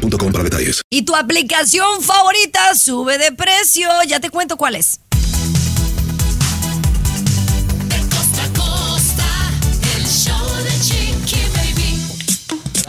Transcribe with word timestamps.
para 0.00 0.44
detalles. 0.44 0.82
Y 0.90 1.02
tu 1.02 1.14
aplicación 1.14 2.02
favorita 2.02 2.74
sube 2.74 3.18
de 3.18 3.32
precio. 3.32 3.88
Ya 4.06 4.20
te 4.20 4.30
cuento 4.30 4.56
cuál 4.56 4.76
es. 4.76 5.00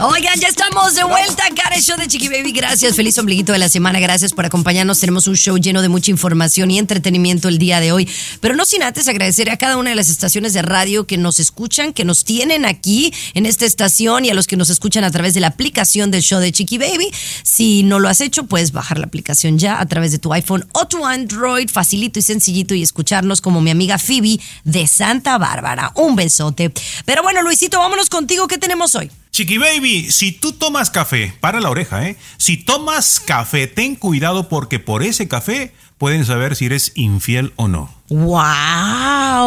Oigan, 0.04 0.40
ya 0.40 0.48
estamos 0.48 0.96
de 0.96 1.04
vuelta 1.04 1.44
el 1.74 1.80
show 1.80 1.96
de 1.96 2.08
Chiqui 2.08 2.28
Baby. 2.28 2.50
Gracias, 2.52 2.96
feliz 2.96 3.16
ombliguito 3.18 3.52
de 3.52 3.58
la 3.58 3.68
semana. 3.68 4.00
Gracias 4.00 4.32
por 4.32 4.44
acompañarnos. 4.44 4.98
Tenemos 4.98 5.26
un 5.28 5.36
show 5.36 5.56
lleno 5.56 5.80
de 5.80 5.88
mucha 5.88 6.10
información 6.10 6.70
y 6.72 6.78
entretenimiento 6.78 7.48
el 7.48 7.56
día 7.56 7.78
de 7.80 7.92
hoy. 7.92 8.08
Pero 8.40 8.56
no 8.56 8.64
sin 8.64 8.82
antes 8.82 9.06
agradecer 9.06 9.48
a 9.48 9.56
cada 9.56 9.76
una 9.76 9.90
de 9.90 9.96
las 9.96 10.08
estaciones 10.08 10.54
de 10.54 10.62
radio 10.62 11.06
que 11.06 11.16
nos 11.16 11.38
escuchan, 11.38 11.92
que 11.92 12.04
nos 12.04 12.24
tienen 12.24 12.64
aquí 12.64 13.14
en 13.34 13.46
esta 13.46 13.64
estación 13.64 14.24
y 14.24 14.30
a 14.30 14.34
los 14.34 14.46
que 14.46 14.56
nos 14.56 14.70
escuchan 14.70 15.04
a 15.04 15.10
través 15.10 15.34
de 15.34 15.40
la 15.40 15.46
aplicación 15.46 16.10
del 16.10 16.22
show 16.22 16.40
de 16.40 16.50
Chiqui 16.50 16.78
Baby. 16.78 17.08
Si 17.44 17.84
no 17.84 18.00
lo 18.00 18.08
has 18.08 18.20
hecho, 18.20 18.44
puedes 18.44 18.72
bajar 18.72 18.98
la 18.98 19.06
aplicación 19.06 19.58
ya 19.58 19.80
a 19.80 19.86
través 19.86 20.10
de 20.10 20.18
tu 20.18 20.32
iPhone 20.32 20.66
o 20.72 20.86
tu 20.88 21.06
Android, 21.06 21.70
facilito 21.70 22.18
y 22.18 22.22
sencillito, 22.22 22.74
y 22.74 22.82
escucharnos 22.82 23.40
como 23.40 23.60
mi 23.60 23.70
amiga 23.70 23.98
Phoebe 23.98 24.40
de 24.64 24.86
Santa 24.88 25.38
Bárbara. 25.38 25.92
Un 25.94 26.16
besote. 26.16 26.72
Pero 27.04 27.22
bueno, 27.22 27.40
Luisito, 27.42 27.78
vámonos 27.78 28.10
contigo. 28.10 28.48
¿Qué 28.48 28.58
tenemos 28.58 28.94
hoy? 28.96 29.10
Chiqui 29.32 29.56
Baby, 29.56 30.10
si 30.10 30.32
tú 30.32 30.52
tomas 30.52 30.90
café, 30.90 31.32
para 31.40 31.58
la 31.58 31.70
oreja, 31.70 32.06
¿eh? 32.06 32.18
Si 32.36 32.58
tomas 32.58 33.18
café, 33.18 33.66
ten 33.66 33.96
cuidado 33.96 34.50
porque 34.50 34.78
por 34.78 35.02
ese 35.02 35.26
café 35.26 35.72
pueden 35.96 36.26
saber 36.26 36.54
si 36.54 36.66
eres 36.66 36.92
infiel 36.96 37.54
o 37.56 37.66
no. 37.66 37.90
¡Wow! 38.12 39.42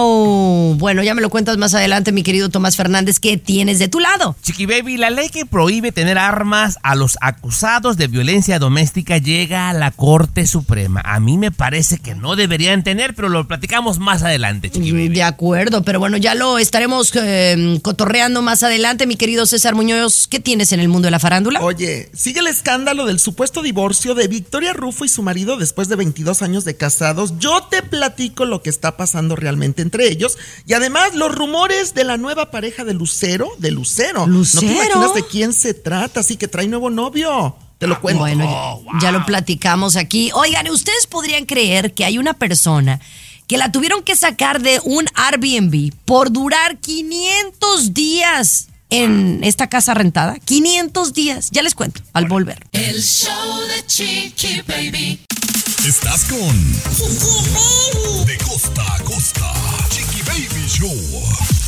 Bueno, 0.77 1.03
ya 1.03 1.13
me 1.13 1.21
lo 1.21 1.29
cuentas 1.29 1.57
más 1.57 1.75
adelante, 1.75 2.11
mi 2.11 2.23
querido 2.23 2.49
Tomás 2.49 2.75
Fernández. 2.75 3.19
¿Qué 3.19 3.37
tienes 3.37 3.77
de 3.77 3.87
tu 3.87 3.99
lado? 3.99 4.35
Chiqui 4.41 4.65
Baby, 4.65 4.97
la 4.97 5.11
ley 5.11 5.29
que 5.29 5.45
prohíbe 5.45 5.91
tener 5.91 6.17
armas 6.17 6.79
a 6.81 6.95
los 6.95 7.17
acusados 7.21 7.95
de 7.97 8.07
violencia 8.07 8.57
doméstica 8.57 9.19
llega 9.19 9.69
a 9.69 9.73
la 9.73 9.91
Corte 9.91 10.47
Suprema. 10.47 11.01
A 11.05 11.19
mí 11.19 11.37
me 11.37 11.51
parece 11.51 11.99
que 11.99 12.15
no 12.15 12.35
deberían 12.35 12.83
tener, 12.83 13.13
pero 13.13 13.29
lo 13.29 13.47
platicamos 13.47 13.99
más 13.99 14.23
adelante, 14.23 14.71
Chiqui 14.71 14.91
Baby. 14.91 15.09
De 15.09 15.23
acuerdo, 15.23 15.83
pero 15.83 15.99
bueno, 15.99 16.17
ya 16.17 16.33
lo 16.33 16.57
estaremos 16.57 17.11
eh, 17.15 17.79
cotorreando 17.83 18.41
más 18.41 18.63
adelante, 18.63 19.05
mi 19.05 19.15
querido 19.15 19.45
César 19.45 19.75
Muñoz. 19.75 20.27
¿Qué 20.27 20.39
tienes 20.39 20.71
en 20.71 20.79
el 20.79 20.87
mundo 20.87 21.05
de 21.05 21.11
la 21.11 21.19
farándula? 21.19 21.61
Oye, 21.61 22.09
sigue 22.13 22.39
el 22.39 22.47
escándalo 22.47 23.05
del 23.05 23.19
supuesto 23.19 23.61
divorcio 23.61 24.15
de 24.15 24.27
Victoria 24.27 24.73
Rufo 24.73 25.05
y 25.05 25.09
su 25.09 25.21
marido 25.21 25.57
después 25.57 25.87
de 25.87 25.95
22 25.95 26.41
años 26.41 26.65
de 26.65 26.75
casados. 26.75 27.37
Yo 27.37 27.63
te 27.69 27.83
platico 27.83 28.45
lo 28.45 28.54
que 28.61 28.69
está 28.69 28.97
pasando 28.97 29.35
realmente 29.35 29.81
entre 29.81 30.07
ellos. 30.09 30.37
Y 30.65 30.73
además, 30.73 31.13
los 31.15 31.33
rumores 31.33 31.93
de 31.93 32.03
la 32.03 32.17
nueva 32.17 32.51
pareja 32.51 32.83
de 32.83 32.93
Lucero, 32.93 33.49
de 33.59 33.71
Lucero. 33.71 34.25
¿Lucero? 34.27 34.61
No 34.65 34.67
te 34.67 34.73
imaginas 34.85 35.13
de 35.15 35.25
quién 35.27 35.53
se 35.53 35.73
trata, 35.73 36.19
así 36.21 36.37
que 36.37 36.47
trae 36.47 36.67
nuevo 36.67 36.89
novio. 36.89 37.55
Te 37.77 37.87
lo 37.87 37.99
cuento. 37.99 38.19
Bueno, 38.21 38.81
ya- 38.93 38.99
ya 39.01 39.11
lo 39.11 39.25
platicamos 39.25 39.95
aquí. 39.97 40.31
Oigan, 40.33 40.69
¿ustedes 40.69 41.07
podrían 41.07 41.45
creer 41.45 41.93
que 41.93 42.05
hay 42.05 42.17
una 42.17 42.33
persona 42.33 43.01
que 43.47 43.57
la 43.57 43.71
tuvieron 43.71 44.01
que 44.01 44.15
sacar 44.15 44.61
de 44.61 44.79
un 44.85 45.05
Airbnb 45.13 45.93
por 46.05 46.31
durar 46.31 46.77
500 46.79 47.93
días 47.93 48.67
en 48.89 49.43
esta 49.43 49.67
casa 49.67 49.93
rentada? 49.93 50.37
500 50.45 51.13
días. 51.13 51.49
Ya 51.51 51.61
les 51.63 51.75
cuento 51.75 52.01
al 52.13 52.25
volver. 52.27 52.65
El 52.71 53.01
show 53.03 53.59
de 53.67 53.85
Chiqui 53.85 54.61
Baby. 54.67 55.19
Estás 55.87 56.25
con 56.25 56.73
De 58.25 58.37
costa 58.39 58.95
a 58.95 59.03
costa. 59.03 59.53
Chiqui 59.89 60.23
Baby 60.23 60.67
Show. 60.67 60.97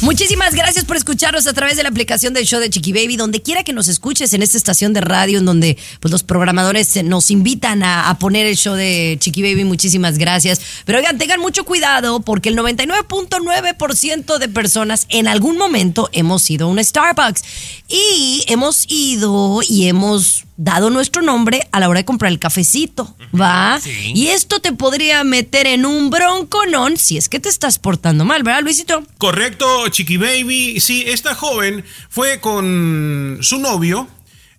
Muchísimas 0.01 0.55
gracias 0.55 0.85
por 0.85 0.97
escucharnos 0.97 1.45
a 1.45 1.53
través 1.53 1.77
de 1.77 1.83
la 1.83 1.89
aplicación 1.89 2.33
del 2.33 2.47
show 2.47 2.59
de 2.59 2.71
Chiqui 2.71 2.93
Baby, 2.93 3.15
donde 3.15 3.43
quiera 3.43 3.63
que 3.63 3.73
nos 3.73 3.87
escuches 3.87 4.33
en 4.33 4.41
esta 4.41 4.57
estación 4.57 4.93
de 4.93 5.01
radio, 5.01 5.37
en 5.37 5.45
donde 5.45 5.77
pues, 5.99 6.11
los 6.11 6.23
programadores 6.23 7.03
nos 7.03 7.29
invitan 7.29 7.83
a, 7.83 8.09
a 8.09 8.17
poner 8.17 8.47
el 8.47 8.57
show 8.57 8.73
de 8.73 9.17
Chiqui 9.19 9.43
Baby. 9.43 9.65
Muchísimas 9.65 10.17
gracias. 10.17 10.61
Pero 10.85 10.97
oigan, 10.97 11.19
tengan 11.19 11.39
mucho 11.39 11.63
cuidado 11.63 12.19
porque 12.21 12.49
el 12.49 12.57
99.9% 12.57 14.39
de 14.39 14.49
personas 14.49 15.05
en 15.09 15.27
algún 15.27 15.59
momento 15.59 16.09
hemos 16.11 16.49
ido 16.49 16.65
a 16.65 16.69
un 16.71 16.83
Starbucks 16.83 17.43
y 17.87 18.43
hemos 18.47 18.85
ido 18.89 19.59
y 19.67 19.87
hemos 19.87 20.46
dado 20.57 20.89
nuestro 20.89 21.21
nombre 21.21 21.67
a 21.71 21.79
la 21.79 21.87
hora 21.87 21.99
de 21.99 22.05
comprar 22.05 22.31
el 22.31 22.39
cafecito, 22.39 23.15
¿va? 23.39 23.79
Sí. 23.79 24.11
Y 24.13 24.27
esto 24.29 24.59
te 24.59 24.73
podría 24.73 25.23
meter 25.23 25.67
en 25.67 25.85
un 25.85 26.09
bronconón 26.09 26.97
si 26.97 27.17
es 27.17 27.29
que 27.29 27.39
te 27.39 27.47
estás 27.47 27.77
portando 27.77 28.25
mal, 28.25 28.41
¿verdad, 28.43 28.63
Luisito? 28.63 29.03
Correcto, 29.19 29.87
Chiqui 29.89 30.17
Baby. 30.17 30.79
Sí, 30.79 31.03
esta 31.07 31.35
joven 31.35 31.85
fue 32.09 32.39
con 32.41 33.37
su 33.41 33.59
novio, 33.59 34.07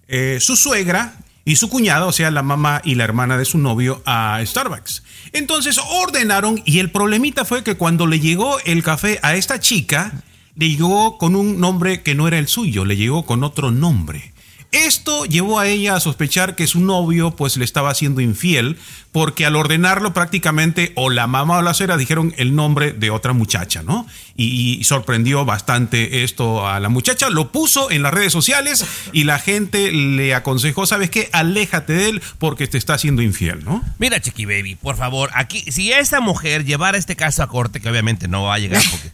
eh, 0.06 0.38
su 0.41 0.56
suegra 0.56 1.16
y 1.44 1.56
su 1.56 1.69
cuñada, 1.69 2.06
o 2.06 2.12
sea, 2.12 2.30
la 2.30 2.42
mamá 2.42 2.80
y 2.84 2.94
la 2.94 3.04
hermana 3.04 3.36
de 3.36 3.44
su 3.44 3.59
novio, 3.59 4.00
a 4.06 4.41
Starbucks. 4.44 5.03
Entonces 5.32 5.78
ordenaron 5.78 6.62
y 6.65 6.78
el 6.78 6.91
problemita 6.91 7.44
fue 7.44 7.65
que 7.65 7.76
cuando 7.76 8.06
le 8.06 8.20
llegó 8.20 8.59
el 8.60 8.84
café 8.84 9.19
a 9.22 9.34
esta 9.34 9.59
chica, 9.59 10.12
le 10.54 10.69
llegó 10.69 11.19
con 11.19 11.34
un 11.34 11.59
nombre 11.59 12.03
que 12.03 12.15
no 12.15 12.28
era 12.28 12.38
el 12.38 12.47
suyo, 12.47 12.84
le 12.84 12.97
llegó 12.97 13.26
con 13.26 13.42
otro 13.42 13.72
nombre. 13.72 14.32
Esto 14.71 15.25
llevó 15.25 15.59
a 15.59 15.67
ella 15.67 15.97
a 15.97 16.01
sospechar 16.01 16.55
que 16.55 16.67
su 16.67 16.81
novio 16.81 17.31
pues 17.31 17.56
le 17.56 17.65
estaba 17.65 17.91
haciendo 17.91 18.21
infiel 18.21 18.77
porque 19.12 19.47
al 19.47 19.56
ordenarlo 19.56 20.12
prácticamente 20.12 20.93
o 20.95 21.09
la 21.09 21.27
mamá 21.27 21.59
o 21.59 21.62
la 21.62 21.73
suegra 21.73 21.97
dijeron 21.97 22.34
el 22.37 22.55
nombre 22.55 22.93
de 22.93 23.09
otra 23.11 23.33
muchacha, 23.33 23.83
¿no? 23.83 24.07
Y, 24.37 24.78
y 24.78 24.84
sorprendió 24.84 25.47
bastante 25.47 26.23
esto 26.23 26.69
a 26.69 26.81
la 26.81 26.91
muchacha, 26.91 27.31
lo 27.31 27.51
puso 27.51 27.91
en 27.91 28.03
las 28.03 28.12
redes 28.12 28.31
sociales 28.31 28.84
y 29.15 29.25
la 29.25 29.39
gente 29.39 29.91
le 29.91 30.34
aconsejó, 30.34 30.84
¿sabes 30.84 31.09
qué? 31.09 31.31
Aléjate 31.33 31.95
de 31.95 32.11
él 32.11 32.23
porque 32.39 32.67
te 32.67 32.77
está 32.77 32.93
haciendo 32.93 33.23
infiel, 33.23 33.65
¿no? 33.65 33.83
Mira, 33.99 34.21
Chiqui 34.21 34.45
Baby, 34.45 34.75
por 34.75 34.97
favor, 34.97 35.31
aquí, 35.34 35.65
si 35.73 35.93
esta 35.93 36.21
mujer 36.21 36.67
llevara 36.67 36.99
este 36.99 37.17
caso 37.17 37.43
a 37.43 37.49
corte, 37.49 37.81
que 37.81 37.89
obviamente 37.89 38.28
no 38.28 38.45
va 38.45 38.55
a 38.55 38.59
llegar 38.59 38.83
porque 38.91 39.11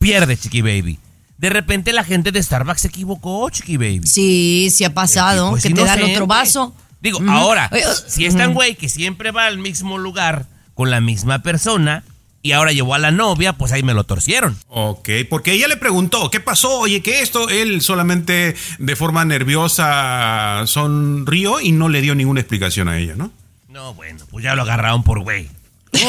pierde, 0.00 0.36
Chiqui 0.36 0.62
Baby. 0.62 0.98
De 1.38 1.50
repente 1.50 1.92
la 1.92 2.04
gente 2.04 2.32
de 2.32 2.42
Starbucks 2.42 2.80
se 2.80 2.88
equivocó, 2.88 3.48
Chiqui 3.50 3.76
Baby. 3.76 4.06
Sí, 4.06 4.68
sí 4.70 4.84
ha 4.84 4.94
pasado, 4.94 5.50
Pues 5.50 5.62
que 5.62 5.70
te 5.70 5.84
dan 5.84 6.02
otro 6.02 6.26
vaso. 6.26 6.74
Digo, 7.00 7.20
ahora, 7.28 7.68
Oye, 7.72 7.84
si 8.08 8.24
es 8.24 8.36
tan 8.36 8.54
güey 8.54 8.74
que 8.74 8.88
siempre 8.88 9.30
va 9.30 9.46
al 9.46 9.58
mismo 9.58 9.98
lugar 9.98 10.46
con 10.74 10.90
la 10.90 11.00
misma 11.00 11.40
persona 11.42 12.04
y 12.42 12.52
ahora 12.52 12.72
llevó 12.72 12.94
a 12.94 12.98
la 12.98 13.10
novia, 13.10 13.52
pues 13.54 13.72
ahí 13.72 13.82
me 13.82 13.92
lo 13.92 14.04
torcieron. 14.04 14.56
Ok, 14.68 15.08
porque 15.28 15.52
ella 15.52 15.68
le 15.68 15.76
preguntó, 15.76 16.30
¿qué 16.30 16.40
pasó? 16.40 16.78
Oye, 16.80 17.02
¿qué 17.02 17.20
esto? 17.20 17.48
Él 17.48 17.82
solamente 17.82 18.54
de 18.78 18.96
forma 18.96 19.24
nerviosa 19.24 20.62
sonrió 20.66 21.60
y 21.60 21.72
no 21.72 21.88
le 21.88 22.00
dio 22.00 22.14
ninguna 22.14 22.40
explicación 22.40 22.88
a 22.88 22.98
ella, 22.98 23.14
¿no? 23.16 23.30
No, 23.68 23.94
bueno, 23.94 24.24
pues 24.30 24.42
ya 24.42 24.54
lo 24.54 24.62
agarraron 24.62 25.02
por 25.02 25.20
güey. 25.20 25.48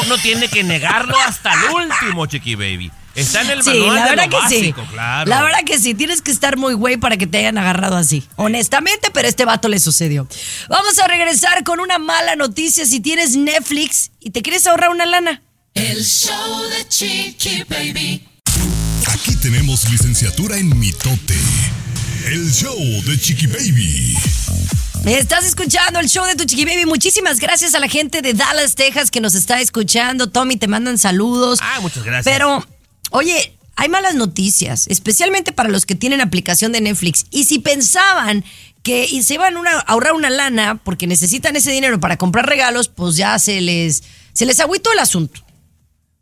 Uno 0.05 0.17
tiene 0.17 0.47
que 0.47 0.63
negarlo 0.63 1.15
hasta 1.25 1.53
el 1.53 1.59
último, 1.73 2.25
Chiqui 2.25 2.55
Baby. 2.55 2.91
Está 3.17 3.41
en 3.41 3.49
el 3.49 3.63
Sí, 3.63 3.69
manual 3.71 3.95
la 3.95 4.03
de 4.03 4.09
verdad 4.11 4.23
lo 4.25 4.29
que 4.29 4.37
básico, 4.37 4.81
sí. 4.81 4.87
claro. 4.93 5.29
La 5.29 5.41
verdad 5.43 5.59
que 5.65 5.79
sí, 5.79 5.93
tienes 5.93 6.21
que 6.21 6.31
estar 6.31 6.55
muy 6.57 6.73
güey 6.75 6.97
para 6.97 7.17
que 7.17 7.27
te 7.27 7.39
hayan 7.39 7.57
agarrado 7.57 7.97
así. 7.97 8.23
Honestamente, 8.35 9.09
pero 9.11 9.25
a 9.25 9.29
este 9.29 9.43
vato 9.45 9.67
le 9.67 9.79
sucedió. 9.79 10.27
Vamos 10.69 10.97
a 10.99 11.07
regresar 11.07 11.63
con 11.63 11.79
una 11.79 11.97
mala 11.99 12.35
noticia 12.35 12.85
si 12.85 12.99
tienes 12.99 13.35
Netflix 13.35 14.11
y 14.19 14.29
te 14.29 14.41
quieres 14.41 14.65
ahorrar 14.67 14.89
una 14.91 15.05
lana. 15.05 15.41
El 15.73 16.03
show 16.05 16.61
de 16.69 16.87
Chiqui 16.87 17.63
Baby. 17.69 18.27
Aquí 19.11 19.35
tenemos 19.37 19.89
licenciatura 19.89 20.57
en 20.57 20.77
mitote. 20.79 21.35
El 22.25 22.51
show 22.51 22.77
de 23.05 23.19
Chiqui 23.19 23.47
Baby. 23.47 24.17
Estás 25.05 25.45
escuchando 25.45 25.99
el 25.99 26.09
show 26.09 26.25
de 26.25 26.35
tu 26.35 26.43
chiqui 26.43 26.65
baby. 26.65 26.85
Muchísimas 26.85 27.39
gracias 27.39 27.73
a 27.75 27.79
la 27.79 27.87
gente 27.87 28.21
de 28.21 28.33
Dallas, 28.33 28.75
Texas 28.75 29.09
que 29.09 29.21
nos 29.21 29.35
está 29.35 29.61
escuchando. 29.61 30.27
Tommy, 30.27 30.57
te 30.57 30.67
mandan 30.67 30.97
saludos. 30.97 31.59
Ah, 31.61 31.79
muchas 31.81 32.03
gracias. 32.03 32.25
Pero, 32.25 32.65
oye, 33.11 33.57
hay 33.75 33.89
malas 33.89 34.15
noticias, 34.15 34.87
especialmente 34.87 35.51
para 35.51 35.69
los 35.69 35.85
que 35.85 35.95
tienen 35.95 36.21
aplicación 36.21 36.71
de 36.71 36.81
Netflix. 36.81 37.25
Y 37.31 37.43
si 37.45 37.59
pensaban 37.59 38.43
que 38.83 39.07
se 39.21 39.33
iban 39.35 39.55
a 39.67 39.79
ahorrar 39.81 40.13
una 40.13 40.29
lana 40.29 40.79
porque 40.83 41.07
necesitan 41.07 41.55
ese 41.55 41.71
dinero 41.71 41.99
para 41.99 42.17
comprar 42.17 42.45
regalos, 42.47 42.87
pues 42.87 43.15
ya 43.17 43.37
se 43.37 43.61
les, 43.61 44.03
se 44.33 44.45
les 44.45 44.59
agüitó 44.59 44.91
el 44.93 44.99
asunto. 44.99 45.41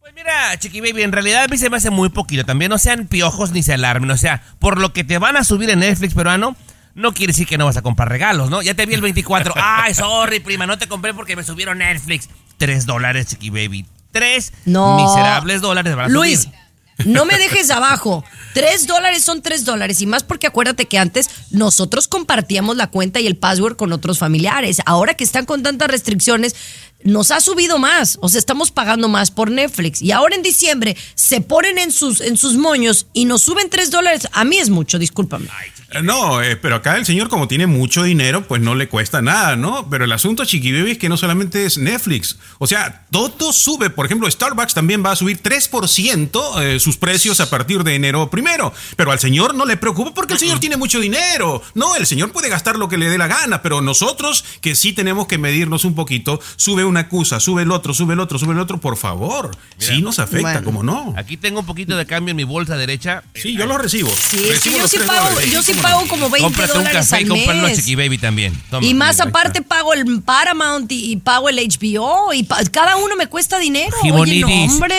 Pues 0.01 0.13
mira, 0.13 0.57
Chiqui 0.59 0.81
Baby, 0.81 1.03
en 1.03 1.11
realidad 1.11 1.43
a 1.43 1.47
mí 1.47 1.57
se 1.57 1.69
me 1.69 1.77
hace 1.77 1.89
muy 1.89 2.09
poquito. 2.09 2.43
También 2.45 2.69
no 2.69 2.77
sean 2.77 3.07
piojos 3.07 3.51
ni 3.51 3.63
se 3.63 3.73
alarmen. 3.73 4.11
O 4.11 4.17
sea, 4.17 4.43
por 4.59 4.79
lo 4.79 4.93
que 4.93 5.03
te 5.03 5.17
van 5.17 5.37
a 5.37 5.43
subir 5.43 5.69
en 5.69 5.79
Netflix 5.79 6.13
peruano, 6.13 6.55
no 6.93 7.13
quiere 7.13 7.31
decir 7.33 7.47
que 7.47 7.57
no 7.57 7.65
vas 7.65 7.77
a 7.77 7.81
comprar 7.81 8.09
regalos, 8.09 8.49
¿no? 8.49 8.61
Ya 8.61 8.73
te 8.73 8.85
vi 8.85 8.93
el 8.95 9.01
24. 9.01 9.53
Ay, 9.57 9.93
sorry, 9.93 10.39
prima, 10.41 10.65
no 10.67 10.77
te 10.77 10.87
compré 10.87 11.13
porque 11.13 11.35
me 11.35 11.43
subieron 11.43 11.77
Netflix. 11.79 12.29
Tres 12.57 12.85
dólares, 12.85 13.27
Chiqui 13.27 13.49
Baby. 13.49 13.85
Tres 14.11 14.53
No. 14.65 14.95
miserables 14.97 15.61
dólares 15.61 15.95
van 15.95 16.05
a 16.05 16.09
Luis, 16.09 16.43
subir. 16.43 16.55
No 17.03 17.25
me 17.25 17.37
dejes 17.37 17.71
abajo. 17.71 18.23
Tres 18.53 18.87
dólares 18.87 19.23
son 19.23 19.41
tres 19.41 19.65
dólares. 19.65 20.01
Y 20.01 20.05
más 20.05 20.23
porque 20.23 20.47
acuérdate 20.47 20.85
que 20.85 20.97
antes 20.97 21.29
nosotros 21.51 22.07
compartíamos 22.07 22.77
la 22.77 22.87
cuenta 22.87 23.19
y 23.19 23.27
el 23.27 23.35
password 23.35 23.75
con 23.75 23.91
otros 23.91 24.19
familiares. 24.19 24.81
Ahora 24.85 25.15
que 25.15 25.25
están 25.25 25.45
con 25.45 25.61
tantas 25.61 25.89
restricciones, 25.89 26.55
nos 27.05 27.31
ha 27.31 27.39
subido 27.39 27.79
más. 27.79 28.17
O 28.21 28.27
sea, 28.27 28.39
estamos 28.39 28.71
pagando 28.71 29.07
más 29.07 29.31
por 29.31 29.49
Netflix. 29.49 30.01
Y 30.01 30.11
ahora 30.11 30.35
en 30.35 30.43
diciembre 30.43 30.97
se 31.13 31.39
ponen 31.39 31.77
en 31.77 31.91
sus, 31.91 32.19
en 32.19 32.35
sus 32.35 32.55
moños 32.55 33.07
y 33.13 33.25
nos 33.25 33.43
suben 33.43 33.69
tres 33.69 33.91
dólares. 33.91 34.27
A 34.33 34.43
mí 34.43 34.57
es 34.57 34.69
mucho, 34.69 34.99
discúlpame. 34.99 35.45
Eh, 35.45 36.01
No, 36.01 36.41
eh, 36.41 36.55
pero 36.55 36.75
acá 36.75 36.97
el 36.97 37.05
señor 37.05 37.29
como 37.29 37.47
tiene 37.47 37.67
mucho 37.67 38.03
dinero, 38.03 38.47
pues 38.47 38.61
no 38.61 38.75
le 38.75 38.89
cuesta 38.89 39.21
nada, 39.21 39.55
¿no? 39.55 39.87
Pero 39.89 40.05
el 40.05 40.11
asunto, 40.11 40.43
Chiqui 40.43 40.71
Baby, 40.71 40.91
es 40.91 40.97
que 40.97 41.09
no 41.09 41.15
solamente 41.15 41.65
es 41.65 41.77
Netflix. 41.77 42.37
O 42.57 42.67
sea, 42.67 43.05
todo 43.11 43.53
sube. 43.53 43.89
Por 43.89 44.05
ejemplo, 44.05 44.29
Starbucks 44.29 44.73
también 44.73 45.05
va 45.05 45.11
a 45.11 45.15
subir 45.15 45.41
3% 45.41 46.61
eh, 46.61 46.79
sus 46.79 46.97
precios 46.97 47.39
a 47.39 47.49
partir 47.49 47.83
de 47.83 47.95
enero 47.95 48.29
primero. 48.29 48.73
Pero 48.95 49.11
al 49.11 49.19
señor 49.19 49.53
no 49.53 49.65
le 49.65 49.77
preocupa 49.77 50.13
porque 50.13 50.33
el 50.33 50.39
señor 50.39 50.59
tiene 50.59 50.75
mucho 50.75 50.99
dinero. 50.99 51.61
No, 51.75 51.95
el 51.95 52.07
señor 52.07 52.31
puede 52.31 52.49
gastar 52.49 52.77
lo 52.77 52.89
que 52.89 52.97
le 52.97 53.09
dé 53.09 53.17
la 53.17 53.27
gana, 53.27 53.61
pero 53.61 53.81
nosotros 53.81 54.43
que 54.61 54.75
sí 54.75 54.91
tenemos 54.93 55.27
que 55.27 55.37
medirnos 55.37 55.85
un 55.85 55.93
poquito, 55.93 56.39
sube 56.55 56.83
una 56.95 57.01
acusa, 57.01 57.39
sube 57.39 57.63
el 57.63 57.71
otro, 57.71 57.93
sube 57.93 58.13
el 58.13 58.19
otro, 58.19 58.39
sube 58.39 58.53
el 58.53 58.59
otro, 58.59 58.79
por 58.79 58.97
favor. 58.97 59.51
Sí 59.77 60.01
nos 60.01 60.19
afecta, 60.19 60.41
Bueno. 60.53 60.63
¿cómo 60.63 60.83
no? 60.83 61.13
Aquí 61.17 61.37
tengo 61.37 61.59
un 61.59 61.65
poquito 61.65 61.95
de 61.97 62.05
cambio 62.05 62.31
en 62.31 62.37
mi 62.37 62.43
bolsa 62.43 62.77
derecha. 62.77 63.23
Sí, 63.33 63.55
yo 63.55 63.65
lo 63.65 63.77
recibo. 63.77 64.09
Sí, 64.09 64.37
es 64.37 64.43
que 64.61 64.69
Recibo 64.71 64.77
yo 64.79 64.87
sí 64.87 64.97
pago, 65.05 65.29
dólares. 65.29 65.51
yo 65.51 65.61
sí 65.63 65.71
¿Cómo 65.73 65.83
no? 65.83 65.89
pago 65.95 66.07
como 66.07 66.29
20 66.29 66.41
Cómprate 66.41 66.71
un 66.71 66.77
dólares 66.79 67.09
café 67.09 67.15
al 67.23 67.37
y 67.37 67.45
a 67.49 67.53
mes. 67.53 67.77
Chiqui 67.77 67.95
Baby 67.95 68.17
también. 68.17 68.53
Toma. 68.69 68.85
Y 68.87 68.93
más 68.93 69.19
aparte 69.19 69.61
pago 69.61 69.93
el 69.93 70.21
Paramount 70.21 70.91
y, 70.91 71.11
y 71.11 71.17
pago 71.17 71.49
el 71.49 71.57
HBO 71.57 72.33
y 72.33 72.43
pa- 72.43 72.63
cada 72.71 72.95
uno 72.97 73.15
me 73.17 73.27
cuesta 73.27 73.59
dinero. 73.59 73.95
Oye, 74.03 74.39
no, 74.41 74.47
hombre. 74.47 74.95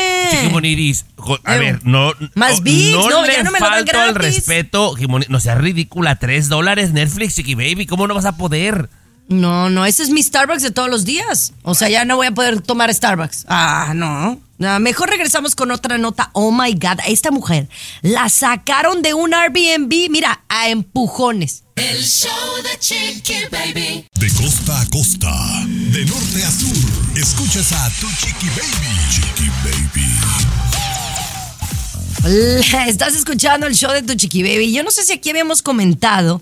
Jo- 1.16 1.38
A 1.44 1.56
ver, 1.56 1.80
no. 1.84 2.12
Más 2.34 2.58
no, 2.58 2.62
bits, 2.62 2.92
no, 2.92 3.24
le 3.24 3.32
ya 3.32 3.42
no 3.42 3.50
me 3.50 3.58
lo 3.60 3.66
dan 3.66 3.74
falto 3.86 3.98
al 3.98 4.12
gratis. 4.14 4.36
respeto. 4.36 4.94
Jimoni- 4.96 5.26
no 5.28 5.40
seas 5.40 5.58
ridícula. 5.58 6.16
Tres 6.16 6.48
dólares 6.48 6.92
Netflix, 6.92 7.36
Chiqui 7.36 7.54
Baby. 7.54 7.86
¿Cómo 7.86 8.06
no 8.06 8.14
vas 8.14 8.24
a 8.26 8.36
poder? 8.36 8.88
No, 9.28 9.70
no, 9.70 9.84
ese 9.84 10.02
es 10.02 10.10
mi 10.10 10.22
Starbucks 10.22 10.62
de 10.62 10.70
todos 10.70 10.88
los 10.88 11.04
días. 11.04 11.52
O 11.62 11.74
sea, 11.74 11.88
ya 11.88 12.04
no 12.04 12.16
voy 12.16 12.28
a 12.28 12.32
poder 12.32 12.60
tomar 12.60 12.92
Starbucks. 12.92 13.46
Ah, 13.48 13.92
no. 13.94 14.40
Ah, 14.62 14.78
mejor 14.78 15.10
regresamos 15.10 15.54
con 15.54 15.70
otra 15.70 15.98
nota. 15.98 16.30
Oh 16.32 16.50
my 16.52 16.72
God, 16.74 17.00
a 17.00 17.08
esta 17.08 17.30
mujer 17.30 17.68
la 18.02 18.28
sacaron 18.28 19.02
de 19.02 19.14
un 19.14 19.34
Airbnb, 19.34 20.10
mira, 20.10 20.42
a 20.48 20.68
empujones. 20.68 21.64
El 21.74 22.02
show 22.02 22.30
de 22.62 22.78
Chiqui 22.78 23.34
Baby. 23.50 24.06
De 24.14 24.30
costa 24.30 24.80
a 24.80 24.86
costa, 24.86 25.32
de 25.66 26.06
norte 26.06 26.44
a 26.44 26.50
sur, 26.50 27.18
escuchas 27.18 27.72
a 27.72 27.90
tu 28.00 28.08
Chiqui 28.08 28.48
Baby. 28.48 29.10
Chiqui 29.10 29.50
Baby. 29.64 30.56
Estás 32.88 33.14
escuchando 33.14 33.66
el 33.66 33.74
show 33.74 33.92
de 33.92 34.02
tu 34.02 34.14
chiqui 34.14 34.42
baby. 34.42 34.72
Yo 34.72 34.82
no 34.82 34.90
sé 34.90 35.04
si 35.04 35.12
aquí 35.12 35.30
habíamos 35.30 35.62
comentado, 35.62 36.40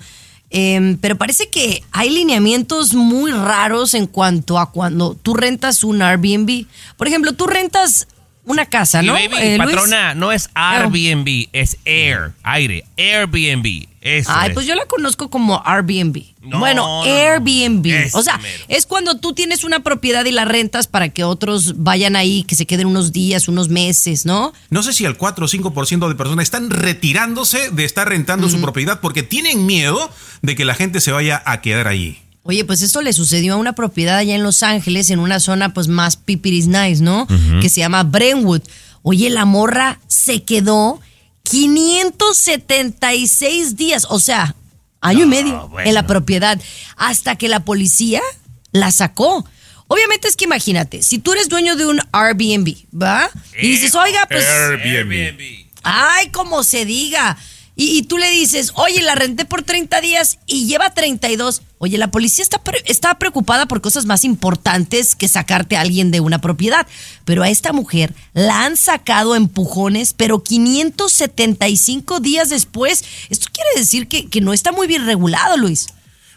em, 0.57 0.97
pero 0.99 1.17
parece 1.19 1.51
que 1.51 1.83
hay 1.91 2.11
lineamientos 2.11 2.95
muy 2.95 3.33
raros 3.33 3.93
en 3.95 4.07
cuanto 4.07 4.59
a 4.59 4.71
cuando 4.71 5.15
tú 5.21 5.35
rentas 5.35 5.83
un 5.83 6.01
Airbnb. 6.01 6.67
Por 6.97 7.09
ejemplo, 7.09 7.33
tú 7.33 7.47
rentas 7.49 8.07
una 8.45 8.67
casa, 8.67 9.03
Y 9.03 9.07
¿no? 9.07 9.15
baby, 9.15 9.35
eh, 9.41 9.59
patrona, 9.59 10.15
no 10.15 10.31
es 10.31 10.49
Airbnb, 10.55 11.49
es 11.53 11.77
Air, 11.85 12.33
aire, 12.45 12.85
Airbnb. 12.97 13.89
Eso 14.01 14.31
Ay, 14.33 14.49
es. 14.51 14.55
pues 14.55 14.67
yo 14.67 14.75
la 14.75 14.85
conozco 14.87 15.29
como 15.31 15.63
Airbnb. 15.65 16.19
No, 16.45 16.59
bueno, 16.59 16.83
no, 16.83 17.05
no. 17.05 17.13
Airbnb. 17.13 18.15
O 18.15 18.23
sea, 18.23 18.39
mero. 18.39 18.65
es 18.69 18.87
cuando 18.87 19.17
tú 19.17 19.33
tienes 19.33 19.65
una 19.65 19.81
propiedad 19.81 20.25
y 20.25 20.33
la 20.33 20.45
rentas 20.45 20.87
para 20.87 21.09
que 21.09 21.25
otros 21.25 21.83
vayan 21.83 22.17
ahí, 22.17 22.45
que 22.45 22.55
se 22.55 22.67
queden 22.67 22.87
unos 22.87 23.13
días, 23.13 23.49
unos 23.49 23.69
meses, 23.69 24.27
¿no? 24.27 24.53
No 24.71 24.83
sé 24.83 24.93
si 24.93 25.05
el 25.05 25.17
4 25.17 25.45
o 25.45 25.49
5% 25.49 26.09
de 26.09 26.15
personas 26.15 26.45
están 26.45 26.71
retirándose 26.71 27.71
de 27.71 27.85
estar 27.85 28.09
rentando 28.09 28.49
su 28.49 28.61
propiedad 28.61 29.01
porque 29.01 29.23
tienen 29.23 29.67
miedo 29.67 30.11
de 30.43 30.55
que 30.55 30.65
la 30.65 30.75
gente 30.75 31.01
se 31.01 31.13
vaya 31.13 31.43
a 31.47 31.61
quedar 31.61 31.89
allí. 31.89 32.19
Oye, 32.43 32.65
pues 32.67 32.83
esto 32.83 33.01
le 33.01 33.15
sucedió 33.15 33.55
a 33.55 33.57
una 33.57 33.73
propiedad 33.73 34.19
allá 34.19 34.35
en 34.35 34.43
Los 34.43 34.63
Ángeles, 34.63 35.09
en 35.11 35.19
una 35.19 35.41
zona 35.41 35.73
pues 35.73 35.89
más 35.89 36.17
pipiris 36.17 36.67
nice, 36.67 37.03
¿no? 37.03 37.27
Que 37.63 37.71
se 37.71 37.81
llama 37.81 38.03
Brentwood. 38.03 38.61
Oye, 39.03 39.31
la 39.31 39.47
morra 39.47 39.99
se 40.09 40.43
quedó 40.43 41.01
576 41.45 43.77
días, 43.77 44.07
o 44.11 44.19
sea, 44.19 44.55
año 45.05 45.25
y 45.25 45.27
medio 45.27 45.69
bueno. 45.69 45.89
en 45.89 45.95
la 45.95 46.07
propiedad, 46.07 46.61
hasta 46.97 47.37
que 47.37 47.49
la 47.49 47.61
policía 47.61 48.21
la 48.73 48.91
sacó. 48.91 49.47
Obviamente 49.87 50.29
es 50.29 50.37
que 50.37 50.47
imagínate, 50.47 51.03
si 51.03 51.19
tú 51.19 51.33
eres 51.33 51.49
dueño 51.49 51.77
de 51.77 51.87
un 51.87 52.01
Airbnb, 52.13 52.75
¿va? 52.93 53.31
Y 53.61 53.69
dices, 53.69 53.95
oiga, 53.95 54.27
pues... 54.29 54.45
Airbnb. 54.45 55.67
Ay, 55.83 56.31
como 56.31 56.65
se 56.65 56.87
diga. 56.87 57.37
Y, 57.77 57.99
y 57.99 58.03
tú 58.03 58.19
le 58.19 58.31
dices, 58.31 58.73
oye, 58.77 59.03
la 59.03 59.17
renté 59.17 59.45
por 59.45 59.63
30 59.63 60.01
días 60.01 60.39
y 60.47 60.67
lleva 60.67 60.95
32. 60.95 61.63
Oye, 61.79 61.99
la 61.99 62.11
policía 62.11 62.43
está, 62.45 62.63
pre- 62.63 62.83
está 62.87 63.19
preocupada 63.19 63.67
por 63.67 63.81
cosas 63.81 64.07
más 64.07 64.23
importantes 64.25 65.17
que 65.17 65.27
sacarte 65.27 65.77
a 65.77 65.81
alguien 65.81 66.11
de 66.13 66.21
una 66.21 66.41
propiedad. 66.41 66.87
Pero 67.25 67.43
a 67.43 67.49
esta 67.51 67.73
mujer 67.73 68.15
la 68.33 68.65
han 68.65 68.77
sacado 68.77 69.35
empujones, 69.35 70.15
pero 70.15 70.43
575 70.45 72.21
días 72.21 72.49
después. 72.51 73.05
Esto 73.29 73.49
quiere 73.53 73.71
decir 73.77 74.09
que, 74.09 74.29
que 74.29 74.41
no 74.41 74.53
está 74.53 74.73
muy 74.73 74.87
bien 74.87 75.05
regulado, 75.07 75.57
Luis. 75.57 75.89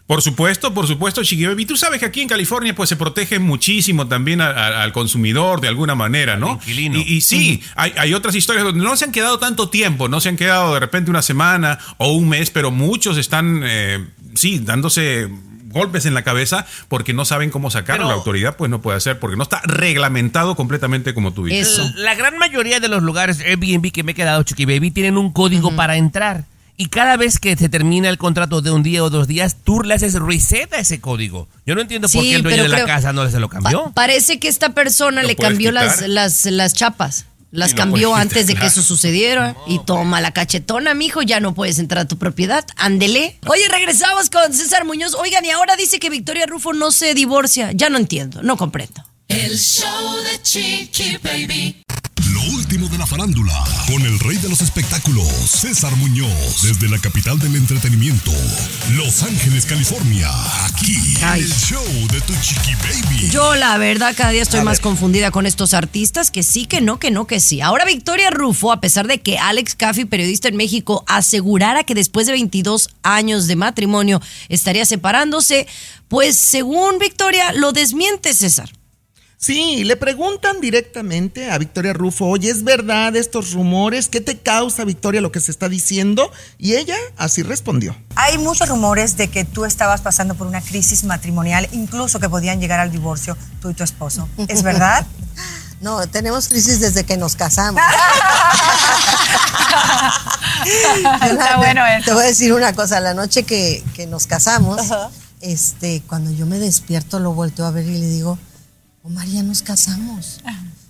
Por 0.08 0.22
supuesto, 0.22 0.74
por 0.74 0.88
supuesto, 0.88 1.22
Chiqui 1.22 1.46
Baby. 1.46 1.66
Tú 1.66 1.76
sabes 1.76 2.00
que 2.00 2.06
aquí 2.06 2.22
en 2.22 2.30
California 2.30 2.74
pues 2.74 2.88
se 2.88 2.96
protege 2.96 3.40
muchísimo 3.40 4.08
también 4.08 4.40
a- 4.40 4.52
a- 4.52 4.84
al 4.84 4.94
consumidor 4.94 5.60
de 5.60 5.68
alguna 5.68 5.96
manera, 5.96 6.38
¿no? 6.38 6.60
Y, 7.02 7.16
y 7.16 7.22
sí, 7.22 7.62
hay, 7.76 7.92
hay 7.98 8.14
otras 8.14 8.34
historias 8.34 8.64
donde 8.64 8.82
no 8.84 8.96
se 8.96 9.04
han 9.04 9.12
quedado 9.12 9.38
tanto 9.38 9.68
tiempo, 9.70 10.08
no 10.08 10.22
se 10.22 10.30
han 10.30 10.38
quedado 10.38 10.74
de 10.74 10.80
repente 10.80 11.12
una 11.12 11.22
semana 11.22 11.78
o 11.98 12.14
un 12.14 12.30
mes, 12.30 12.52
pero 12.52 12.72
muchos 12.72 13.18
están, 13.18 13.62
eh, 13.66 14.06
sí, 14.34 14.60
dándose 14.60 15.28
golpes 15.70 16.06
en 16.06 16.14
la 16.14 16.24
cabeza 16.24 16.66
porque 16.88 17.12
no 17.14 17.26
saben 17.26 17.50
cómo 17.50 17.70
sacarlo. 17.70 18.04
Pero- 18.04 18.10
la 18.10 18.16
autoridad 18.16 18.56
pues 18.56 18.72
no 18.72 18.82
puede 18.82 18.96
hacer 18.98 19.20
porque 19.20 19.36
no 19.36 19.44
está 19.44 19.62
reglamentado 19.66 20.56
completamente 20.56 21.14
como 21.14 21.34
tú 21.34 21.46
dices. 21.46 21.68
Eso. 21.68 21.92
La 21.96 22.16
gran 22.16 22.38
mayoría 22.38 22.80
de 22.80 22.88
los 22.88 23.04
lugares 23.04 23.42
Airbnb 23.42 23.92
que 23.92 24.04
me 24.04 24.14
he 24.14 24.16
quedado, 24.16 24.42
Chiqui 24.44 24.64
Baby, 24.64 24.92
tienen 24.92 25.18
un 25.18 25.34
código 25.34 25.76
para 25.76 25.98
entrar. 25.98 26.46
Y 26.80 26.90
cada 26.90 27.18
vez 27.18 27.40
que 27.40 27.56
se 27.58 27.70
termina 27.70 28.08
el 28.08 28.20
contrato 28.20 28.62
de 28.62 28.70
un 28.70 28.84
día 28.84 29.04
o 29.04 29.10
dos 29.10 29.28
días, 29.28 29.58
tú 29.64 29.82
le 29.82 29.96
haces 29.96 30.14
reset 30.14 30.72
a 30.74 30.78
ese 30.78 31.02
código. 31.02 31.48
Yo 31.66 31.74
no 31.74 31.82
entiendo 31.82 32.08
por 32.08 32.22
qué 32.22 32.36
el 32.36 32.44
dueño 32.44 32.64
de 32.64 32.70
la 32.70 32.86
casa 32.86 33.12
no 33.14 33.28
se 33.30 33.40
lo 33.40 33.50
cambió. 33.50 33.86
Pa- 33.86 33.94
parece 33.94 34.40
que 34.40 34.48
esta 34.48 34.70
persona 34.76 35.24
le 35.24 35.36
cambió 35.36 35.72
las, 35.72 36.08
las, 36.08 36.46
las 36.46 36.74
chapas. 36.74 37.26
Las 37.50 37.74
cambió 37.74 38.14
antes 38.14 38.46
de 38.46 38.56
que 38.56 38.66
eso 38.68 38.84
sucediera. 38.84 39.56
y 39.68 39.80
toma 39.80 40.22
la 40.22 40.32
cachetona, 40.32 40.94
mijo, 40.94 41.22
ya 41.24 41.40
no 41.40 41.56
puedes 41.56 41.80
entrar 41.80 42.04
a 42.04 42.08
tu 42.08 42.18
propiedad. 42.18 42.64
Ándele. 42.76 43.40
Oye, 43.48 43.68
regresamos 43.70 44.30
con 44.30 44.54
César 44.54 44.86
Muñoz. 44.86 45.16
Oigan, 45.16 45.44
y 45.46 45.50
ahora 45.50 45.76
dice 45.78 45.98
que 45.98 46.10
Victoria 46.12 46.46
Rufo 46.46 46.74
no 46.74 46.92
se 46.92 47.14
divorcia. 47.16 47.72
Ya 47.74 47.90
no 47.90 47.98
entiendo, 47.98 48.44
no 48.44 48.56
comprendo. 48.58 49.04
El 49.30 49.58
show 49.58 50.16
de 50.32 50.42
Chiqui 50.44 51.18
Baby. 51.24 51.82
Lo 52.38 52.44
último 52.54 52.88
de 52.88 53.00
la 53.00 53.08
farándula, 53.08 53.64
con 53.88 54.00
el 54.04 54.20
rey 54.20 54.38
de 54.38 54.48
los 54.48 54.62
espectáculos, 54.62 55.28
César 55.28 55.96
Muñoz, 55.96 56.62
desde 56.62 56.88
la 56.88 57.00
capital 57.00 57.40
del 57.40 57.56
entretenimiento, 57.56 58.32
Los 58.92 59.24
Ángeles, 59.24 59.66
California, 59.66 60.30
aquí, 60.68 61.16
Ay. 61.24 61.42
el 61.42 61.52
show 61.52 61.84
de 62.12 62.22
tu 62.22 62.34
chiqui 62.40 62.76
baby. 62.76 63.30
Yo, 63.32 63.56
la 63.56 63.80
verdad, 63.80 64.14
cada 64.16 64.30
día 64.30 64.44
estoy 64.44 64.62
más 64.62 64.80
confundida 64.80 65.32
con 65.32 65.48
estos 65.48 65.74
artistas 65.74 66.30
que 66.30 66.44
sí, 66.44 66.68
que 66.68 66.80
no, 66.80 67.00
que 67.00 67.10
no, 67.10 67.26
que 67.26 67.40
sí. 67.40 67.60
Ahora 67.60 67.86
Victoria 67.86 68.30
Rufo, 68.30 68.72
a 68.72 68.82
pesar 68.82 69.08
de 69.08 69.20
que 69.20 69.40
Alex 69.40 69.74
Caffi, 69.74 70.06
periodista 70.06 70.48
en 70.48 70.58
México, 70.58 71.04
asegurara 71.08 71.86
que 71.86 71.96
después 71.96 72.28
de 72.28 72.34
22 72.34 72.90
años 73.02 73.48
de 73.48 73.56
matrimonio 73.56 74.22
estaría 74.48 74.86
separándose, 74.86 75.66
pues 76.08 76.38
según 76.38 77.00
Victoria 77.00 77.52
lo 77.54 77.72
desmiente 77.72 78.36
César. 78.36 78.77
Sí, 79.40 79.84
le 79.84 79.96
preguntan 79.98 80.62
directamente 80.62 81.52
a 81.52 81.60
Victoria 81.60 81.94
Rufo, 81.94 82.26
oye, 82.26 82.50
¿es 82.50 82.64
verdad 82.64 83.16
estos 83.16 83.52
rumores? 83.54 84.08
¿Qué 84.08 84.20
te 84.20 84.40
causa, 84.40 84.84
Victoria, 84.84 85.22
lo 85.22 85.32
que 85.32 85.40
se 85.40 85.52
está 85.52 85.70
diciendo? 85.70 86.32
Y 86.58 86.74
ella 86.74 86.96
así 87.18 87.44
respondió. 87.44 87.96
Hay 88.16 88.40
muchos 88.40 88.68
rumores 88.68 89.16
de 89.16 89.28
que 89.28 89.46
tú 89.46 89.66
estabas 89.66 90.02
pasando 90.02 90.34
por 90.34 90.48
una 90.48 90.62
crisis 90.62 91.04
matrimonial, 91.04 91.70
incluso 91.72 92.20
que 92.20 92.28
podían 92.28 92.60
llegar 92.60 92.80
al 92.80 92.92
divorcio 92.92 93.38
tú 93.62 93.70
y 93.70 93.76
tu 93.76 93.84
esposo. 93.84 94.28
¿Es 94.48 94.64
verdad? 94.64 95.06
No, 95.80 96.08
tenemos 96.08 96.48
crisis 96.48 96.80
desde 96.80 97.04
que 97.04 97.18
nos 97.18 97.36
casamos. 97.36 97.80
Está 100.66 101.58
bueno 101.58 101.86
eso. 101.86 102.06
Te 102.06 102.14
voy 102.14 102.24
a 102.24 102.28
decir 102.30 102.52
una 102.52 102.74
cosa, 102.74 103.00
la 103.00 103.14
noche 103.14 103.44
que, 103.44 103.84
que 103.94 104.08
nos 104.08 104.26
casamos, 104.26 104.82
este, 105.42 106.02
cuando 106.08 106.32
yo 106.32 106.48
me 106.48 106.58
despierto 106.58 107.20
lo 107.20 107.34
volteo 107.34 107.68
a 107.68 107.70
ver 107.70 107.86
y 107.86 108.00
le 108.00 108.08
digo, 108.08 108.40
Omar, 109.08 109.26
ya 109.26 109.42
nos 109.42 109.62
casamos. 109.62 110.42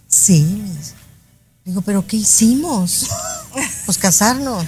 Sí, 0.08 0.42
me 0.64 0.70
dice. 0.74 0.94
Digo, 1.66 1.82
¿pero 1.82 2.06
qué 2.08 2.18
hicimos? 2.18 3.08
Pues 3.88 3.98
casarnos. 3.98 4.66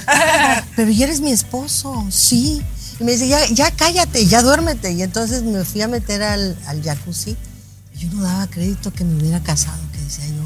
Pero 0.76 0.90
ya 0.90 1.06
eres 1.06 1.20
mi 1.22 1.32
esposo, 1.32 2.08
sí. 2.10 2.62
Y 3.00 3.04
me 3.04 3.12
dice, 3.12 3.28
ya, 3.28 3.46
ya 3.48 3.70
cállate, 3.70 4.26
ya 4.26 4.42
duérmete. 4.42 4.94
Y 4.94 5.04
entonces 5.04 5.44
me 5.44 5.64
fui 5.64 5.82
a 5.84 5.88
meter 5.88 6.24
al, 6.24 6.58
al 6.66 6.82
jacuzzi. 6.82 7.36
Y 7.94 8.00
yo 8.00 8.10
no 8.14 8.24
daba 8.24 8.48
crédito 8.48 8.92
que 8.92 9.04
me 9.04 9.20
hubiera 9.22 9.44
casado, 9.44 9.78
que 9.92 10.00
decía 10.00 10.26
yo. 10.28 10.42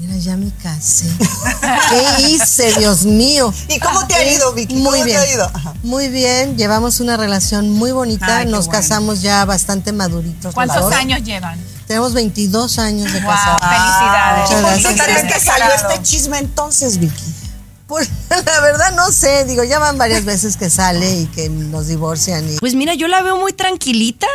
Mira, 0.00 0.16
ya 0.16 0.36
me 0.36 0.50
casé. 0.62 1.06
¿Qué 1.90 2.28
hice, 2.30 2.72
Dios 2.78 3.04
mío? 3.04 3.52
¿Y 3.68 3.78
cómo 3.78 4.04
te 4.08 4.14
ha 4.14 4.34
ido, 4.34 4.52
Vicky? 4.54 4.74
Muy 4.74 4.84
¿Cómo 4.84 4.96
te 4.96 5.04
bien. 5.04 5.18
ha 5.20 5.26
ido? 5.32 5.44
Ajá. 5.54 5.74
Muy 5.84 6.08
bien, 6.08 6.56
llevamos 6.56 6.98
una 6.98 7.16
relación 7.18 7.70
muy 7.70 7.92
bonita. 7.92 8.38
Ay, 8.38 8.46
Nos 8.46 8.66
bueno. 8.66 8.80
casamos 8.80 9.20
ya 9.22 9.44
bastante 9.44 9.92
maduritos. 9.92 10.54
¿Cuántos 10.54 10.92
años 10.92 11.22
llevan? 11.22 11.58
Tenemos 11.90 12.14
22 12.14 12.78
años 12.78 13.12
de 13.12 13.18
Wow, 13.18 13.30
casados. 13.32 13.60
felicidades. 13.62 14.42
Muchas 14.42 14.60
¿Por 14.62 14.70
gracias. 14.70 14.94
qué 14.94 15.02
crees 15.02 15.34
que 15.34 15.40
salió 15.40 15.74
este 15.74 16.02
chisme 16.04 16.38
entonces, 16.38 16.98
Vicky? 16.98 17.34
Pues 17.88 18.08
la 18.30 18.60
verdad 18.60 18.94
no 18.94 19.10
sé, 19.10 19.44
digo, 19.44 19.64
ya 19.64 19.80
van 19.80 19.98
varias 19.98 20.24
veces 20.24 20.56
que 20.56 20.70
sale 20.70 21.10
y 21.12 21.26
que 21.26 21.48
nos 21.48 21.88
divorcian 21.88 22.48
y 22.48 22.58
Pues 22.58 22.76
mira, 22.76 22.94
yo 22.94 23.08
la 23.08 23.22
veo 23.22 23.38
muy 23.38 23.52
tranquilita. 23.52 24.28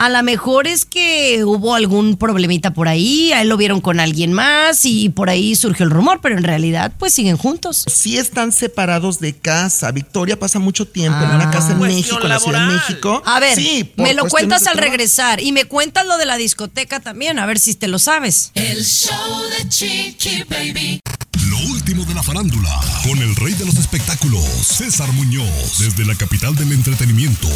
A 0.00 0.08
lo 0.08 0.22
mejor 0.22 0.66
es 0.66 0.86
que 0.86 1.44
hubo 1.44 1.74
algún 1.74 2.16
problemita 2.16 2.72
por 2.72 2.88
ahí, 2.88 3.34
a 3.34 3.42
él 3.42 3.50
lo 3.50 3.58
vieron 3.58 3.82
con 3.82 4.00
alguien 4.00 4.32
más 4.32 4.86
y 4.86 5.10
por 5.10 5.28
ahí 5.28 5.54
surgió 5.54 5.84
el 5.84 5.90
rumor, 5.90 6.20
pero 6.22 6.38
en 6.38 6.42
realidad 6.42 6.90
pues 6.98 7.12
siguen 7.12 7.36
juntos. 7.36 7.84
Sí 7.86 8.16
están 8.16 8.50
separados 8.50 9.20
de 9.20 9.36
casa. 9.36 9.92
Victoria 9.92 10.38
pasa 10.38 10.58
mucho 10.58 10.88
tiempo 10.88 11.22
en 11.22 11.32
una 11.32 11.50
casa 11.50 11.72
en 11.72 11.80
México, 11.80 12.18
en 12.22 12.28
la 12.30 12.40
Ciudad 12.40 12.66
de. 12.66 12.74
México. 12.76 13.22
A 13.26 13.40
ver, 13.40 13.54
Sí, 13.54 13.92
me 13.96 14.14
lo 14.14 14.24
cuentas 14.24 14.66
al 14.68 14.78
regresar 14.78 15.42
y 15.42 15.52
me 15.52 15.66
cuentas 15.66 16.06
lo 16.06 16.16
de 16.16 16.24
la 16.24 16.38
discoteca 16.38 17.00
también, 17.00 17.38
a 17.38 17.44
ver 17.44 17.58
si 17.58 17.74
te 17.74 17.86
lo 17.86 17.98
sabes. 17.98 18.52
El 18.54 18.82
show 18.82 19.14
de 19.50 19.68
Chiqui 19.68 20.44
Baby. 20.48 21.00
Lo 21.60 21.72
último 21.72 22.04
de 22.04 22.14
la 22.14 22.22
farándula, 22.22 22.80
con 23.02 23.18
el 23.18 23.34
rey 23.36 23.52
de 23.54 23.64
los 23.66 23.76
espectáculos, 23.76 24.44
César 24.62 25.10
Muñoz, 25.12 25.78
desde 25.78 26.04
la 26.04 26.14
capital 26.14 26.54
del 26.54 26.72
entretenimiento, 26.72 27.48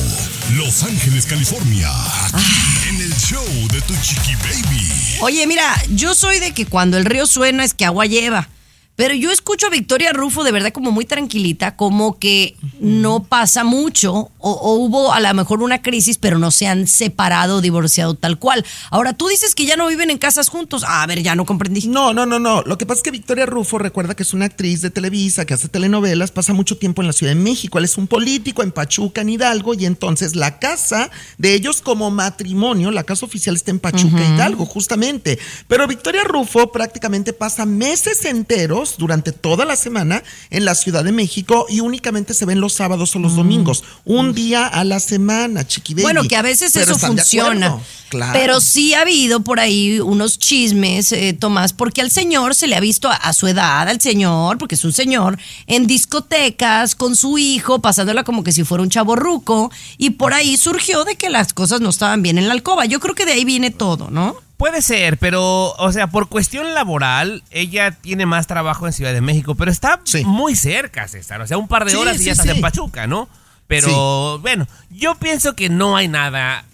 Los 0.57 0.83
Ángeles, 0.83 1.27
California, 1.27 1.91
aquí 2.27 2.89
en 2.89 3.01
el 3.01 3.15
show 3.17 3.45
de 3.73 3.81
tu 3.83 3.95
chiqui 4.03 4.35
baby. 4.37 4.89
Oye, 5.21 5.47
mira, 5.47 5.75
yo 5.91 6.15
soy 6.15 6.39
de 6.39 6.53
que 6.53 6.67
cuando 6.67 6.99
el 6.99 7.05
río 7.05 7.27
suena 7.27 7.65
es 7.65 7.73
que 7.73 7.85
agua 7.85 8.07
lleva. 8.07 8.49
Pero 8.97 9.15
yo 9.15 9.33
escucho 9.33 9.67
a 9.67 9.71
Victoria 9.71 10.13
Rufo 10.13 10.45
de 10.45 10.53
verdad 10.53 10.73
como 10.73 10.93
muy 10.93 11.05
tranquilita, 11.05 11.75
como 11.75 12.19
que 12.19 12.55
no 12.79 13.25
pasa 13.25 13.65
mucho, 13.65 14.31
o, 14.39 14.51
o 14.53 14.75
hubo 14.75 15.13
a 15.13 15.19
lo 15.19 15.35
mejor 15.35 15.63
una 15.63 15.83
crisis, 15.83 16.17
pero 16.17 16.39
no 16.39 16.53
se 16.53 16.69
han 16.69 16.87
separado 16.87 17.61
divorciado 17.61 18.15
tal 18.15 18.39
cual. 18.39 18.65
Ahora, 18.91 19.13
tú 19.13 19.27
dices 19.27 19.57
que 19.57 19.67
ya 19.67 19.77
no 19.77 19.89
viven 19.89 20.11
en 20.11 20.19
casas 20.19 20.49
juntos. 20.49 20.85
Ah, 20.87 21.03
a 21.03 21.07
ver, 21.09 21.23
ya 21.23 21.35
no 21.35 21.45
comprendí. 21.45 21.89
No, 21.89 22.15
no, 22.15 22.25
no, 22.25 22.39
no. 22.39 22.63
Lo 22.63 22.79
que 22.79 22.87
pasa 22.87 22.99
es 22.99 23.03
que 23.03 23.11
Victoria 23.11 23.47
Rufo 23.47 23.79
recuerda 23.79 24.15
que 24.15 24.23
es 24.23 24.33
una 24.33 24.45
actriz 24.45 24.81
de 24.81 24.91
Televisa 24.91 25.45
que 25.45 25.55
hace 25.55 25.69
telenovelas, 25.69 26.31
pasa 26.31 26.53
mucho 26.53 26.77
tiempo 26.77 27.03
en 27.03 27.09
la 27.09 27.13
Ciudad 27.13 27.33
de 27.33 27.41
México. 27.41 27.79
Él 27.79 27.85
es 27.87 27.99
un 27.99 28.07
político 28.07 28.63
en 28.63 28.71
Pachuca, 28.71 29.23
en 29.23 29.31
Hidalgo, 29.31 29.75
y 29.75 29.87
entonces 29.87 30.37
la 30.37 30.61
casa 30.61 31.11
de 31.39 31.55
ellos 31.55 31.83
como 31.83 32.13
matrimonio, 32.13 32.93
la 32.93 33.03
casa 33.03 33.27
oficial 33.27 33.57
está 33.57 33.73
en 33.73 33.81
Pachuca, 33.81 34.25
Hidalgo, 34.25 34.67
justamente. 34.67 35.41
Pero 35.67 35.89
Victoria 35.89 36.23
Rufo 36.23 36.71
prácticamente 36.71 37.33
pasa 37.33 37.67
meses 37.67 38.25
enteros 38.25 38.84
durante 38.99 39.33
toda 39.33 39.65
la 39.65 39.77
semana 39.77 40.23
en 40.51 40.65
la 40.65 40.75
Ciudad 40.75 41.05
de 41.05 41.13
México 41.13 41.67
y 41.69 41.81
únicamente 41.81 42.35
se 42.35 42.45
ven 42.45 42.61
los 42.61 42.73
sábados 42.73 43.15
o 43.17 43.19
los 43.19 43.37
domingos. 43.37 43.85
Un 44.05 44.35
día 44.35 44.67
a 44.67 44.85
la 44.85 45.01
semana, 45.01 45.67
chiqui. 45.67 45.95
Bueno, 45.95 46.23
que 46.25 46.37
a 46.37 46.43
veces 46.43 46.73
Pero 46.73 46.93
eso 46.93 47.07
funciona. 47.07 47.79
Claro. 48.09 48.33
Pero 48.39 48.61
sí 48.61 48.95
ha 48.95 49.01
habido 49.01 49.41
por 49.41 49.59
ahí 49.59 49.99
unos 49.99 50.39
chismes, 50.39 51.11
eh, 51.13 51.33
Tomás, 51.33 51.73
porque 51.73 52.01
al 52.01 52.11
señor 52.11 52.55
se 52.55 52.67
le 52.67 52.77
ha 52.77 52.81
visto 52.81 53.09
a, 53.09 53.15
a 53.15 53.33
su 53.33 53.49
edad, 53.49 53.89
al 53.89 54.01
señor, 54.01 54.59
porque 54.59 54.77
es 54.77 54.85
un 54.85 54.93
señor, 54.93 55.37
en 55.67 55.87
discotecas 55.87 56.95
con 56.95 57.17
su 57.17 57.39
hijo, 57.39 57.81
pasándola 57.81 58.23
como 58.23 58.45
que 58.45 58.53
si 58.53 58.63
fuera 58.63 58.83
un 58.83 58.91
chavo 58.91 59.17
ruco, 59.17 59.73
y 59.99 60.11
por 60.11 60.33
ahí 60.33 60.57
surgió 60.57 61.05
de 61.05 61.17
que 61.17 61.29
las 61.29 61.53
cosas 61.53 61.81
no 61.81 61.91
estaban 61.91 62.23
bien 62.23 62.39
en 62.39 62.47
la 62.47 62.55
alcoba. 62.55 62.85
Yo 62.85 63.01
creo 63.01 63.15
que 63.15 63.27
de 63.27 63.33
ahí 63.33 63.45
viene 63.45 63.71
todo, 63.71 64.11
¿no? 64.11 64.44
Puede 64.57 64.83
ser, 64.83 65.19
pero, 65.19 65.73
o 65.73 65.93
sea, 65.93 66.07
por 66.07 66.29
cuestión 66.29 66.75
laboral, 66.75 67.43
ella 67.51 67.91
tiene 67.91 68.25
más 68.25 68.47
trabajo 68.47 68.87
en 68.87 68.93
Ciudad 68.93 69.13
de 69.13 69.21
México, 69.21 69.55
pero 69.57 69.71
está 69.71 70.01
Sí. 70.05 70.25
muy 70.25 70.55
cerca, 70.55 71.09
César. 71.09 71.41
O 71.41 71.47
sea, 71.47 71.59
un 71.59 71.67
par 71.69 71.85
de 71.85 71.91
Sí, 71.91 71.97
horas 71.97 72.17
y 72.17 72.19
sí, 72.21 72.25
ya 72.27 72.33
estás 72.33 72.47
sí. 72.47 72.53
en 72.53 72.61
Pachuca, 72.61 73.07
¿no? 73.09 73.29
Pero, 73.67 74.39
bueno, 74.41 74.69
yo 74.91 75.17
pienso 75.17 75.55
que 75.57 75.69
no 75.69 75.97
hay 75.97 76.07
nada 76.07 76.65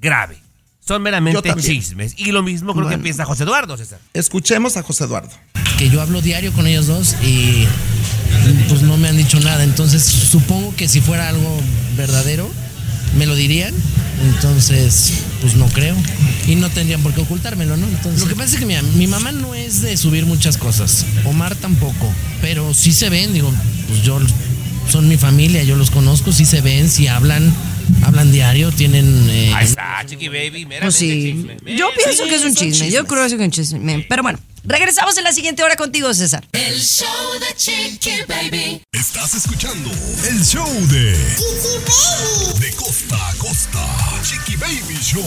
grave. 0.00 0.38
Son 0.80 1.02
meramente 1.02 1.52
chismes. 1.56 2.14
Y 2.16 2.30
lo 2.30 2.42
mismo 2.44 2.72
creo 2.74 2.88
que 2.88 2.96
piensa 2.98 3.24
José 3.24 3.42
Eduardo, 3.42 3.76
César. 3.76 3.98
Escuchemos 4.14 4.76
a 4.76 4.82
José 4.82 5.04
Eduardo. 5.04 5.30
que 5.78 5.90
yo 5.90 6.00
hablo 6.00 6.22
diario 6.22 6.52
con 6.52 6.66
ellos 6.66 6.86
dos 6.86 7.16
y 7.22 7.66
pues 8.68 8.80
no 8.82 8.96
me 8.96 9.08
han 9.08 9.16
dicho 9.16 9.38
nada. 9.40 9.62
Entonces 9.64 10.02
supongo 10.04 10.74
que 10.76 10.88
si 10.88 11.00
fuera 11.02 11.28
algo 11.28 11.60
verdadero, 11.96 12.48
me 13.16 13.26
lo 13.26 13.34
dirían. 13.34 13.74
Entonces, 14.34 15.12
pues 15.40 15.54
no 15.56 15.66
creo. 15.66 15.94
Y 16.46 16.54
no 16.54 16.70
tendrían 16.70 17.02
por 17.02 17.12
qué 17.14 17.20
ocultármelo, 17.20 17.76
¿no? 17.76 17.86
Entonces, 17.86 18.22
lo 18.22 18.28
que 18.28 18.34
pasa 18.34 18.54
es 18.54 18.58
que 18.58 18.66
mira, 18.66 18.82
mi 18.82 19.06
mamá 19.06 19.32
no 19.32 19.54
es 19.54 19.82
de 19.82 19.96
subir 19.96 20.24
muchas 20.26 20.56
cosas. 20.56 21.04
Omar 21.24 21.54
tampoco. 21.56 22.12
Pero 22.40 22.72
sí 22.74 22.92
se 22.92 23.08
ven, 23.10 23.32
digo, 23.32 23.52
pues 23.88 24.02
yo 24.02 24.18
son 24.90 25.08
mi 25.08 25.16
familia, 25.16 25.62
yo 25.64 25.76
los 25.76 25.90
conozco, 25.90 26.32
sí 26.32 26.44
se 26.44 26.60
ven, 26.60 26.88
sí 26.88 27.08
hablan, 27.08 27.52
hablan 28.04 28.30
diario, 28.32 28.70
tienen 28.72 29.26
eh, 29.30 29.52
Ahí 29.54 29.64
está, 29.66 30.02
Chiqui 30.06 30.28
Baby, 30.28 30.64
meramente 30.64 30.80
Pues 30.82 30.94
sí. 30.94 31.34
chisme. 31.34 31.76
Yo 31.76 31.88
pienso 31.96 32.22
Sí, 32.24 32.28
que 32.30 32.36
es 32.36 32.44
un 32.44 32.54
chisme. 32.54 32.90
Yo 32.90 33.04
creo 33.06 33.20
que 33.28 33.34
es 33.34 33.40
un 33.40 33.50
chisme. 33.50 34.06
Pero 34.08 34.22
bueno, 34.22 34.38
regresamos 34.66 35.16
en 35.18 35.24
la 35.24 35.32
siguiente 35.32 35.62
hora 35.62 35.76
contigo, 35.76 36.12
César. 36.12 36.46
El 36.52 36.80
show 36.80 37.06
de 37.40 37.54
Chiqui 37.56 38.22
Baby. 38.28 38.82
Estás 38.92 39.34
escuchando 39.34 39.90
el 40.28 40.44
show 40.44 40.68
de 40.88 41.14
Chiqui 41.36 41.78
Baby. 41.86 42.60
De 42.60 42.72
costa 42.74 43.28
a 43.28 43.34
costa, 43.34 43.86
Chiqui 44.22 44.56
Baby 44.56 44.98
Show. 45.02 45.24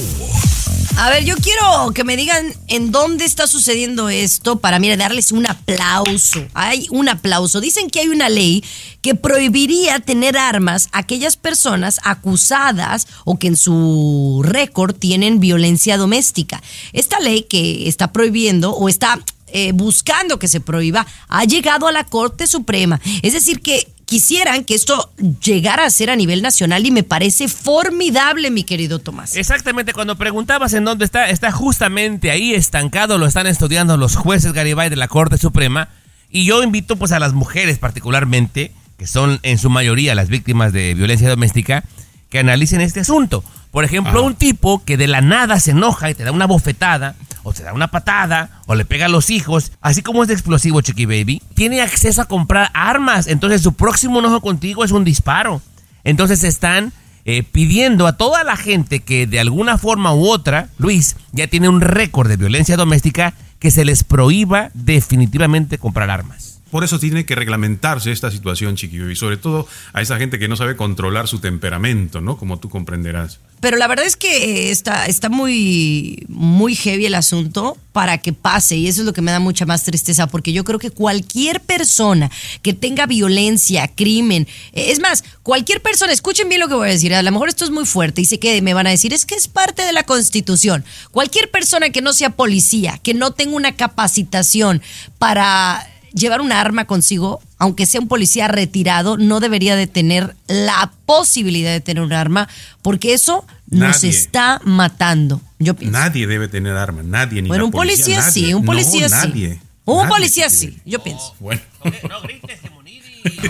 A 0.97 1.09
ver, 1.09 1.23
yo 1.23 1.35
quiero 1.37 1.91
que 1.93 2.03
me 2.03 2.17
digan 2.17 2.53
en 2.67 2.91
dónde 2.91 3.23
está 3.23 3.47
sucediendo 3.47 4.09
esto 4.09 4.59
para, 4.59 4.79
mira, 4.79 4.97
darles 4.97 5.31
un 5.31 5.47
aplauso. 5.47 6.45
Hay 6.53 6.87
un 6.89 7.07
aplauso. 7.07 7.61
Dicen 7.61 7.89
que 7.89 8.01
hay 8.01 8.09
una 8.09 8.27
ley 8.27 8.63
que 9.01 9.15
prohibiría 9.15 9.99
tener 10.01 10.37
armas 10.37 10.89
a 10.91 10.99
aquellas 10.99 11.37
personas 11.37 12.01
acusadas 12.03 13.07
o 13.23 13.39
que 13.39 13.47
en 13.47 13.55
su 13.55 14.41
récord 14.43 14.93
tienen 14.93 15.39
violencia 15.39 15.95
doméstica. 15.95 16.61
Esta 16.91 17.19
ley 17.21 17.43
que 17.43 17.87
está 17.87 18.11
prohibiendo 18.11 18.71
o 18.71 18.89
está 18.89 19.19
eh, 19.53 19.71
buscando 19.73 20.39
que 20.39 20.47
se 20.47 20.59
prohíba 20.59 21.05
ha 21.27 21.43
llegado 21.45 21.87
a 21.87 21.91
la 21.91 22.03
Corte 22.03 22.47
Suprema. 22.47 22.99
Es 23.21 23.33
decir, 23.33 23.61
que 23.61 23.87
quisieran 24.09 24.63
que 24.63 24.73
esto 24.73 25.11
llegara 25.43 25.85
a 25.85 25.89
ser 25.91 26.09
a 26.09 26.15
nivel 26.15 26.41
nacional 26.41 26.83
y 26.83 26.89
me 26.89 27.03
parece 27.03 27.47
formidable, 27.47 28.49
mi 28.49 28.63
querido 28.63 28.97
Tomás. 28.97 29.35
Exactamente, 29.35 29.93
cuando 29.93 30.17
preguntabas 30.17 30.73
en 30.73 30.83
dónde 30.83 31.05
está, 31.05 31.29
está 31.29 31.51
justamente 31.51 32.31
ahí 32.31 32.55
estancado, 32.55 33.19
lo 33.19 33.27
están 33.27 33.45
estudiando 33.45 33.97
los 33.97 34.15
jueces 34.15 34.51
Garibay 34.51 34.89
de 34.89 34.95
la 34.95 35.07
Corte 35.07 35.37
Suprema. 35.37 35.89
Y 36.31 36.43
yo 36.45 36.63
invito 36.63 36.95
pues 36.95 37.11
a 37.11 37.19
las 37.19 37.33
mujeres 37.33 37.77
particularmente, 37.77 38.71
que 38.97 39.05
son 39.05 39.39
en 39.43 39.59
su 39.59 39.69
mayoría 39.69 40.15
las 40.15 40.29
víctimas 40.29 40.73
de 40.73 40.95
violencia 40.95 41.29
doméstica, 41.29 41.83
que 42.29 42.39
analicen 42.39 42.81
este 42.81 43.01
asunto. 43.01 43.43
Por 43.71 43.83
ejemplo, 43.83 44.23
un 44.23 44.35
tipo 44.35 44.83
que 44.83 44.97
de 44.97 45.07
la 45.07 45.21
nada 45.21 45.59
se 45.59 45.71
enoja 45.71 46.09
y 46.09 46.15
te 46.15 46.23
da 46.23 46.31
una 46.31 46.47
bofetada, 46.47 47.15
o 47.43 47.53
te 47.53 47.63
da 47.63 47.73
una 47.73 47.89
patada, 47.89 48.61
o 48.65 48.75
le 48.75 48.85
pega 48.85 49.05
a 49.05 49.09
los 49.09 49.29
hijos, 49.29 49.71
así 49.81 50.01
como 50.01 50.23
es 50.23 50.27
de 50.27 50.33
explosivo 50.33 50.81
Chiqui 50.81 51.05
Baby, 51.05 51.41
tiene 51.53 51.81
acceso 51.81 52.21
a 52.21 52.25
comprar 52.25 52.71
armas. 52.73 53.27
Entonces 53.27 53.61
su 53.61 53.73
próximo 53.73 54.19
enojo 54.19 54.41
contigo 54.41 54.83
es 54.83 54.91
un 54.91 55.03
disparo. 55.03 55.61
Entonces 56.03 56.43
están 56.43 56.93
eh, 57.25 57.43
pidiendo 57.43 58.07
a 58.07 58.17
toda 58.17 58.43
la 58.43 58.57
gente 58.57 59.01
que 59.01 59.27
de 59.27 59.39
alguna 59.39 59.77
forma 59.77 60.13
u 60.15 60.27
otra, 60.27 60.69
Luis, 60.77 61.15
ya 61.31 61.47
tiene 61.47 61.69
un 61.69 61.81
récord 61.81 62.27
de 62.27 62.37
violencia 62.37 62.75
doméstica, 62.75 63.35
que 63.59 63.71
se 63.71 63.85
les 63.85 64.03
prohíba 64.03 64.71
definitivamente 64.73 65.77
comprar 65.77 66.09
armas. 66.09 66.48
Por 66.71 66.83
eso 66.83 66.99
tiene 66.99 67.25
que 67.25 67.35
reglamentarse 67.35 68.11
esta 68.11 68.31
situación, 68.31 68.75
Chiqui 68.75 68.99
Baby, 68.99 69.15
sobre 69.15 69.37
todo 69.37 69.67
a 69.93 70.01
esa 70.01 70.17
gente 70.17 70.39
que 70.39 70.47
no 70.47 70.55
sabe 70.55 70.75
controlar 70.75 71.27
su 71.27 71.39
temperamento, 71.39 72.21
¿no? 72.21 72.37
Como 72.37 72.59
tú 72.59 72.69
comprenderás. 72.69 73.39
Pero 73.59 73.75
la 73.75 73.87
verdad 73.87 74.05
es 74.05 74.15
que 74.15 74.67
eh, 74.67 74.71
está, 74.71 75.05
está 75.05 75.29
muy, 75.29 76.23
muy 76.29 76.75
heavy 76.75 77.05
el 77.05 77.15
asunto 77.15 77.77
para 77.91 78.17
que 78.17 78.31
pase 78.31 78.77
y 78.77 78.87
eso 78.87 79.01
es 79.01 79.05
lo 79.05 79.11
que 79.11 79.21
me 79.21 79.31
da 79.31 79.39
mucha 79.39 79.65
más 79.65 79.83
tristeza 79.83 80.27
porque 80.27 80.53
yo 80.53 80.63
creo 80.63 80.79
que 80.79 80.91
cualquier 80.91 81.59
persona 81.59 82.31
que 82.61 82.73
tenga 82.73 83.05
violencia, 83.05 83.89
crimen, 83.89 84.47
eh, 84.71 84.91
es 84.91 85.01
más, 85.01 85.25
cualquier 85.43 85.81
persona, 85.81 86.13
escuchen 86.13 86.47
bien 86.47 86.61
lo 86.61 86.69
que 86.69 86.75
voy 86.75 86.87
a 86.87 86.91
decir, 86.91 87.13
a 87.13 87.21
lo 87.21 87.31
mejor 87.31 87.49
esto 87.49 87.65
es 87.65 87.71
muy 87.71 87.85
fuerte 87.85 88.21
y 88.21 88.25
sé 88.25 88.39
que 88.39 88.61
me 88.61 88.73
van 88.73 88.87
a 88.87 88.91
decir, 88.91 89.13
es 89.13 89.25
que 89.25 89.35
es 89.35 89.47
parte 89.49 89.83
de 89.83 89.91
la 89.91 90.03
constitución. 90.03 90.85
Cualquier 91.11 91.51
persona 91.51 91.89
que 91.89 92.01
no 92.01 92.13
sea 92.13 92.29
policía, 92.29 92.99
que 93.03 93.13
no 93.13 93.31
tenga 93.31 93.55
una 93.55 93.75
capacitación 93.75 94.81
para 95.17 95.85
llevar 96.13 96.41
un 96.41 96.51
arma 96.51 96.85
consigo, 96.85 97.41
aunque 97.57 97.85
sea 97.85 97.99
un 98.01 98.07
policía 98.07 98.47
retirado, 98.47 99.17
no 99.17 99.39
debería 99.39 99.75
de 99.75 99.87
tener 99.87 100.35
la 100.47 100.91
posibilidad 101.05 101.71
de 101.71 101.81
tener 101.81 102.03
un 102.03 102.13
arma, 102.13 102.47
porque 102.81 103.13
eso 103.13 103.45
nos 103.67 103.95
Nadie. 104.03 104.09
está 104.09 104.61
matando. 104.63 105.41
Yo 105.59 105.75
pienso. 105.75 105.97
Nadie 105.97 106.25
debe 106.27 106.47
tener 106.47 106.75
arma, 106.75 107.03
nadie, 107.03 107.41
ni 107.41 107.47
bueno, 107.49 107.63
la 107.63 107.65
un 107.65 107.71
policía 107.71 108.19
nadie. 108.19 108.31
sí, 108.31 108.53
un 108.53 108.61
No, 108.61 108.71
policía 108.71 109.09
sí. 109.09 109.15
nadie. 109.15 109.61
Un 109.85 109.97
Nadie, 109.97 110.09
policía 110.09 110.49
sí, 110.49 110.77
yo 110.85 111.01
pienso. 111.03 111.35
Bueno. 111.39 111.61
No 112.09 112.21
grites. 112.21 112.59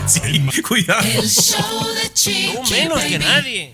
Sí, 0.07 0.61
cuidado. 0.67 1.01
El 1.01 1.29
show 1.29 1.85
de 1.93 2.13
Chiqui 2.13 2.53
Tú 2.55 2.71
menos 2.71 3.03
que 3.03 3.19
nadie. 3.19 3.73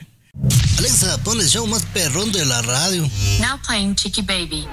Alexa, 0.77 1.17
pon 1.23 1.39
el 1.39 1.47
show 1.47 1.65
más 1.67 1.83
perrón 1.93 2.31
de 2.33 2.43
la 2.45 2.61
radio. 2.61 3.01
Now 3.39 3.57
playing 3.65 3.95
Chiqui 3.95 4.21
Baby. 4.21 4.67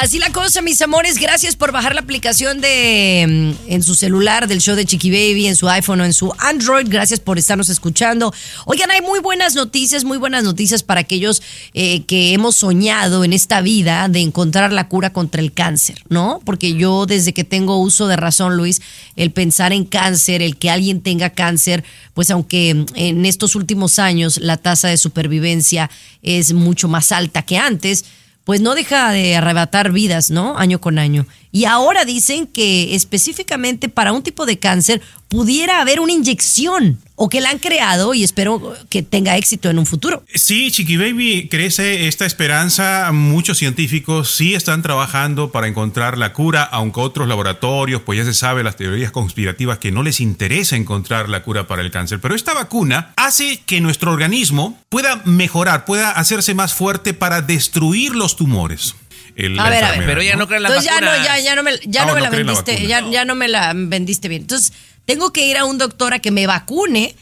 Así 0.00 0.18
la 0.18 0.32
cosa, 0.32 0.60
mis 0.60 0.82
amores. 0.82 1.18
Gracias 1.18 1.54
por 1.54 1.70
bajar 1.70 1.94
la 1.94 2.00
aplicación 2.00 2.60
de 2.60 3.54
mm, 3.68 3.70
en 3.70 3.82
su 3.84 3.94
celular 3.94 4.48
del 4.48 4.60
show 4.60 4.74
de 4.74 4.84
Chiqui 4.84 5.08
Baby, 5.08 5.46
en 5.46 5.54
su 5.54 5.68
iPhone 5.68 6.00
o 6.00 6.04
en 6.04 6.12
su 6.12 6.32
Android. 6.38 6.88
Gracias 6.88 7.20
por 7.20 7.38
estarnos 7.38 7.68
escuchando. 7.68 8.34
Oigan, 8.66 8.90
hay 8.90 9.02
muy 9.02 9.20
buenas 9.20 9.54
noticias, 9.54 10.02
muy 10.02 10.18
buenas 10.18 10.42
noticias 10.42 10.82
para 10.82 10.98
aquellos 10.98 11.42
eh, 11.74 12.02
que 12.06 12.32
hemos 12.32 12.56
soñado 12.56 13.22
en 13.22 13.32
esta 13.32 13.60
vida 13.60 14.08
de 14.08 14.18
encontrar 14.18 14.72
la 14.72 14.88
cura 14.88 15.12
contra 15.12 15.40
el 15.40 15.52
cáncer, 15.52 16.02
¿no? 16.08 16.40
Porque 16.44 16.74
yo 16.74 17.06
desde 17.06 17.32
que 17.32 17.44
tengo 17.44 17.78
uso 17.78 18.08
de 18.08 18.16
razón, 18.16 18.56
Luis, 18.56 18.82
el 19.14 19.30
pensar 19.30 19.72
en 19.72 19.84
cáncer, 19.84 20.42
el 20.42 20.56
que 20.56 20.70
alguien 20.70 21.02
tenga 21.02 21.30
cáncer, 21.30 21.84
pues 22.14 22.30
aunque 22.30 22.74
mm, 22.74 22.86
en 22.96 23.26
estos 23.26 23.54
últimos 23.54 24.00
años 24.00 24.38
la 24.38 24.56
tasa 24.56 24.88
de 24.88 24.96
supervivencia 24.96 25.88
es 26.20 26.52
mucho 26.52 26.88
más 26.88 27.12
alta 27.12 27.42
que 27.42 27.58
antes, 27.58 28.04
pues 28.44 28.60
no 28.60 28.74
deja 28.74 29.10
de 29.10 29.36
arrebatar 29.36 29.90
vidas, 29.90 30.30
¿no? 30.30 30.56
Año 30.58 30.80
con 30.80 30.98
año. 30.98 31.26
Y 31.50 31.64
ahora 31.64 32.04
dicen 32.04 32.46
que 32.46 32.94
específicamente 32.94 33.88
para 33.88 34.12
un 34.12 34.22
tipo 34.22 34.44
de 34.44 34.58
cáncer 34.58 35.00
pudiera 35.34 35.80
haber 35.80 35.98
una 35.98 36.12
inyección 36.12 37.00
o 37.16 37.28
que 37.28 37.40
la 37.40 37.50
han 37.50 37.58
creado 37.58 38.14
y 38.14 38.22
espero 38.22 38.72
que 38.88 39.02
tenga 39.02 39.36
éxito 39.36 39.68
en 39.68 39.80
un 39.80 39.84
futuro. 39.86 40.22
Sí, 40.32 40.70
Chiqui 40.70 40.96
Baby, 40.96 41.48
crece 41.50 42.06
esta 42.06 42.24
esperanza. 42.24 43.10
Muchos 43.12 43.58
científicos 43.58 44.30
sí 44.30 44.54
están 44.54 44.80
trabajando 44.82 45.50
para 45.50 45.66
encontrar 45.66 46.18
la 46.18 46.32
cura, 46.32 46.62
aunque 46.62 47.00
otros 47.00 47.26
laboratorios, 47.26 48.02
pues 48.02 48.18
ya 48.18 48.24
se 48.24 48.32
sabe, 48.32 48.62
las 48.62 48.76
teorías 48.76 49.10
conspirativas 49.10 49.78
que 49.78 49.90
no 49.90 50.04
les 50.04 50.20
interesa 50.20 50.76
encontrar 50.76 51.28
la 51.28 51.42
cura 51.42 51.66
para 51.66 51.82
el 51.82 51.90
cáncer. 51.90 52.20
Pero 52.20 52.36
esta 52.36 52.54
vacuna 52.54 53.12
hace 53.16 53.60
que 53.66 53.80
nuestro 53.80 54.12
organismo 54.12 54.78
pueda 54.88 55.20
mejorar, 55.24 55.84
pueda 55.84 56.12
hacerse 56.12 56.54
más 56.54 56.74
fuerte 56.74 57.12
para 57.12 57.42
destruir 57.42 58.14
los 58.14 58.36
tumores. 58.36 58.94
El- 59.36 59.58
A 59.58 59.64
la 59.64 59.70
ver, 59.70 59.84
a 59.84 59.90
ver. 59.90 60.06
Pero 60.06 60.22
ya 60.22 60.36
no 60.36 60.46
creen 60.46 60.62
las 60.62 60.70
Entonces 60.70 60.92
ya 60.92 61.00
no, 61.00 61.08
vacunas. 61.08 61.26
ya, 61.26 61.40
ya 61.40 61.54
no 61.56 61.62
me, 61.64 61.72
ya 61.86 62.02
Ah, 62.02 62.06
no 62.06 62.14
me 62.14 62.20
no 62.20 62.24
la 62.26 62.30
la 62.30 62.36
vendiste, 62.36 62.72
vacuna. 62.74 62.88
ya, 62.88 63.10
ya 63.10 63.24
no 63.24 63.34
me 63.34 63.48
la 63.48 63.72
vendiste 63.74 64.28
bien. 64.28 64.42
Entonces, 64.42 64.72
tengo 65.04 65.32
que 65.32 65.46
ir 65.46 65.56
a 65.56 65.64
un 65.64 65.78
doctor 65.78 66.14
a 66.14 66.18
que 66.18 66.30
me 66.30 66.46
vacune 66.46 67.14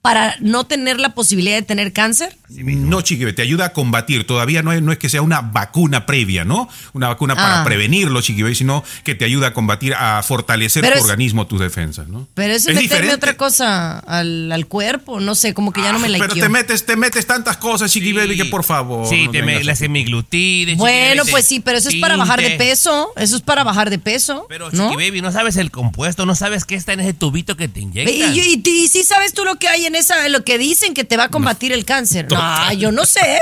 para 0.00 0.36
no 0.40 0.64
tener 0.64 1.00
la 1.00 1.14
posibilidad 1.14 1.56
de 1.56 1.62
tener 1.62 1.92
cáncer. 1.92 2.36
No, 2.62 3.00
Chiqui, 3.02 3.32
te 3.32 3.42
ayuda 3.42 3.66
a 3.66 3.72
combatir. 3.72 4.26
Todavía 4.26 4.62
no 4.62 4.72
es, 4.72 4.80
no 4.82 4.92
es 4.92 4.98
que 4.98 5.08
sea 5.08 5.22
una 5.22 5.40
vacuna 5.40 6.06
previa, 6.06 6.44
¿no? 6.44 6.68
Una 6.92 7.08
vacuna 7.08 7.34
para 7.34 7.62
Ah. 7.62 7.64
prevenirlo, 7.64 8.20
Chiqui 8.20 8.42
Baby, 8.42 8.54
sino 8.54 8.84
que 9.02 9.14
te 9.14 9.24
ayuda 9.24 9.48
a 9.48 9.52
combatir, 9.54 9.94
a 9.94 10.22
fortalecer 10.22 10.82
Pero 10.82 10.94
tu 10.94 10.98
es- 10.98 11.04
organismo, 11.04 11.46
tus 11.46 11.60
defensas, 11.60 12.08
¿no? 12.08 12.28
Pero 12.34 12.52
eso 12.54 12.68
es 12.70 12.74
meterme 12.76 12.82
diferente. 12.82 13.14
otra 13.14 13.36
cosa 13.36 13.98
al, 13.98 14.52
al 14.52 14.66
cuerpo, 14.66 15.20
no 15.20 15.34
sé, 15.34 15.54
como 15.54 15.72
que 15.72 15.82
ya 15.82 15.92
no 15.92 15.98
me 15.98 16.08
la 16.08 16.18
Pero 16.18 16.34
te 16.34 16.48
metes, 16.48 16.86
te 16.86 16.96
metes 16.96 17.26
tantas 17.26 17.56
cosas, 17.56 17.90
Chiqui 17.90 18.12
Baby, 18.12 18.36
que 18.36 18.44
por 18.46 18.64
favor. 18.64 19.08
Sí, 19.08 19.26
no 19.26 19.32
te 19.32 19.40
me, 19.40 19.46
vengas 19.52 19.66
la 19.66 19.72
así. 19.72 19.84
semiglutide. 19.84 20.74
Bueno, 20.76 21.24
pues 21.30 21.46
sí, 21.46 21.60
pero 21.60 21.78
eso 21.78 21.88
es 21.88 21.96
para 21.96 22.16
bajar 22.16 22.40
de 22.40 22.50
peso. 22.52 23.12
Eso 23.16 23.36
es 23.36 23.42
para 23.42 23.64
bajar 23.64 23.90
de 23.90 23.98
peso. 23.98 24.46
Pero, 24.48 24.70
¿no? 24.70 24.90
Chiqui 24.90 25.02
Baby, 25.04 25.22
no 25.22 25.32
sabes 25.32 25.56
el 25.56 25.70
compuesto, 25.70 26.26
no 26.26 26.34
sabes 26.34 26.64
qué 26.64 26.74
está 26.74 26.92
en 26.92 27.00
ese 27.00 27.14
tubito 27.14 27.56
que 27.56 27.68
te 27.68 27.80
Y, 27.80 27.82
inyectan. 27.84 28.36
y, 28.36 28.40
y, 28.40 28.62
y 28.64 28.88
sí 28.88 29.02
sabes 29.02 29.32
tú 29.34 29.44
lo 29.44 29.56
que 29.56 29.68
hay 29.68 29.86
en 29.86 29.94
esa, 29.94 30.28
lo 30.28 30.44
que 30.44 30.58
dicen 30.58 30.94
que 30.94 31.04
te 31.04 31.16
va 31.16 31.24
a 31.24 31.28
combatir 31.30 31.72
el 31.72 31.84
cáncer. 31.84 32.26
No, 32.30 32.43
yo 32.76 32.92
no 32.92 33.04
sé. 33.06 33.38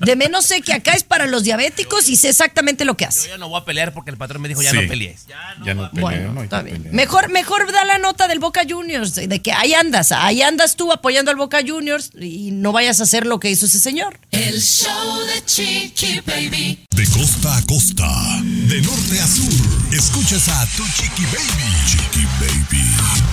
De 0.00 0.16
menos 0.16 0.46
sé 0.46 0.62
que 0.62 0.72
acá 0.72 0.94
es 0.94 1.04
para 1.04 1.26
los 1.26 1.44
diabéticos 1.44 2.08
y 2.08 2.16
sé 2.16 2.28
exactamente 2.30 2.84
lo 2.84 2.96
que 2.96 3.04
Yo 3.04 3.08
hace. 3.08 3.28
ya 3.28 3.38
no 3.38 3.48
voy 3.48 3.60
a 3.60 3.64
pelear 3.64 3.92
porque 3.92 4.10
el 4.10 4.16
patrón 4.16 4.42
me 4.42 4.48
dijo 4.48 4.60
ya 4.62 4.70
Sí. 4.70 4.76
no 4.76 4.88
pelees. 4.88 5.26
Ya 5.28 5.54
no. 5.58 5.64
Ya 5.66 5.74
no 5.74 5.90
peleo, 5.90 6.02
Bueno, 6.02 6.32
no 6.32 6.42
está 6.42 6.62
bien. 6.62 6.88
Mejor, 6.90 7.28
mejor 7.30 7.70
da 7.70 7.84
la 7.84 7.98
nota 7.98 8.26
del 8.26 8.38
Boca 8.40 8.62
Juniors, 8.68 9.14
de 9.14 9.42
que 9.42 9.52
ahí 9.52 9.74
andas, 9.74 10.10
ahí 10.12 10.42
andas 10.42 10.74
tú 10.76 10.92
apoyando 10.92 11.30
al 11.30 11.36
Boca 11.36 11.60
Juniors 11.66 12.10
y 12.20 12.50
no 12.50 12.72
vayas 12.72 12.98
a 13.00 13.04
hacer 13.04 13.26
lo 13.26 13.38
que 13.38 13.50
hizo 13.50 13.66
ese 13.66 13.78
señor. 13.78 14.18
El 14.32 14.60
show 14.60 15.18
de 15.26 15.44
Chiqui 15.44 16.20
Baby. 16.26 16.84
De 16.90 17.06
costa 17.06 17.56
a 17.56 17.62
costa, 17.66 18.08
de 18.42 18.80
norte 18.82 19.20
a 19.20 19.26
sur, 19.26 19.52
escuchas 19.92 20.48
a 20.48 20.66
tu 20.76 20.84
Chiqui 20.88 21.24
Baby. 21.26 21.86
Chiqui 21.86 22.26
Baby. 22.40 23.31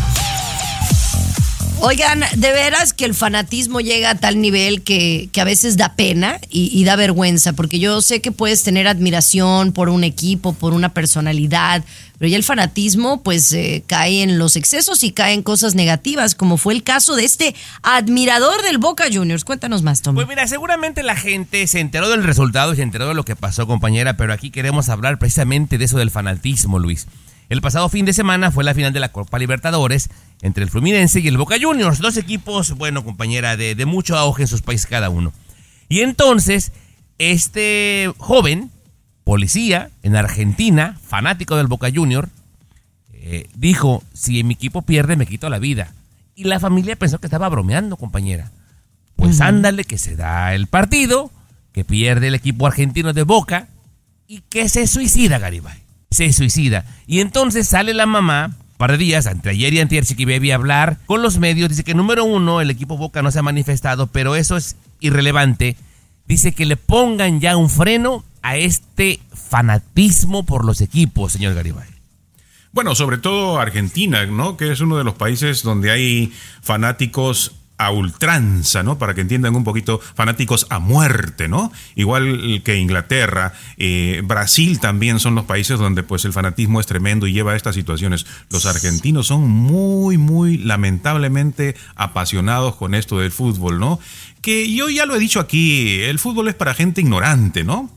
Oigan, 1.82 2.24
de 2.36 2.52
veras 2.52 2.92
que 2.92 3.06
el 3.06 3.16
fanatismo 3.16 3.80
llega 3.80 4.12
a 4.12 4.16
tal 4.16 4.42
nivel 4.42 4.82
que, 4.82 5.30
que 5.32 5.40
a 5.40 5.46
veces 5.46 5.78
da 5.78 5.96
pena 5.96 6.38
y, 6.50 6.84
da 6.84 6.98
vergüenza, 6.98 7.54
porque 7.54 7.80
yo 7.80 8.02
sé 8.02 8.22
que 8.22 8.34
puedes 8.34 8.64
tener 8.64 8.86
admiración 8.88 9.72
por 9.72 9.88
un 9.88 10.04
equipo, 10.04 10.52
por 10.52 10.74
una 10.74 10.94
personalidad, 10.94 11.86
pero 12.18 12.30
ya 12.30 12.36
el 12.36 12.44
fanatismo 12.44 13.24
pues 13.24 13.54
eh, 13.54 13.84
cae 13.88 14.24
en 14.24 14.38
los 14.38 14.58
excesos 14.58 15.04
y 15.04 15.14
cae 15.14 15.34
en 15.34 15.42
cosas 15.42 15.74
negativas, 15.74 16.36
como 16.36 16.58
fue 16.58 16.74
el 16.74 16.84
caso 16.84 17.16
de 17.16 17.24
este 17.24 17.56
admirador 17.82 18.62
del 18.62 18.78
Boca 18.78 19.06
Juniors. 19.12 19.46
Cuéntanos 19.46 19.82
más, 19.82 20.02
Tom. 20.02 20.16
Pues 20.16 20.28
mira, 20.28 20.46
seguramente 20.48 21.02
la 21.02 21.16
gente 21.16 21.66
se 21.68 21.80
enteró 21.80 22.10
del 22.10 22.26
resultado 22.26 22.74
y 22.74 22.76
se 22.76 22.82
enteró 22.82 23.08
de 23.08 23.14
lo 23.14 23.24
que 23.24 23.38
pasó, 23.38 23.68
compañera, 23.68 24.18
pero 24.18 24.34
aquí 24.34 24.52
queremos 24.52 24.90
hablar 24.90 25.18
precisamente 25.18 25.78
de 25.78 25.86
eso 25.86 25.98
del 25.98 26.12
fanatismo, 26.12 26.78
Luis. 26.78 27.08
El 27.50 27.62
pasado 27.62 27.90
fin 27.90 28.06
de 28.06 28.14
semana 28.14 28.52
fue 28.52 28.64
la 28.64 28.76
final 28.76 28.94
de 28.94 29.00
la 29.00 29.12
Copa 29.12 29.40
Libertadores 29.40 30.10
entre 30.42 30.64
el 30.64 30.70
Fluminense 30.70 31.20
y 31.20 31.28
el 31.28 31.38
Boca 31.38 31.56
Juniors, 31.60 32.00
dos 32.00 32.16
equipos, 32.18 32.74
bueno, 32.74 33.04
compañera, 33.04 33.58
de, 33.58 33.74
de 33.74 33.86
mucho 33.86 34.18
auge 34.18 34.44
en 34.44 34.48
sus 34.48 34.62
países 34.62 34.86
cada 34.86 35.10
uno. 35.10 35.34
Y 35.90 36.02
entonces, 36.02 36.72
este 37.18 38.14
joven, 38.20 38.70
policía 39.24 39.90
en 40.04 40.16
Argentina, 40.16 41.00
fanático 41.04 41.58
del 41.58 41.66
Boca 41.68 41.90
Junior, 41.94 42.30
eh, 43.14 43.50
dijo, 43.56 44.04
si 44.14 44.44
mi 44.44 44.54
equipo 44.54 44.84
pierde 44.84 45.16
me 45.16 45.26
quito 45.26 45.50
la 45.50 45.60
vida. 45.60 45.94
Y 46.36 46.46
la 46.46 46.60
familia 46.60 46.96
pensó 46.96 47.20
que 47.20 47.28
estaba 47.28 47.50
bromeando, 47.50 47.98
compañera. 47.98 48.52
Pues 49.16 49.42
ándale, 49.42 49.84
que 49.84 49.98
se 49.98 50.16
da 50.16 50.56
el 50.56 50.68
partido, 50.68 51.30
que 51.74 51.84
pierde 51.84 52.28
el 52.28 52.36
equipo 52.36 52.66
argentino 52.66 53.12
de 53.12 53.24
Boca 53.24 53.68
y 54.28 54.42
que 54.50 54.70
se 54.70 54.88
suicida 54.88 55.40
Garibay. 55.40 55.89
Se 56.12 56.32
suicida. 56.34 56.86
Y 57.08 57.20
entonces 57.20 57.68
sale 57.68 57.94
la 57.94 58.06
mamá, 58.06 58.56
par 58.78 58.92
de 58.92 58.98
días, 58.98 59.26
entre 59.26 59.52
ayer 59.52 59.74
y 59.74 59.80
antier, 59.80 60.06
Chiqui 60.06 60.26
Baby, 60.26 60.52
a 60.52 60.56
hablar 60.56 60.98
con 61.06 61.22
los 61.22 61.38
medios. 61.38 61.70
Dice 61.70 61.84
que 61.84 61.94
número 61.94 62.26
uno, 62.26 62.62
el 62.62 62.70
equipo 62.70 62.98
Boca 62.98 63.22
no 63.22 63.32
se 63.32 63.40
ha 63.40 63.44
manifestado, 63.44 64.08
pero 64.08 64.36
eso 64.36 64.58
es 64.58 64.76
irrelevante. 65.00 65.78
Dice 66.28 66.52
que 66.54 66.66
le 66.66 66.78
pongan 66.78 67.40
ya 67.40 67.58
un 67.58 67.70
freno 67.70 68.24
a 68.42 68.58
este 68.58 69.20
fanatismo 69.34 70.46
por 70.46 70.66
los 70.66 70.82
equipos, 70.82 71.34
señor 71.34 71.56
Garibay. 71.56 71.88
Bueno, 72.72 72.94
sobre 72.94 73.18
todo 73.18 73.60
Argentina, 73.60 74.26
¿no? 74.28 74.56
Que 74.56 74.72
es 74.72 74.80
uno 74.80 74.98
de 74.98 75.04
los 75.04 75.16
países 75.16 75.64
donde 75.64 75.90
hay 75.92 76.32
fanáticos 76.62 77.56
a 77.80 77.92
ultranza, 77.92 78.84
¿no? 78.84 79.00
Para 79.00 79.16
que 79.16 79.22
entiendan 79.22 79.56
un 79.56 79.64
poquito, 79.64 80.00
fanáticos 80.00 80.68
a 80.70 80.80
muerte, 80.80 81.48
¿no? 81.48 81.72
Igual 81.96 82.62
que 82.64 82.78
Inglaterra, 82.78 83.54
eh, 83.78 84.22
Brasil 84.24 84.80
también 84.82 85.20
son 85.20 85.34
los 85.34 85.46
países 85.46 85.80
donde 85.80 86.04
pues 86.04 86.26
el 86.26 86.34
fanatismo 86.34 86.82
es 86.82 86.88
tremendo 86.88 87.26
y 87.26 87.34
lleva 87.34 87.54
a 87.54 87.56
estas 87.56 87.76
situaciones. 87.76 88.26
Los 88.50 88.66
argentinos 88.66 89.28
son 89.28 89.50
muy, 89.50 90.18
muy 90.18 90.58
lamentablemente 90.58 91.76
apasionados 91.96 92.76
con 92.76 92.94
esto 92.94 93.20
del 93.20 93.32
fútbol, 93.32 93.80
¿no? 93.80 94.00
Que 94.42 94.72
yo 94.74 94.90
ya 94.90 95.06
lo 95.06 95.16
he 95.16 95.20
dicho 95.20 95.40
aquí, 95.40 96.02
el 96.02 96.20
fútbol 96.20 96.50
es 96.50 96.56
para 96.56 96.74
gente 96.74 97.00
ignorante, 97.00 97.64
¿no? 97.64 97.90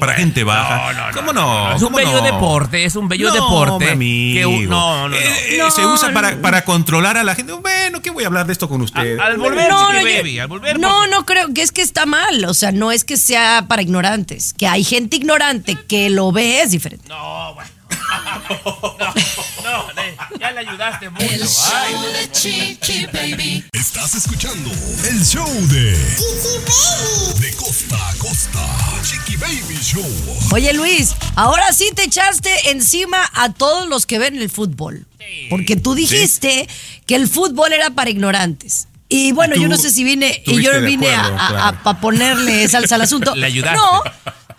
Para 0.00 0.14
gente 0.14 0.44
baja. 0.44 0.92
no, 0.92 1.06
no, 1.08 1.12
¿Cómo 1.14 1.32
no, 1.32 1.68
no? 1.70 1.76
Es 1.76 1.82
un 1.82 1.88
¿Cómo 1.92 1.96
bello 1.98 2.18
no? 2.18 2.22
deporte, 2.22 2.84
es 2.84 2.96
un 2.96 3.08
bello 3.08 3.28
No, 3.28 3.34
deporte. 3.34 3.84
mi 3.86 3.90
amigo. 3.92 4.38
que 4.40 4.46
un- 4.46 4.68
no, 4.68 5.02
no, 5.02 5.08
no. 5.10 5.16
Eh, 5.16 5.54
eh, 5.54 5.58
No, 5.58 5.70
se 5.70 5.84
usa 5.86 6.08
no. 6.08 6.14
para, 6.14 6.36
para 6.40 6.64
controlar 6.64 7.16
a 7.16 7.24
la 7.24 7.34
gente. 7.34 7.52
Bueno, 7.52 8.00
¿qué 8.02 8.10
voy 8.10 8.24
a 8.24 8.26
hablar 8.28 8.46
de 8.46 8.52
esto 8.52 8.68
con 8.68 8.80
usted? 8.82 9.18
A- 9.18 9.26
al 9.26 9.38
volver, 9.38 9.68
No, 9.70 9.92
no, 9.92 9.98
Baby, 10.02 10.38
al 10.38 10.48
volver. 10.48 10.78
no, 10.78 10.88
porque- 10.90 11.10
no 11.10 11.26
creo 11.26 11.54
que 11.54 11.62
es 11.62 11.72
que 11.72 11.82
está 11.82 12.06
mal. 12.06 12.44
O 12.44 12.54
sea, 12.54 12.72
no 12.72 12.92
es 12.92 13.04
que 13.04 13.16
sea 13.16 13.66
para 13.68 13.82
ignorantes. 13.82 14.52
Que 14.54 14.66
hay 14.66 14.84
gente 14.84 15.16
ignorante 15.16 15.76
que 15.88 16.10
lo 16.10 16.32
ve 16.32 16.62
es 16.62 16.70
diferente. 16.72 17.08
No, 17.08 17.54
bueno. 17.54 17.70
No, 18.08 19.62
no, 19.64 19.92
le- 19.94 20.38
ya 20.38 20.50
le 20.52 20.60
ayudaste 20.60 21.10
mucho. 21.10 21.24
El 21.24 21.42
Ay, 21.42 21.92
show 21.92 22.02
de 22.12 22.30
Chiqui 22.32 23.06
Baby. 23.06 23.64
Estás 23.72 24.14
escuchando 24.14 24.70
el 25.08 25.24
show 25.24 25.48
de 25.68 25.94
Chiqui 26.16 26.58
Baby. 26.66 27.40
De 27.40 27.52
costa 27.56 28.08
a 28.10 28.14
costa, 28.14 28.60
Chiqui 29.02 29.36
Baby 29.36 29.78
Show. 29.82 30.06
Oye, 30.52 30.72
Luis, 30.72 31.14
ahora 31.36 31.72
sí 31.72 31.90
te 31.94 32.04
echaste 32.04 32.70
encima 32.70 33.18
a 33.34 33.52
todos 33.52 33.88
los 33.88 34.06
que 34.06 34.18
ven 34.18 34.36
el 34.36 34.50
fútbol. 34.50 35.06
Porque 35.50 35.76
tú 35.76 35.94
dijiste 35.94 36.66
que 37.06 37.14
el 37.14 37.28
fútbol 37.28 37.72
era 37.72 37.90
para 37.90 38.08
ignorantes. 38.10 38.88
Y 39.10 39.32
bueno, 39.32 39.56
yo 39.56 39.68
no 39.68 39.76
sé 39.76 39.90
si 39.90 40.04
vine 40.04 40.42
y 40.46 40.62
yo 40.62 40.80
vine 40.82 41.14
a, 41.14 41.20
acuerdo, 41.20 41.38
a- 41.42 41.48
claro. 41.48 41.80
a- 41.84 41.90
a 41.90 42.00
ponerle 42.00 42.68
salsa 42.68 42.94
al 42.96 43.02
asunto. 43.02 43.34
Le 43.36 43.46
ayudaste. 43.46 43.78
No, 43.78 44.02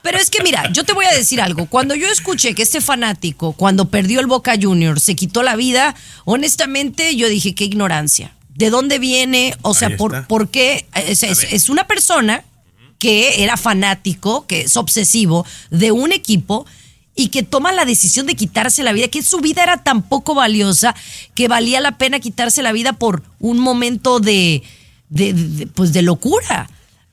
pero 0.02 0.18
es 0.18 0.30
que 0.30 0.42
mira, 0.44 0.72
yo 0.72 0.84
te 0.84 0.94
voy 0.94 1.06
a 1.06 1.14
decir 1.14 1.42
algo. 1.42 1.66
Cuando 1.68 1.96
yo 1.96 2.08
escuché 2.08 2.56
que 2.56 2.64
este 2.64 2.82
fanático, 2.82 3.54
cuando 3.54 3.90
perdió 3.90 4.20
el 4.20 4.28
Boca 4.28 4.54
Juniors, 4.60 5.04
se 5.04 5.16
quitó 5.16 5.44
la 5.44 5.56
vida, 5.56 5.96
honestamente 6.26 7.16
yo 7.16 7.28
dije, 7.28 7.54
qué 7.56 7.66
ignorancia. 7.66 8.34
¿De 8.56 8.70
dónde 8.70 9.00
viene? 9.00 9.56
O 9.62 9.74
sea, 9.74 9.90
por. 9.98 10.12
¿por 10.28 10.50
qué? 10.50 10.86
Es, 10.94 11.24
es- 11.24 11.40
es 11.54 11.70
una 11.70 11.88
persona 11.88 12.44
que 12.98 13.44
era 13.44 13.56
fanático, 13.58 14.46
que 14.48 14.62
es 14.62 14.76
obsesivo 14.78 15.46
de 15.70 15.92
un 15.92 16.12
equipo 16.12 16.66
y 17.16 17.30
que 17.30 17.44
toma 17.44 17.72
la 17.72 17.86
decisión 17.86 18.26
de 18.26 18.36
quitarse 18.36 18.84
la 18.84 18.92
vida, 18.94 19.08
que 19.08 19.22
su 19.24 19.40
vida 19.40 19.64
era 19.64 19.84
tan 19.84 20.02
poco 20.04 20.36
valiosa 20.36 20.96
que 21.36 21.48
valía 21.48 21.80
la 21.82 21.98
pena 21.98 22.20
quitarse 22.20 22.62
la 22.62 22.72
vida 22.74 22.94
por 22.94 23.24
un 23.40 23.60
momento 23.60 24.20
de, 24.20 24.64
de- 25.10 25.34
de- 25.34 25.68
pues 25.68 25.92
de 25.94 26.02
locura. 26.02 26.70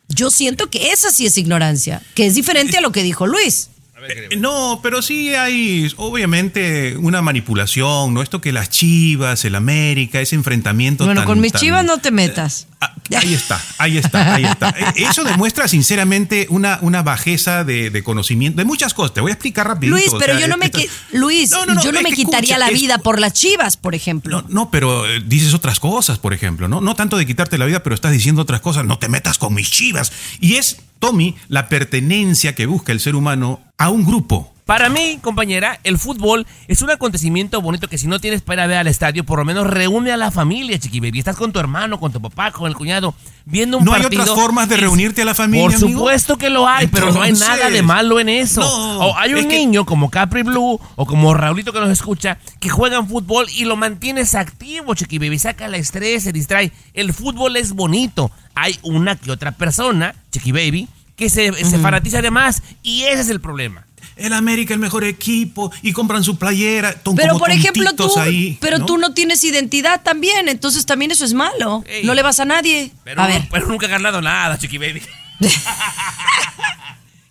Yo 0.08 0.30
siento 0.30 0.70
que 0.70 0.92
esa 0.92 1.10
sí 1.10 1.26
es 1.26 1.36
ignorancia, 1.38 2.02
que 2.14 2.26
es 2.26 2.34
diferente 2.34 2.78
a 2.78 2.80
lo 2.80 2.92
que 2.92 3.02
dijo 3.02 3.26
Luis. 3.26 3.70
Eh, 4.08 4.36
No, 4.36 4.80
pero 4.82 5.00
sí 5.00 5.34
hay, 5.34 5.90
obviamente, 5.96 6.96
una 6.98 7.22
manipulación, 7.22 8.12
¿no? 8.12 8.22
Esto 8.22 8.40
que 8.40 8.52
las 8.52 8.68
chivas, 8.68 9.44
el 9.44 9.54
América, 9.54 10.20
ese 10.20 10.34
enfrentamiento. 10.34 11.04
Bueno, 11.06 11.22
tan- 11.22 11.26
con 11.26 11.40
mis 11.40 11.52
tan- 11.52 11.60
chivas 11.62 11.84
no 11.84 11.98
te 11.98 12.10
metas. 12.10 12.66
Ahí 13.16 13.32
está, 13.34 13.60
ahí 13.78 13.96
está, 13.96 14.34
ahí 14.34 14.44
está. 14.44 14.68
Eh, 14.96 15.04
Eso 15.08 15.24
demuestra 15.24 15.66
sinceramente 15.66 16.46
una, 16.50 16.78
una 16.82 17.02
bajeza 17.02 17.64
de, 17.64 17.88
de 17.90 18.02
conocimiento, 18.02 18.58
de 18.58 18.64
muchas 18.66 18.92
cosas. 18.92 19.14
Te 19.14 19.20
voy 19.22 19.30
a 19.30 19.34
explicar 19.34 19.66
rapidito. 19.66 19.96
Luis, 19.96 20.12
o 20.12 20.18
pero 20.18 20.34
sea, 20.34 20.40
yo 20.42 20.48
no 20.48 20.56
me 20.58 20.66
esto- 20.66 20.80
Luis, 21.12 21.50
No, 21.50 21.64
no, 21.64 21.74
no, 21.74 21.82
yo 21.82 21.92
no 21.92 22.02
me 22.02 22.10
quitaría 22.12 22.56
escucha, 22.56 22.58
la 22.58 22.68
es- 22.68 22.80
vida 22.80 22.98
por 22.98 23.18
las 23.18 23.32
chivas, 23.32 23.76
por 23.78 23.94
ejemplo. 23.94 24.44
No, 24.48 24.70
pero 24.70 25.08
eh, 25.08 25.22
dices 25.24 25.54
otras 25.54 25.80
cosas, 25.80 26.18
por 26.18 26.34
ejemplo, 26.34 26.68
¿no? 26.68 26.80
No 26.82 26.94
tanto 26.94 27.16
de 27.16 27.24
quitarte 27.26 27.56
la 27.56 27.64
vida, 27.64 27.82
pero 27.82 27.94
estás 27.94 28.12
diciendo 28.12 28.42
otras 28.42 28.60
cosas. 28.60 28.84
No 28.84 28.98
te 28.98 29.08
metas 29.08 29.38
con 29.38 29.54
mis 29.54 29.70
chivas. 29.70 30.12
Y 30.40 30.56
es, 30.56 30.76
Tommy, 30.98 31.36
la 31.48 31.68
pertenencia 31.68 32.54
que 32.54 32.66
busca 32.66 32.92
el 32.92 33.00
ser 33.00 33.14
humano 33.14 33.60
a 33.78 33.90
un 33.90 34.04
grupo. 34.04 34.55
Para 34.66 34.88
mí, 34.88 35.20
compañera, 35.22 35.78
el 35.84 35.96
fútbol 35.96 36.44
es 36.66 36.82
un 36.82 36.90
acontecimiento 36.90 37.62
bonito 37.62 37.86
que 37.86 37.98
si 37.98 38.08
no 38.08 38.18
tienes 38.18 38.42
para 38.42 38.66
ver 38.66 38.78
al 38.78 38.88
estadio, 38.88 39.22
por 39.22 39.38
lo 39.38 39.44
menos 39.44 39.64
reúne 39.64 40.10
a 40.10 40.16
la 40.16 40.32
familia, 40.32 40.76
chiqui 40.76 40.98
baby. 40.98 41.20
Estás 41.20 41.36
con 41.36 41.52
tu 41.52 41.60
hermano, 41.60 42.00
con 42.00 42.10
tu 42.12 42.20
papá, 42.20 42.50
con 42.50 42.66
el 42.66 42.74
cuñado, 42.74 43.14
viendo 43.44 43.78
un 43.78 43.84
¿No 43.84 43.92
hay 43.94 44.02
partido. 44.02 44.22
otras 44.24 44.34
formas 44.36 44.68
de 44.68 44.74
Es- 44.74 44.80
reunirte 44.80 45.22
a 45.22 45.24
la 45.24 45.36
familia, 45.36 45.66
Por 45.68 45.84
amigo? 45.84 45.98
supuesto 46.00 46.36
que 46.36 46.50
lo 46.50 46.66
hay, 46.66 46.88
pero 46.88 47.12
no 47.12 47.22
hay 47.22 47.32
nada 47.34 47.70
de 47.70 47.80
malo 47.82 48.18
en 48.18 48.28
eso. 48.28 48.60
no, 48.60 49.06
o 49.06 49.16
hay 49.16 49.34
un 49.34 49.42
que- 49.48 49.56
niño 49.56 49.86
como 49.86 50.10
Capri 50.10 50.42
Blue 50.42 50.80
o 50.96 51.06
como 51.06 51.32
Raulito 51.32 51.72
que 51.72 51.78
nos 51.78 51.90
escucha 51.90 52.38
que 52.58 52.68
juegan 52.68 53.06
fútbol 53.06 53.46
y 53.54 53.66
lo 53.66 53.76
mantienes 53.76 54.34
activo, 54.34 54.96
chiqui 54.96 55.18
baby. 55.18 55.38
Saca 55.38 55.66
el 55.66 55.76
estrés, 55.76 56.24
se 56.24 56.32
distrae. 56.32 56.72
El 56.92 57.12
fútbol 57.14 57.56
es 57.56 57.72
bonito. 57.72 58.32
Hay 58.56 58.80
una 58.82 59.14
que 59.14 59.30
otra 59.30 59.52
persona, 59.52 60.16
chiqui 60.32 60.50
baby, 60.50 60.88
que 61.14 61.30
se, 61.30 61.52
se 61.64 61.78
fanatiza 61.78 62.20
de 62.20 62.32
más 62.32 62.64
y 62.82 63.02
ese 63.04 63.20
es 63.20 63.28
el 63.30 63.40
problema. 63.40 63.85
El 64.16 64.32
América 64.32 64.72
el 64.74 64.80
mejor 64.80 65.04
equipo 65.04 65.70
y 65.82 65.92
compran 65.92 66.24
su 66.24 66.38
playera. 66.38 66.94
Pero 67.16 67.34
como 67.34 67.38
por 67.38 67.50
ejemplo 67.50 67.94
tú, 67.94 68.18
ahí, 68.18 68.56
pero 68.60 68.78
¿no? 68.78 68.86
tú 68.86 68.96
no 68.96 69.12
tienes 69.12 69.44
identidad 69.44 70.02
también, 70.02 70.48
entonces 70.48 70.86
también 70.86 71.10
eso 71.10 71.24
es 71.24 71.34
malo. 71.34 71.84
No 72.02 72.14
le 72.14 72.22
vas 72.22 72.40
a 72.40 72.46
nadie. 72.46 72.90
Pero, 73.04 73.22
a 73.22 73.26
ver, 73.26 73.46
pero 73.50 73.66
nunca 73.66 73.86
he 73.86 73.90
ganado 73.90 74.22
nada, 74.22 74.56
chiqui 74.58 74.78
baby. 74.78 75.02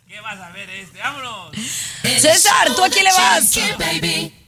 ¿Qué 0.07 0.21
vas 0.21 0.39
a 0.39 0.51
ver 0.51 0.69
este? 0.69 0.99
¡Vámonos! 0.99 1.55
César, 2.19 2.73
¿tú 2.75 2.83
a 2.83 2.89
quién 2.89 3.05
le 3.05 3.11
vas? 3.11 3.55
Lo 3.55 4.44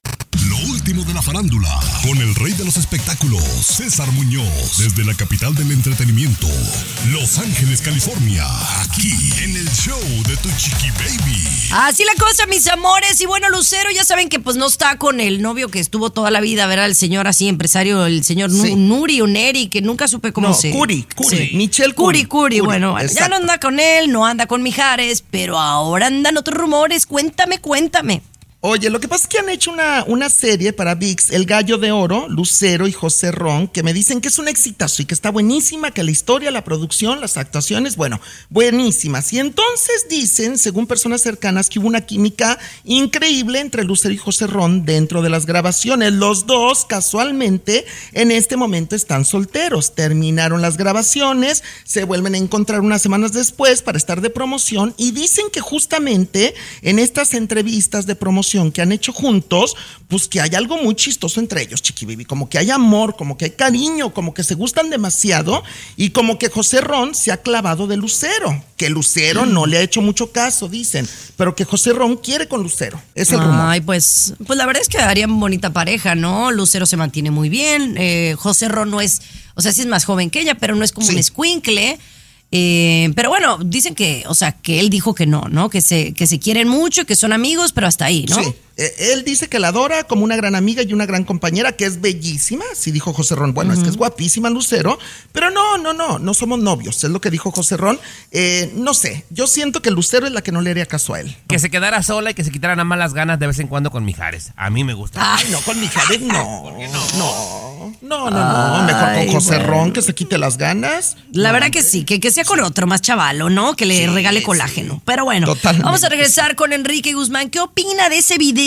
último 0.87 1.03
de 1.03 1.13
la 1.13 1.21
farándula, 1.21 1.67
con 2.01 2.17
el 2.17 2.33
rey 2.35 2.53
de 2.53 2.63
los 2.63 2.77
espectáculos, 2.77 3.43
César 3.43 4.09
Muñoz, 4.13 4.77
desde 4.77 5.03
la 5.03 5.13
capital 5.15 5.53
del 5.53 5.69
entretenimiento, 5.73 6.47
Los 7.11 7.39
Ángeles, 7.39 7.81
California, 7.81 8.45
aquí 8.79 9.11
en 9.43 9.57
el 9.57 9.69
show 9.69 9.99
de 10.25 10.37
Tu 10.37 10.49
Chiqui 10.55 10.89
Baby. 10.91 11.43
Así 11.73 12.05
la 12.05 12.13
cosa, 12.23 12.45
mis 12.45 12.65
amores. 12.67 13.19
Y 13.19 13.25
bueno, 13.25 13.49
Lucero, 13.49 13.89
ya 13.91 14.05
saben 14.05 14.29
que 14.29 14.39
pues 14.39 14.55
no 14.55 14.65
está 14.67 14.97
con 14.97 15.19
el 15.19 15.41
novio 15.41 15.67
que 15.67 15.79
estuvo 15.81 16.09
toda 16.09 16.31
la 16.31 16.39
vida, 16.39 16.67
¿verdad? 16.67 16.85
El 16.85 16.95
señor 16.95 17.27
así, 17.27 17.49
empresario, 17.49 18.05
el 18.05 18.23
señor 18.23 18.49
Sí. 18.49 18.75
Nuri 18.77 19.19
o 19.19 19.27
Neri, 19.27 19.67
que 19.67 19.81
nunca 19.81 20.07
supe 20.07 20.31
cómo 20.31 20.47
No, 20.49 20.53
se... 20.53 20.71
Curi, 20.71 21.05
Curi, 21.15 21.37
Sí. 21.37 21.49
Michelle 21.57 21.93
Curi, 21.95 22.23
Curi. 22.23 22.27
Curi, 22.27 22.59
Curi, 22.59 22.59
bueno, 22.61 22.95
ya 23.13 23.27
no 23.27 23.35
anda 23.35 23.59
con 23.59 23.81
él, 23.81 24.09
no 24.09 24.25
anda 24.25 24.45
con 24.45 24.63
Mijares, 24.63 25.21
pero 25.29 25.59
ahora 25.59 26.07
andan 26.07 26.37
otros 26.37 26.57
rumores. 26.57 27.05
Cuéntame, 27.05 27.59
cuéntame. 27.59 28.21
Oye, 28.61 28.89
lo 28.89 28.99
que 28.99 29.07
pasa 29.07 29.25
es 29.25 29.27
que 29.27 29.37
han 29.37 29.49
hecho 29.49 29.69
una, 29.69 30.03
una 30.07 30.31
serie 30.31 30.73
para 30.73 30.95
VIX, 30.95 31.29
El 31.29 31.45
Gallo 31.45 31.77
de 31.77 31.91
Oro, 31.91 32.27
Lucero 32.27 32.87
y 32.87 32.91
José 32.91 33.31
Ron, 33.31 33.67
que 33.67 33.83
me 33.83 33.93
dicen 33.93 34.19
que 34.19 34.29
es 34.29 34.39
un 34.39 34.47
exitazo 34.47 35.03
y 35.03 35.05
que 35.05 35.13
está 35.13 35.29
buenísima, 35.29 35.91
que 35.91 36.03
la 36.03 36.09
historia, 36.09 36.49
la 36.49 36.63
producción, 36.63 37.21
las 37.21 37.37
actuaciones, 37.37 37.95
bueno, 37.97 38.19
buenísimas. 38.49 39.31
Y 39.31 39.37
entonces 39.37 40.07
dicen, 40.09 40.57
según 40.57 40.87
personas 40.87 41.21
cercanas, 41.21 41.69
que 41.69 41.77
hubo 41.77 41.87
una 41.87 42.01
química 42.07 42.57
increíble 42.83 43.59
entre 43.59 43.83
Lucero 43.83 44.15
y 44.15 44.17
José 44.17 44.47
Ron 44.47 44.85
dentro 44.85 45.21
de 45.21 45.29
las 45.29 45.45
grabaciones. 45.45 46.13
Los 46.13 46.47
dos, 46.47 46.83
casualmente, 46.85 47.85
en 48.13 48.31
este 48.31 48.57
momento 48.57 48.95
están 48.95 49.23
solteros. 49.23 49.93
Terminaron 49.93 50.63
las 50.63 50.77
grabaciones, 50.77 51.63
se 51.83 52.05
vuelven 52.05 52.33
a 52.33 52.39
encontrar 52.39 52.81
unas 52.81 53.03
semanas 53.03 53.33
después 53.33 53.83
para 53.83 53.99
estar 53.99 54.19
de 54.21 54.31
promoción 54.31 54.95
y 54.97 55.11
dicen 55.11 55.45
que 55.53 55.61
justamente 55.61 56.55
en 56.81 56.97
estas 56.97 57.35
entrevistas 57.35 58.07
de 58.07 58.15
promoción 58.15 58.46
que 58.71 58.81
han 58.81 58.91
hecho 58.91 59.13
juntos, 59.13 59.75
pues 60.07 60.27
que 60.27 60.39
hay 60.41 60.55
algo 60.55 60.77
muy 60.81 60.95
chistoso 60.95 61.39
entre 61.39 61.61
ellos, 61.61 61.81
Chiqui 61.81 62.05
Baby, 62.05 62.25
como 62.25 62.49
que 62.49 62.57
hay 62.57 62.71
amor, 62.71 63.15
como 63.15 63.37
que 63.37 63.45
hay 63.45 63.51
cariño, 63.51 64.13
como 64.13 64.33
que 64.33 64.43
se 64.43 64.55
gustan 64.55 64.89
demasiado 64.89 65.63
y 65.95 66.11
como 66.11 66.39
que 66.39 66.49
José 66.49 66.81
Ron 66.81 67.13
se 67.13 67.31
ha 67.31 67.37
clavado 67.37 67.87
de 67.87 67.97
Lucero, 67.97 68.63
que 68.77 68.89
Lucero 68.89 69.45
no 69.45 69.65
le 69.65 69.77
ha 69.77 69.81
hecho 69.81 70.01
mucho 70.01 70.31
caso, 70.31 70.69
dicen, 70.69 71.07
pero 71.35 71.55
que 71.55 71.65
José 71.65 71.93
Ron 71.93 72.17
quiere 72.17 72.47
con 72.47 72.63
Lucero, 72.63 73.01
es 73.15 73.31
el 73.31 73.39
rumor. 73.39 73.55
Ay, 73.59 73.81
pues, 73.81 74.33
pues 74.45 74.57
la 74.57 74.65
verdad 74.65 74.81
es 74.81 74.89
que 74.89 74.97
harían 74.99 75.39
bonita 75.39 75.71
pareja, 75.71 76.15
¿no? 76.15 76.51
Lucero 76.51 76.85
se 76.85 76.97
mantiene 76.97 77.31
muy 77.31 77.49
bien. 77.49 77.95
eh, 77.97 78.35
José 78.37 78.67
Ron 78.69 78.89
no 78.91 79.01
es, 79.01 79.21
o 79.55 79.61
sea, 79.61 79.71
sí 79.73 79.81
es 79.81 79.87
más 79.87 80.05
joven 80.05 80.29
que 80.29 80.39
ella, 80.39 80.55
pero 80.55 80.75
no 80.75 80.83
es 80.83 80.91
como 80.91 81.07
un 81.07 81.17
escuincle. 81.17 81.99
Eh, 82.51 83.11
pero 83.15 83.29
bueno, 83.29 83.57
dicen 83.63 83.95
que, 83.95 84.23
o 84.27 84.35
sea, 84.35 84.53
que 84.53 84.79
él 84.79 84.89
dijo 84.89 85.13
que 85.13 85.25
no, 85.25 85.43
¿no? 85.49 85.69
Que 85.69 85.81
se, 85.81 86.13
que 86.13 86.27
se 86.27 86.39
quieren 86.39 86.67
mucho, 86.67 87.05
que 87.05 87.15
son 87.15 87.33
amigos, 87.33 87.73
pero 87.73 87.87
hasta 87.87 88.05
ahí, 88.05 88.25
¿no? 88.29 88.41
Sí. 88.41 88.53
Eh, 88.77 89.11
Él 89.13 89.23
dice 89.23 89.47
que 89.49 89.59
la 89.59 89.69
adora 89.69 90.03
como 90.03 90.23
una 90.23 90.35
gran 90.35 90.55
amiga 90.55 90.83
y 90.83 90.93
una 90.93 91.05
gran 91.05 91.23
compañera, 91.23 91.71
que 91.73 91.85
es 91.85 91.99
bellísima. 92.01 92.63
Sí, 92.75 92.91
dijo 92.91 93.13
José 93.13 93.35
Ron. 93.35 93.53
Bueno, 93.53 93.73
es 93.73 93.79
que 93.79 93.89
es 93.89 93.97
guapísima 93.97 94.49
Lucero. 94.49 94.99
Pero 95.31 95.49
no, 95.49 95.77
no, 95.77 95.93
no, 95.93 96.19
no 96.19 96.33
somos 96.33 96.59
novios. 96.59 97.03
Es 97.03 97.09
lo 97.09 97.19
que 97.21 97.31
dijo 97.31 97.51
José 97.51 97.77
Ron. 97.77 97.99
Eh, 98.31 98.71
no 98.75 98.93
sé, 98.93 99.25
yo 99.29 99.47
siento 99.47 99.81
que 99.81 99.91
Lucero 99.91 100.27
es 100.27 100.31
la 100.31 100.41
que 100.41 100.51
no 100.51 100.61
le 100.61 100.71
haría 100.71 100.85
caso 100.85 101.13
a 101.13 101.19
él. 101.19 101.35
Que 101.47 101.59
se 101.59 101.69
quedara 101.69 102.03
sola 102.03 102.31
y 102.31 102.33
que 102.33 102.43
se 102.43 102.51
quitara 102.51 102.75
nada 102.75 102.85
más 102.85 102.99
las 102.99 103.13
ganas 103.13 103.39
de 103.39 103.47
vez 103.47 103.59
en 103.59 103.67
cuando 103.67 103.91
con 103.91 104.05
Mijares. 104.05 104.51
A 104.55 104.69
mí 104.69 104.83
me 104.83 104.93
gusta. 104.93 105.19
Ay, 105.35 105.45
no, 105.51 105.59
con 105.61 105.79
Mijares 105.79 106.21
no. 106.21 106.77
No, 108.01 108.29
no, 108.29 108.29
no, 108.29 108.77
no. 108.79 108.83
Mejor 108.83 109.15
con 109.15 109.27
José 109.33 109.57
bueno. 109.57 109.67
Ron 109.67 109.91
que 109.93 110.01
se 110.01 110.13
quite 110.13 110.37
las 110.37 110.57
ganas. 110.57 111.17
La 111.31 111.51
verdad 111.51 111.69
que 111.71 111.81
sí, 111.81 112.03
que, 112.03 112.19
que 112.19 112.31
sea 112.31 112.43
con 112.43 112.59
otro 112.59 112.85
más 112.85 113.01
chavalo, 113.01 113.49
¿no? 113.49 113.75
Que 113.75 113.85
le 113.85 114.07
regale 114.07 114.43
colágeno. 114.43 115.01
Pero 115.05 115.23
bueno, 115.25 115.47
Totalmente. 115.47 115.85
vamos 115.85 116.03
a 116.03 116.09
regresar 116.09 116.55
con 116.55 116.73
Enrique 116.73 117.13
Guzmán. 117.13 117.49
¿Qué 117.49 117.59
opina 117.59 118.09
de 118.09 118.17
ese 118.19 118.37
video 118.37 118.66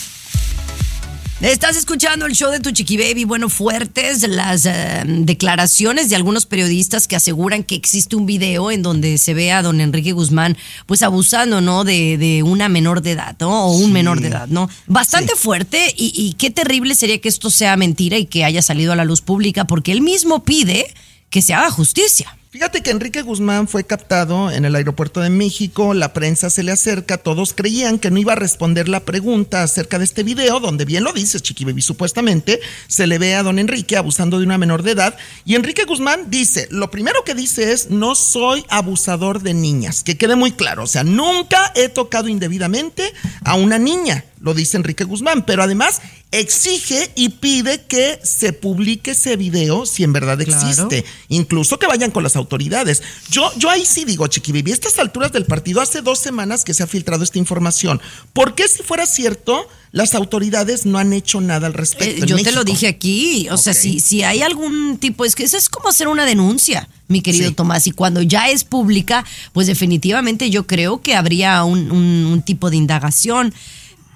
Estás 1.41 1.75
escuchando 1.75 2.27
el 2.27 2.33
show 2.33 2.51
de 2.51 2.59
tu 2.59 2.69
chiqui 2.69 2.97
baby. 2.97 3.23
Bueno, 3.23 3.49
fuertes 3.49 4.21
las 4.29 4.67
eh, 4.67 5.01
declaraciones 5.05 6.07
de 6.09 6.15
algunos 6.15 6.45
periodistas 6.45 7.07
que 7.07 7.15
aseguran 7.15 7.63
que 7.63 7.73
existe 7.73 8.15
un 8.15 8.27
video 8.27 8.69
en 8.69 8.83
donde 8.83 9.17
se 9.17 9.33
ve 9.33 9.51
a 9.51 9.63
don 9.63 9.81
Enrique 9.81 10.11
Guzmán, 10.11 10.55
pues 10.85 11.01
abusando, 11.01 11.59
¿no? 11.59 11.83
De, 11.83 12.19
de 12.19 12.43
una 12.43 12.69
menor 12.69 13.01
de 13.01 13.13
edad, 13.13 13.35
¿no? 13.39 13.65
O 13.65 13.71
un 13.75 13.87
Sí. 13.87 13.91
menor 13.91 14.21
de 14.21 14.27
edad, 14.27 14.47
¿no? 14.49 14.69
Bastante 14.85 15.35
fuerte 15.35 15.91
y, 15.97 16.13
y 16.15 16.33
qué 16.33 16.51
terrible 16.51 16.93
sería 16.93 17.19
que 17.19 17.29
esto 17.29 17.49
sea 17.49 17.75
mentira 17.75 18.19
y 18.19 18.27
que 18.27 18.45
haya 18.45 18.61
salido 18.61 18.93
a 18.93 18.95
la 18.95 19.03
luz 19.05 19.21
pública, 19.21 19.65
porque 19.65 19.91
él 19.93 20.01
mismo 20.01 20.43
pide 20.43 20.93
que 21.31 21.41
se 21.41 21.55
haga 21.55 21.71
justicia. 21.71 22.37
Fíjate 22.51 22.81
que 22.81 22.91
Enrique 22.91 23.21
Guzmán 23.21 23.69
fue 23.69 23.85
captado 23.85 24.51
en 24.51 24.65
el 24.65 24.75
aeropuerto 24.75 25.21
de 25.21 25.29
México, 25.29 25.93
la 25.93 26.11
prensa 26.11 26.49
se 26.49 26.63
le 26.63 26.73
acerca, 26.73 27.17
todos 27.17 27.53
creían 27.53 27.97
que 27.97 28.11
no 28.11 28.19
iba 28.19 28.33
a 28.33 28.35
responder 28.35 28.89
la 28.89 29.05
pregunta 29.05 29.63
acerca 29.63 29.97
de 29.97 30.03
este 30.03 30.23
video, 30.23 30.59
donde 30.59 30.83
bien 30.83 31.05
lo 31.05 31.13
dices, 31.13 31.41
Chiqui 31.41 31.63
Baby, 31.63 31.81
supuestamente 31.81 32.59
se 32.89 33.07
le 33.07 33.19
ve 33.19 33.35
a 33.35 33.43
don 33.43 33.57
Enrique 33.57 33.95
abusando 33.95 34.37
de 34.37 34.45
una 34.45 34.57
menor 34.57 34.83
de 34.83 34.91
edad, 34.91 35.15
y 35.45 35.55
Enrique 35.55 35.85
Guzmán 35.85 36.29
dice, 36.29 36.67
lo 36.71 36.91
primero 36.91 37.23
que 37.23 37.35
dice 37.35 37.71
es, 37.71 37.89
no 37.89 38.15
soy 38.15 38.65
abusador 38.67 39.41
de 39.41 39.53
niñas, 39.53 40.03
que 40.03 40.17
quede 40.17 40.35
muy 40.35 40.51
claro, 40.51 40.83
o 40.83 40.87
sea, 40.87 41.05
nunca 41.05 41.71
he 41.73 41.87
tocado 41.87 42.27
indebidamente 42.27 43.13
a 43.45 43.55
una 43.55 43.79
niña, 43.79 44.25
lo 44.41 44.53
dice 44.53 44.75
Enrique 44.77 45.03
Guzmán, 45.03 45.45
pero 45.45 45.61
además 45.63 46.01
exige 46.31 47.11
y 47.15 47.29
pide 47.29 47.83
que 47.85 48.19
se 48.23 48.53
publique 48.53 49.11
ese 49.11 49.35
video 49.35 49.85
si 49.85 50.03
en 50.03 50.13
verdad 50.13 50.39
Claro. 50.43 50.67
existe. 50.67 51.05
Incluso 51.29 51.77
que 51.77 51.87
vayan 51.87 52.09
con 52.11 52.23
las 52.23 52.35
autoridades. 52.35 53.03
Yo, 53.29 53.51
yo 53.57 53.69
ahí 53.69 53.85
sí 53.85 54.03
digo, 54.05 54.25
Chiqui 54.27 54.51
Baby, 54.51 54.71
a 54.71 54.73
estas 54.73 54.97
alturas 54.97 55.31
del 55.31 55.45
partido, 55.45 55.81
hace 55.81 56.01
dos 56.01 56.19
semanas 56.19 56.63
que 56.63 56.73
se 56.73 56.83
ha 56.83 56.87
filtrado 56.87 57.23
esta 57.23 57.37
información. 57.37 58.01
¿Por 58.33 58.55
qué 58.55 58.67
si 58.67 58.81
fuera 58.81 59.05
cierto, 59.05 59.67
las 59.91 60.15
autoridades 60.15 60.85
no 60.85 60.97
han 60.97 61.13
hecho 61.13 61.41
nada 61.41 61.67
al 61.67 61.73
respecto? 61.73 62.15
Eh, 62.15 62.19
en 62.21 62.25
yo 62.27 62.37
te 62.41 62.51
lo 62.53 62.63
dije 62.63 62.87
aquí, 62.87 63.47
o 63.51 63.57
sea, 63.57 63.73
si, 63.73 63.99
si 63.99 64.23
hay 64.23 64.41
algún 64.41 64.97
tipo, 64.97 65.25
es 65.25 65.35
que 65.35 65.43
eso 65.43 65.57
es 65.57 65.69
como 65.69 65.89
hacer 65.89 66.07
una 66.07 66.25
denuncia, 66.25 66.87
mi 67.09 67.21
querido 67.21 67.51
Tomás, 67.53 67.85
y 67.87 67.91
cuando 67.91 68.21
ya 68.21 68.49
es 68.49 68.63
pública, 68.63 69.25
pues 69.51 69.67
definitivamente 69.67 70.49
yo 70.49 70.65
creo 70.65 71.01
que 71.01 71.13
habría 71.15 71.63
un, 71.65 71.91
un- 71.91 72.25
un 72.25 72.41
tipo 72.41 72.69
de 72.69 72.77
indagación, 72.77 73.53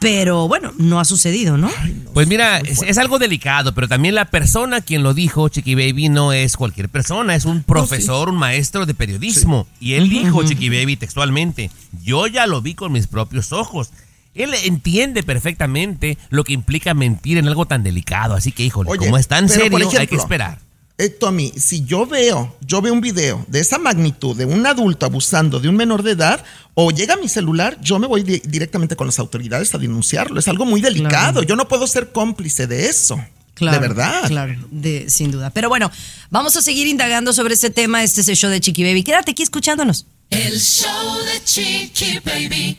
pero 0.06 0.48
bueno, 0.48 0.72
no 0.78 1.00
ha 1.00 1.06
sucedido, 1.06 1.58
¿no? 1.58 1.72
Pues 2.14 2.28
mira, 2.28 2.60
es, 2.60 2.84
es 2.84 3.00
algo 3.00 3.18
delicado, 3.18 3.74
pero 3.74 3.88
también 3.88 4.14
la 4.14 4.26
persona 4.26 4.82
quien 4.82 5.02
lo 5.02 5.16
dijo, 5.16 5.50
Chiqui 5.50 5.74
Baby, 5.74 6.10
no 6.10 6.32
es 6.32 6.58
cualquier 6.58 6.90
persona, 6.90 7.34
es 7.34 7.46
un 7.46 7.64
profesor, 7.64 8.30
un 8.30 8.36
maestro 8.38 8.86
de 8.86 8.94
periodismo. 8.94 9.66
Y 9.80 9.94
él 9.94 10.08
dijo, 10.08 10.44
Chiqui 10.44 10.70
Baby, 10.70 10.96
textualmente, 10.96 11.72
yo 12.04 12.28
ya 12.28 12.46
lo 12.46 12.62
vi 12.62 12.76
con 12.76 12.92
mis 12.92 13.08
propios 13.08 13.52
ojos. 13.52 13.90
Él 14.36 14.54
entiende 14.66 15.24
perfectamente 15.24 16.20
lo 16.30 16.44
que 16.44 16.54
implica 16.54 16.94
mentir 16.94 17.40
en 17.40 17.48
algo 17.48 17.66
tan 17.66 17.82
delicado, 17.82 18.36
así 18.36 18.52
que 18.52 18.64
híjole, 18.64 18.92
Oye, 18.92 19.00
como 19.00 19.18
es 19.18 19.28
tan 19.28 19.50
serio, 19.50 19.90
hay 19.98 20.06
que 20.08 20.18
esperar. 20.18 20.60
Eh, 20.98 21.10
Tommy, 21.10 21.52
si 21.58 21.84
yo 21.84 22.06
veo, 22.06 22.56
yo 22.62 22.82
veo 22.82 22.94
un 22.94 23.02
video 23.02 23.46
de 23.50 23.60
esa 23.60 23.78
magnitud 23.78 24.34
de 24.38 24.46
un 24.46 24.66
adulto 24.66 25.06
abusando 25.06 25.60
de 25.60 25.68
un 25.68 25.76
menor 25.76 26.04
de 26.04 26.12
edad, 26.12 26.42
o 26.74 26.90
llega 26.92 27.16
a 27.16 27.18
mi 27.18 27.28
celular, 27.28 27.78
yo 27.82 28.00
me 28.00 28.08
voy 28.08 28.24
di- 28.24 28.42
directamente 28.46 28.96
con 28.96 29.06
las 29.08 29.20
autoridades 29.20 29.76
a 29.76 29.78
denunciarlo. 29.78 30.40
Es 30.40 30.48
algo 30.48 30.66
muy 30.66 30.80
delicado. 30.80 31.10
Claro. 31.34 31.44
Yo 31.44 31.58
no 31.58 31.68
puedo 31.68 31.86
ser 31.86 32.14
cómplice 32.14 32.66
de 32.68 32.88
eso. 32.88 33.20
Claro, 33.56 33.76
de 33.80 33.88
verdad. 33.88 34.28
Claro, 34.28 34.56
de, 34.72 35.10
sin 35.10 35.32
duda. 35.32 35.50
Pero 35.50 35.68
bueno, 35.68 35.92
vamos 36.30 36.56
a 36.56 36.62
seguir 36.62 36.88
indagando 36.88 37.34
sobre 37.34 37.54
este 37.56 37.70
tema. 37.70 38.02
Este 38.04 38.22
es 38.22 38.28
el 38.30 38.36
show 38.38 38.50
de 38.50 38.62
Chiqui 38.62 38.84
Baby. 38.84 39.04
Quédate 39.04 39.32
aquí 39.32 39.44
escuchándonos. 39.44 40.06
El 40.30 40.60
show 40.60 41.18
de 41.26 41.44
Chiqui 41.44 42.20
Baby. 42.24 42.78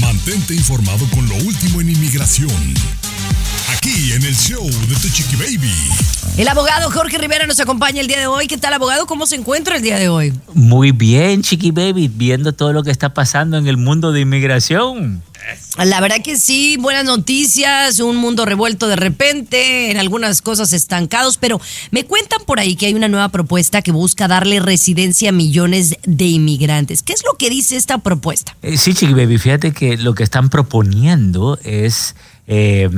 Mantente 0.00 0.54
informado 0.54 1.06
con 1.12 1.28
lo 1.28 1.34
último 1.36 1.80
en 1.80 1.90
inmigración. 1.90 2.50
Aquí 3.82 4.12
en 4.12 4.22
el 4.22 4.36
show 4.36 4.64
de 4.64 4.94
Tu 4.94 5.08
Chiqui 5.08 5.34
Baby. 5.34 5.72
El 6.36 6.46
abogado 6.46 6.88
Jorge 6.88 7.18
Rivera 7.18 7.48
nos 7.48 7.58
acompaña 7.58 8.00
el 8.00 8.06
día 8.06 8.20
de 8.20 8.28
hoy. 8.28 8.46
¿Qué 8.46 8.56
tal, 8.56 8.72
abogado? 8.74 9.06
¿Cómo 9.06 9.26
se 9.26 9.34
encuentra 9.34 9.74
el 9.74 9.82
día 9.82 9.98
de 9.98 10.08
hoy? 10.08 10.32
Muy 10.54 10.92
bien, 10.92 11.42
Chiqui 11.42 11.72
Baby, 11.72 12.06
viendo 12.06 12.52
todo 12.52 12.72
lo 12.72 12.84
que 12.84 12.92
está 12.92 13.12
pasando 13.12 13.58
en 13.58 13.66
el 13.66 13.76
mundo 13.76 14.12
de 14.12 14.20
inmigración. 14.20 15.20
La 15.84 16.00
verdad 16.00 16.18
que 16.22 16.36
sí, 16.36 16.76
buenas 16.78 17.04
noticias, 17.06 17.98
un 17.98 18.18
mundo 18.18 18.44
revuelto 18.44 18.86
de 18.86 18.94
repente, 18.94 19.90
en 19.90 19.98
algunas 19.98 20.42
cosas 20.42 20.72
estancados, 20.72 21.36
pero 21.36 21.60
me 21.90 22.04
cuentan 22.04 22.38
por 22.46 22.60
ahí 22.60 22.76
que 22.76 22.86
hay 22.86 22.94
una 22.94 23.08
nueva 23.08 23.30
propuesta 23.30 23.82
que 23.82 23.90
busca 23.90 24.28
darle 24.28 24.60
residencia 24.60 25.30
a 25.30 25.32
millones 25.32 25.96
de 26.04 26.26
inmigrantes. 26.26 27.02
¿Qué 27.02 27.14
es 27.14 27.24
lo 27.24 27.36
que 27.36 27.50
dice 27.50 27.74
esta 27.74 27.98
propuesta? 27.98 28.56
Eh, 28.62 28.76
sí, 28.76 28.94
Chiqui 28.94 29.12
Baby, 29.12 29.38
fíjate 29.38 29.72
que 29.72 29.96
lo 29.96 30.14
que 30.14 30.22
están 30.22 30.50
proponiendo 30.50 31.58
es 31.64 32.14
eh, 32.46 32.88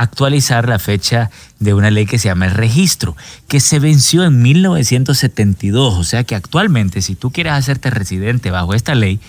actualizar 0.00 0.68
la 0.68 0.78
fecha 0.78 1.30
de 1.58 1.74
una 1.74 1.90
ley 1.90 2.06
que 2.06 2.18
se 2.18 2.28
llama 2.28 2.46
el 2.46 2.52
registro, 2.52 3.16
que 3.48 3.60
se 3.60 3.78
venció 3.78 4.24
en 4.24 4.40
1972. 4.42 5.94
O 5.94 6.04
sea 6.04 6.24
que 6.24 6.34
actualmente, 6.34 7.02
si 7.02 7.14
tú 7.14 7.30
quieres 7.30 7.52
hacerte 7.52 7.90
residente 7.90 8.50
bajo 8.50 8.74
esta 8.74 8.94
ley, 8.94 9.20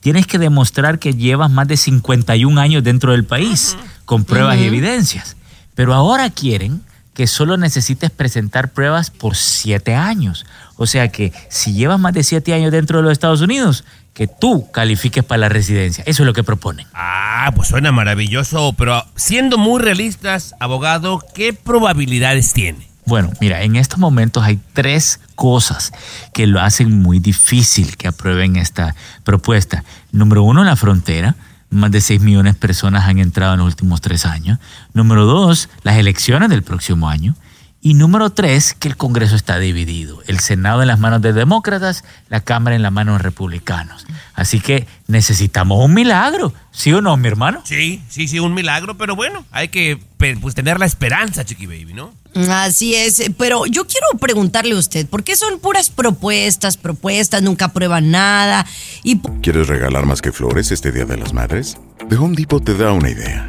tienes 0.00 0.26
que 0.26 0.38
demostrar 0.38 0.98
que 0.98 1.14
llevas 1.14 1.50
más 1.50 1.68
de 1.68 1.76
51 1.76 2.60
años 2.60 2.84
dentro 2.84 3.12
del 3.12 3.24
país, 3.24 3.76
con 4.04 4.24
pruebas 4.24 4.58
y 4.58 4.64
evidencias. 4.64 5.36
Pero 5.74 5.94
ahora 5.94 6.30
quieren 6.30 6.82
que 7.14 7.26
solo 7.26 7.56
necesites 7.56 8.10
presentar 8.10 8.72
pruebas 8.72 9.10
por 9.10 9.34
siete 9.34 9.94
años. 9.94 10.46
O 10.76 10.86
sea 10.86 11.08
que 11.08 11.32
si 11.48 11.72
llevas 11.72 11.98
más 11.98 12.12
de 12.12 12.22
siete 12.22 12.54
años 12.54 12.70
dentro 12.70 12.98
de 12.98 13.02
los 13.02 13.12
Estados 13.12 13.40
Unidos, 13.40 13.84
que 14.18 14.26
tú 14.26 14.68
califiques 14.72 15.22
para 15.22 15.42
la 15.42 15.48
residencia. 15.48 16.02
Eso 16.04 16.24
es 16.24 16.26
lo 16.26 16.32
que 16.32 16.42
proponen. 16.42 16.88
Ah, 16.92 17.52
pues 17.54 17.68
suena 17.68 17.92
maravilloso, 17.92 18.72
pero 18.72 19.04
siendo 19.14 19.58
muy 19.58 19.80
realistas, 19.80 20.56
abogado, 20.58 21.22
¿qué 21.36 21.52
probabilidades 21.52 22.52
tiene? 22.52 22.88
Bueno, 23.06 23.30
mira, 23.40 23.62
en 23.62 23.76
estos 23.76 24.00
momentos 24.00 24.42
hay 24.42 24.58
tres 24.72 25.20
cosas 25.36 25.92
que 26.32 26.48
lo 26.48 26.60
hacen 26.60 26.98
muy 26.98 27.20
difícil 27.20 27.96
que 27.96 28.08
aprueben 28.08 28.56
esta 28.56 28.96
propuesta. 29.22 29.84
Número 30.10 30.42
uno, 30.42 30.64
la 30.64 30.74
frontera. 30.74 31.36
Más 31.70 31.92
de 31.92 32.00
6 32.00 32.20
millones 32.20 32.54
de 32.54 32.58
personas 32.58 33.06
han 33.06 33.20
entrado 33.20 33.52
en 33.52 33.60
los 33.60 33.68
últimos 33.68 34.00
tres 34.00 34.26
años. 34.26 34.58
Número 34.94 35.26
dos, 35.26 35.68
las 35.84 35.96
elecciones 35.96 36.48
del 36.48 36.64
próximo 36.64 37.08
año. 37.08 37.36
Y 37.80 37.94
número 37.94 38.30
tres, 38.30 38.74
que 38.74 38.88
el 38.88 38.96
Congreso 38.96 39.36
está 39.36 39.58
dividido. 39.58 40.20
El 40.26 40.40
Senado 40.40 40.82
en 40.82 40.88
las 40.88 40.98
manos 40.98 41.22
de 41.22 41.32
demócratas, 41.32 42.02
la 42.28 42.40
Cámara 42.40 42.74
en 42.74 42.82
las 42.82 42.90
manos 42.90 43.18
de 43.18 43.22
republicanos. 43.22 44.04
Así 44.34 44.58
que 44.58 44.86
necesitamos 45.06 45.84
un 45.84 45.94
milagro. 45.94 46.52
¿Sí 46.72 46.92
o 46.92 47.00
no, 47.00 47.16
mi 47.16 47.28
hermano? 47.28 47.60
Sí, 47.64 48.02
sí, 48.08 48.26
sí, 48.26 48.40
un 48.40 48.52
milagro, 48.52 48.96
pero 48.98 49.14
bueno, 49.14 49.44
hay 49.52 49.68
que 49.68 50.00
pues, 50.16 50.56
tener 50.56 50.80
la 50.80 50.86
esperanza, 50.86 51.44
Chiqui 51.44 51.66
Baby, 51.66 51.94
¿no? 51.94 52.12
Así 52.50 52.94
es, 52.94 53.30
pero 53.38 53.64
yo 53.66 53.86
quiero 53.86 54.06
preguntarle 54.20 54.74
a 54.74 54.78
usted, 54.78 55.06
¿por 55.06 55.24
qué 55.24 55.36
son 55.36 55.60
puras 55.60 55.90
propuestas, 55.90 56.76
propuestas, 56.76 57.42
nunca 57.42 57.66
aprueban 57.66 58.10
nada? 58.10 58.66
Y 59.02 59.18
¿Quieres 59.40 59.68
regalar 59.68 60.04
más 60.04 60.20
que 60.20 60.32
flores 60.32 60.70
este 60.72 60.92
Día 60.92 61.04
de 61.04 61.16
las 61.16 61.32
Madres? 61.32 61.76
The 62.08 62.16
Home 62.16 62.36
Depot 62.36 62.64
te 62.64 62.74
da 62.74 62.92
una 62.92 63.10
idea. 63.10 63.48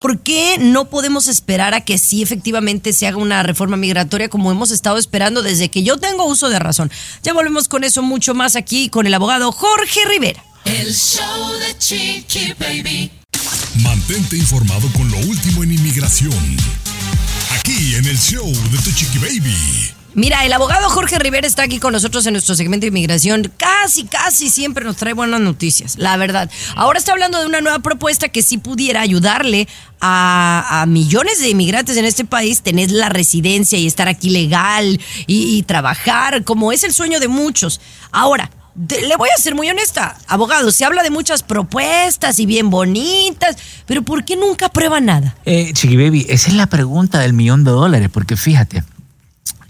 ¿Por 0.00 0.20
qué 0.20 0.56
no 0.58 0.88
podemos 0.88 1.28
esperar 1.28 1.74
a 1.74 1.82
que 1.82 1.98
sí 1.98 2.22
efectivamente 2.22 2.94
se 2.94 3.06
haga 3.06 3.18
una 3.18 3.42
reforma 3.42 3.76
migratoria 3.76 4.30
como 4.30 4.50
hemos 4.50 4.70
estado 4.70 4.96
esperando 4.96 5.42
desde 5.42 5.68
que 5.68 5.82
yo 5.82 5.98
tengo 5.98 6.24
uso 6.24 6.48
de 6.48 6.58
razón? 6.58 6.90
Ya 7.22 7.34
volvemos 7.34 7.68
con 7.68 7.84
eso 7.84 8.00
mucho 8.00 8.32
más 8.32 8.56
aquí 8.56 8.88
con 8.88 9.06
el 9.06 9.12
abogado 9.12 9.52
Jorge 9.52 10.00
Rivera. 10.06 10.42
El 10.64 10.94
show 10.94 11.52
de 11.58 11.76
Chiqui 11.76 12.54
Baby. 12.58 13.10
Mantente 13.82 14.38
informado 14.38 14.90
con 14.94 15.10
lo 15.10 15.18
último 15.18 15.64
en 15.64 15.72
inmigración. 15.72 16.56
Aquí 17.58 17.94
en 17.94 18.06
el 18.06 18.18
show 18.18 18.50
de 18.50 18.78
Tu 18.78 18.92
Chiqui 18.92 19.18
Baby. 19.18 19.99
Mira, 20.14 20.44
el 20.44 20.52
abogado 20.52 20.90
Jorge 20.90 21.20
Rivera 21.20 21.46
está 21.46 21.62
aquí 21.62 21.78
con 21.78 21.92
nosotros 21.92 22.26
en 22.26 22.32
nuestro 22.32 22.56
segmento 22.56 22.82
de 22.82 22.88
inmigración. 22.88 23.52
Casi, 23.56 24.04
casi 24.04 24.50
siempre 24.50 24.84
nos 24.84 24.96
trae 24.96 25.12
buenas 25.12 25.40
noticias, 25.40 25.96
la 25.98 26.16
verdad. 26.16 26.50
Ahora 26.74 26.98
está 26.98 27.12
hablando 27.12 27.38
de 27.38 27.46
una 27.46 27.60
nueva 27.60 27.78
propuesta 27.78 28.28
que 28.28 28.42
sí 28.42 28.58
pudiera 28.58 29.02
ayudarle 29.02 29.68
a, 30.00 30.84
millones 30.88 31.40
de 31.40 31.50
inmigrantes 31.50 31.96
en 31.96 32.04
este 32.04 32.24
país 32.24 32.62
tener 32.62 32.90
la 32.90 33.08
residencia 33.08 33.78
y 33.78 33.86
estar 33.86 34.08
aquí 34.08 34.30
legal 34.30 35.00
y, 35.26 35.62
trabajar, 35.62 36.42
como 36.42 36.72
es 36.72 36.82
el 36.82 36.92
sueño 36.92 37.20
de 37.20 37.28
muchos. 37.28 37.80
Ahora, 38.10 38.50
le 38.88 39.16
voy 39.16 39.28
a 39.36 39.40
ser 39.40 39.54
muy 39.54 39.68
honesta, 39.70 40.16
abogado, 40.26 40.72
se 40.72 40.84
habla 40.84 41.02
de 41.04 41.10
muchas 41.10 41.42
propuestas 41.44 42.38
y 42.40 42.46
bien 42.46 42.70
bonitas, 42.70 43.56
pero 43.86 44.02
¿por 44.02 44.24
qué 44.24 44.36
nunca 44.36 44.66
aprueba 44.66 45.00
nada? 45.00 45.36
Eh, 45.44 45.72
Chiqui 45.72 45.96
Baby, 45.96 46.26
esa 46.28 46.48
es 46.48 46.54
la 46.54 46.66
pregunta 46.66 47.20
del 47.20 47.32
millón 47.32 47.62
de 47.62 47.70
dólares, 47.70 48.08
porque 48.12 48.36
fíjate, 48.36 48.82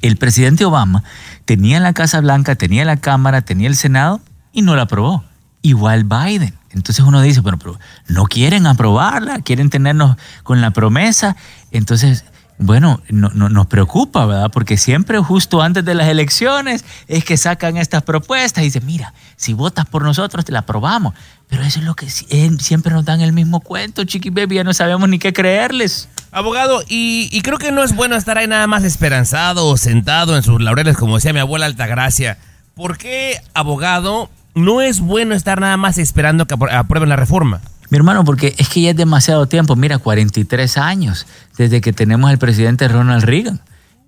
el 0.02 0.16
presidente 0.16 0.64
Obama 0.64 1.02
tenía 1.44 1.80
la 1.80 1.92
Casa 1.92 2.20
Blanca, 2.20 2.54
tenía 2.56 2.84
la 2.84 2.96
Cámara, 2.96 3.42
tenía 3.42 3.68
el 3.68 3.76
Senado 3.76 4.20
y 4.52 4.62
no 4.62 4.76
la 4.76 4.82
aprobó. 4.82 5.24
Igual 5.62 6.04
Biden. 6.04 6.54
Entonces 6.70 7.04
uno 7.04 7.20
dice, 7.20 7.40
bueno, 7.40 7.58
pero 7.58 7.78
no 8.08 8.24
quieren 8.24 8.66
aprobarla, 8.66 9.40
quieren 9.42 9.70
tenernos 9.70 10.16
con 10.42 10.60
la 10.60 10.70
promesa. 10.70 11.36
Entonces, 11.70 12.24
bueno, 12.58 13.00
no, 13.08 13.30
no- 13.34 13.48
nos 13.48 13.66
preocupa, 13.66 14.24
¿verdad? 14.26 14.50
Porque 14.52 14.76
siempre 14.76 15.18
justo 15.18 15.62
antes 15.62 15.84
de 15.84 15.94
las 15.94 16.08
elecciones 16.08 16.84
es 17.08 17.24
que 17.24 17.36
sacan 17.36 17.76
estas 17.76 18.02
propuestas 18.04 18.62
y 18.62 18.66
dicen, 18.66 18.86
mira, 18.86 19.12
si 19.36 19.52
votas 19.52 19.86
por 19.86 20.02
nosotros 20.02 20.44
te 20.44 20.52
la 20.52 20.60
aprobamos. 20.60 21.14
Pero 21.50 21.64
eso 21.64 21.80
es 21.80 21.84
lo 21.84 21.94
que 21.94 22.06
eh, 22.06 22.50
siempre 22.60 22.92
nos 22.92 23.04
dan 23.04 23.20
el 23.20 23.32
mismo 23.32 23.60
cuento, 23.60 24.04
Chiqui 24.04 24.30
Baby, 24.30 24.56
ya 24.56 24.64
no 24.64 24.72
sabemos 24.72 25.08
ni 25.08 25.18
qué 25.18 25.32
creerles. 25.32 26.08
Abogado, 26.30 26.82
y, 26.88 27.28
y 27.32 27.42
creo 27.42 27.58
que 27.58 27.72
no 27.72 27.82
es 27.82 27.94
bueno 27.94 28.14
estar 28.14 28.38
ahí 28.38 28.46
nada 28.46 28.68
más 28.68 28.84
esperanzado 28.84 29.66
o 29.66 29.76
sentado 29.76 30.36
en 30.36 30.44
sus 30.44 30.62
laureles, 30.62 30.96
como 30.96 31.16
decía 31.16 31.32
mi 31.32 31.40
abuela 31.40 31.66
Altagracia. 31.66 32.38
¿Por 32.74 32.96
qué, 32.98 33.42
abogado, 33.52 34.30
no 34.54 34.80
es 34.80 35.00
bueno 35.00 35.34
estar 35.34 35.60
nada 35.60 35.76
más 35.76 35.98
esperando 35.98 36.46
que 36.46 36.54
aprueben 36.54 37.08
la 37.08 37.16
reforma? 37.16 37.60
Mi 37.90 37.96
hermano, 37.96 38.24
porque 38.24 38.54
es 38.56 38.68
que 38.68 38.82
ya 38.82 38.90
es 38.90 38.96
demasiado 38.96 39.46
tiempo. 39.46 39.74
Mira, 39.74 39.98
43 39.98 40.78
años 40.78 41.26
desde 41.58 41.80
que 41.80 41.92
tenemos 41.92 42.30
al 42.30 42.38
presidente 42.38 42.86
Ronald 42.86 43.24
Reagan. 43.24 43.60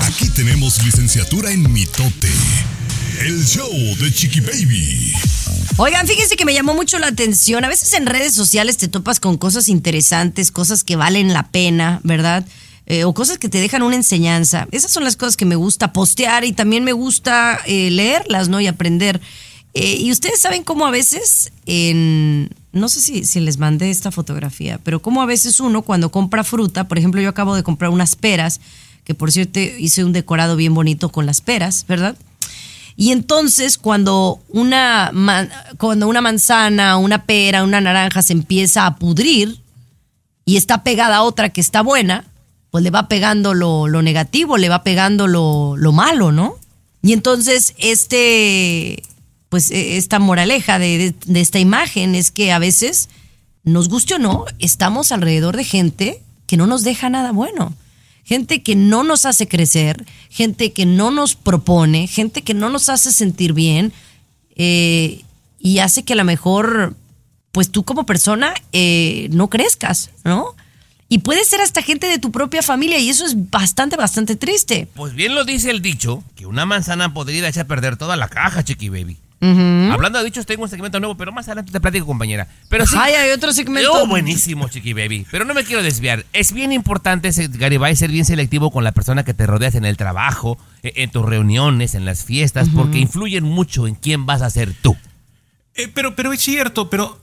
Aquí 0.01 0.29
tenemos 0.29 0.81
licenciatura 0.83 1.51
en 1.51 1.69
mitote. 1.71 2.31
El 3.19 3.45
show 3.45 3.69
de 3.99 4.13
Chiqui 4.13 4.39
Baby. 4.39 5.11
Oigan, 5.77 6.07
fíjense 6.07 6.37
que 6.37 6.45
me 6.45 6.53
llamó 6.53 6.73
mucho 6.73 6.97
la 6.97 7.07
atención. 7.07 7.65
A 7.65 7.67
veces 7.67 7.91
en 7.93 8.05
redes 8.05 8.33
sociales 8.33 8.77
te 8.77 8.87
topas 8.87 9.19
con 9.19 9.35
cosas 9.37 9.67
interesantes, 9.67 10.49
cosas 10.51 10.85
que 10.85 10.95
valen 10.95 11.33
la 11.33 11.49
pena, 11.49 11.99
¿verdad? 12.03 12.45
Eh, 12.85 13.05
o 13.05 13.13
cosas 13.13 13.37
que 13.37 13.47
te 13.47 13.59
dejan 13.59 13.81
una 13.81 13.95
enseñanza. 13.95 14.67
Esas 14.71 14.91
son 14.91 15.03
las 15.03 15.15
cosas 15.15 15.37
que 15.37 15.45
me 15.45 15.55
gusta 15.55 15.93
postear 15.93 16.43
y 16.43 16.51
también 16.51 16.83
me 16.83 16.91
gusta 16.91 17.59
eh, 17.65 17.89
leerlas, 17.89 18.49
¿no? 18.49 18.59
Y 18.59 18.67
aprender. 18.67 19.21
Eh, 19.73 19.97
y 19.99 20.11
ustedes 20.11 20.41
saben 20.41 20.63
cómo 20.63 20.85
a 20.85 20.91
veces, 20.91 21.51
no 21.65 22.89
sé 22.89 23.01
si, 23.01 23.25
si 23.25 23.39
les 23.39 23.57
mandé 23.57 23.89
esta 23.89 24.11
fotografía, 24.11 24.79
pero 24.83 25.01
cómo 25.01 25.21
a 25.21 25.25
veces 25.25 25.59
uno 25.59 25.81
cuando 25.81 26.11
compra 26.11 26.43
fruta, 26.43 26.87
por 26.87 26.97
ejemplo, 26.97 27.21
yo 27.21 27.29
acabo 27.29 27.55
de 27.55 27.63
comprar 27.63 27.89
unas 27.89 28.15
peras, 28.15 28.59
que 29.03 29.15
por 29.15 29.31
cierto 29.31 29.59
hice 29.59 30.03
un 30.03 30.13
decorado 30.13 30.55
bien 30.55 30.73
bonito 30.73 31.09
con 31.09 31.25
las 31.25 31.41
peras, 31.41 31.85
¿verdad? 31.87 32.15
Y 32.95 33.11
entonces 33.11 33.77
cuando 33.77 34.41
una, 34.49 35.11
cuando 35.77 36.07
una 36.07 36.21
manzana, 36.21 36.97
una 36.97 37.25
pera, 37.25 37.63
una 37.63 37.81
naranja 37.81 38.21
se 38.21 38.33
empieza 38.33 38.85
a 38.85 38.97
pudrir 38.97 39.57
y 40.45 40.57
está 40.57 40.83
pegada 40.83 41.17
a 41.17 41.23
otra 41.23 41.49
que 41.49 41.61
está 41.61 41.81
buena, 41.81 42.25
pues 42.73 42.83
le 42.83 42.89
va 42.89 43.07
pegando 43.07 43.53
lo, 43.53 43.87
lo 43.87 44.01
negativo, 44.01 44.57
le 44.57 44.67
va 44.67 44.81
pegando 44.83 45.27
lo, 45.27 45.77
lo 45.77 45.91
malo, 45.91 46.31
¿no? 46.31 46.55
Y 47.03 47.13
entonces 47.13 47.75
este, 47.77 49.03
pues 49.49 49.69
e- 49.69 49.97
esta 49.97 50.17
moraleja 50.17 50.79
de, 50.79 51.13
de- 51.27 51.39
esta 51.39 51.59
imagen 51.59 52.15
es 52.15 52.31
que 52.31 52.51
a 52.51 52.57
veces, 52.57 53.09
nos 53.63 53.89
guste 53.89 54.15
o 54.15 54.17
no, 54.17 54.45
estamos 54.57 55.11
alrededor 55.11 55.55
de 55.55 55.65
gente 55.65 56.23
que 56.47 56.57
no 56.57 56.65
nos 56.65 56.83
deja 56.83 57.09
nada 57.11 57.31
bueno 57.31 57.75
gente 58.25 58.63
que 58.63 58.75
no 58.75 59.03
nos 59.03 59.25
hace 59.25 59.47
crecer, 59.49 60.05
gente 60.29 60.71
que 60.71 60.85
no 60.87 61.11
nos 61.11 61.35
propone, 61.35 62.07
gente 62.07 62.41
que 62.41 62.53
no 62.55 62.69
nos 62.69 62.87
hace 62.89 63.11
sentir 63.11 63.51
bien 63.53 63.91
eh, 64.55 65.21
y 65.59 65.79
hace 65.79 66.03
que 66.03 66.13
a 66.13 66.15
lo 66.15 66.23
mejor, 66.23 66.95
pues 67.51 67.69
tú 67.69 67.83
como 67.83 68.05
persona 68.05 68.53
eh, 68.71 69.27
no 69.31 69.49
crezcas, 69.49 70.09
¿no? 70.23 70.55
Y 71.13 71.19
puede 71.19 71.45
ser 71.45 71.61
hasta 71.61 71.83
gente 71.83 72.07
de 72.07 72.17
tu 72.17 72.31
propia 72.31 72.63
familia 72.63 72.97
y 72.97 73.07
eso 73.07 73.23
es 73.23 73.51
bastante, 73.51 73.95
bastante 73.95 74.35
triste. 74.35 74.87
Pues 74.95 75.13
bien 75.13 75.35
lo 75.35 75.43
dice 75.45 75.69
el 75.69 75.79
dicho, 75.83 76.23
que 76.35 76.47
una 76.47 76.65
manzana 76.65 77.13
podrida 77.13 77.47
echa 77.47 77.61
a 77.61 77.65
perder 77.65 77.97
toda 77.97 78.15
la 78.15 78.29
caja, 78.29 78.63
Chiqui 78.63 78.89
Baby. 78.89 79.17
Hablando 79.39 80.17
de 80.17 80.25
dichos, 80.25 80.47
tengo 80.47 80.63
un 80.63 80.69
segmento 80.69 80.99
nuevo, 80.99 81.15
pero 81.15 81.31
más 81.31 81.47
adelante 81.47 81.71
te 81.71 81.79
platico, 81.79 82.07
compañera. 82.07 82.47
Pero 82.67 82.87
sí. 82.87 82.95
Ay, 82.97 83.13
hay 83.13 83.29
otro 83.29 83.53
segmento. 83.53 83.91
Oh, 83.93 84.07
buenísimo, 84.07 84.67
Chiqui 84.69 84.93
Baby. 84.93 85.27
Pero 85.29 85.45
no 85.45 85.53
me 85.53 85.63
quiero 85.63 85.83
desviar. 85.83 86.25
Es 86.33 86.51
bien 86.51 86.71
importante, 86.71 87.29
Garibay, 87.49 87.95
ser 87.95 88.09
bien 88.09 88.25
selectivo 88.25 88.71
con 88.71 88.83
la 88.83 88.91
persona 88.91 89.23
que 89.23 89.35
te 89.35 89.45
rodeas 89.45 89.75
en 89.75 89.85
el 89.85 89.97
trabajo, 89.97 90.57
e- 90.81 90.93
en 90.95 91.11
tus 91.11 91.23
reuniones, 91.23 91.93
en 91.93 92.05
las 92.05 92.25
fiestas, 92.25 92.69
porque 92.73 92.97
influyen 92.97 93.43
mucho 93.43 93.85
en 93.85 93.93
quién 93.93 94.25
vas 94.25 94.41
a 94.41 94.49
ser 94.49 94.73
tú. 94.81 94.97
Eh, 95.75 95.91
pero, 95.93 96.15
pero 96.15 96.33
es 96.33 96.39
cierto, 96.41 96.89
pero 96.89 97.19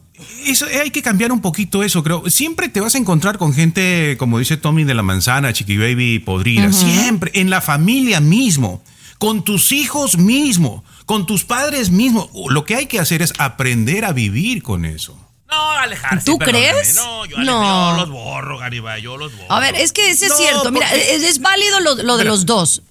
eso, 0.47 0.67
eh, 0.67 0.81
hay 0.81 0.91
que 0.91 1.03
cambiar 1.03 1.33
un 1.33 1.41
poquito 1.41 1.83
eso, 1.83 2.03
creo. 2.03 2.23
Siempre 2.29 2.69
te 2.69 2.81
vas 2.81 2.95
a 2.95 2.99
encontrar 2.99 3.39
con 3.39 3.53
gente, 3.55 4.17
como 4.19 4.39
dice 4.39 4.57
Tommy 4.57 4.85
de 4.85 4.95
la 4.95 5.03
manzana, 5.03 5.53
Chiqui 5.53 5.77
Baby, 5.77 6.19
podrida. 6.19 6.73
Siempre, 6.73 7.31
en 7.35 7.51
la 7.51 7.61
familia 7.61 8.21
mismo, 8.21 8.83
con 9.19 9.45
tus 9.45 9.73
hijos 9.73 10.17
mismo, 10.19 10.85
con 11.07 11.27
tus 11.27 11.45
padres 11.45 11.91
mismo. 11.91 12.31
Lo 12.51 12.65
que 12.65 12.77
hay 12.77 12.87
que 12.87 12.99
hacer 13.01 13.23
es 13.23 13.33
aprender 13.39 14.05
a 14.05 14.13
vivir 14.13 14.63
con 14.63 14.85
eso. 14.85 15.19
No, 15.51 15.71
alejarse. 15.73 16.25
¿Tú 16.27 16.39
perdóname. 16.39 16.69
crees? 16.71 16.95
No, 16.95 17.27
yo, 17.27 17.39
No. 17.39 17.97
yo 17.97 18.07
los 18.07 18.11
borro, 18.11 18.59
Garibay, 18.59 19.03
yo 19.03 19.17
los 19.17 19.33
borro. 19.37 19.51
A 19.53 19.59
ver, 19.61 19.75
es 19.75 19.93
que 19.93 20.09
ese 20.11 20.27
es 20.27 20.31
No, 20.33 20.37
cierto. 20.39 20.71
Mira, 20.71 20.93
es, 20.95 21.23
es 21.25 21.41
válido 21.41 21.81
lo, 21.81 21.97
lo 21.97 22.17
de 22.17 22.25
los 22.25 22.47
dos. 22.47 22.83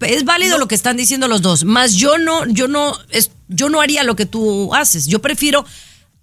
Es 0.00 0.24
válido 0.24 0.58
lo 0.58 0.68
que 0.68 0.74
están 0.74 0.96
diciendo 0.96 1.26
los 1.28 1.42
dos. 1.42 1.64
Más 1.64 1.94
yo 1.94 2.18
no, 2.18 2.44
yo 2.46 2.68
no, 2.68 2.96
es, 3.10 3.30
yo 3.48 3.68
no 3.68 3.80
haría 3.80 4.02
lo 4.04 4.14
que 4.16 4.26
tú 4.26 4.72
haces. 4.74 5.06
Yo 5.06 5.20
prefiero 5.20 5.64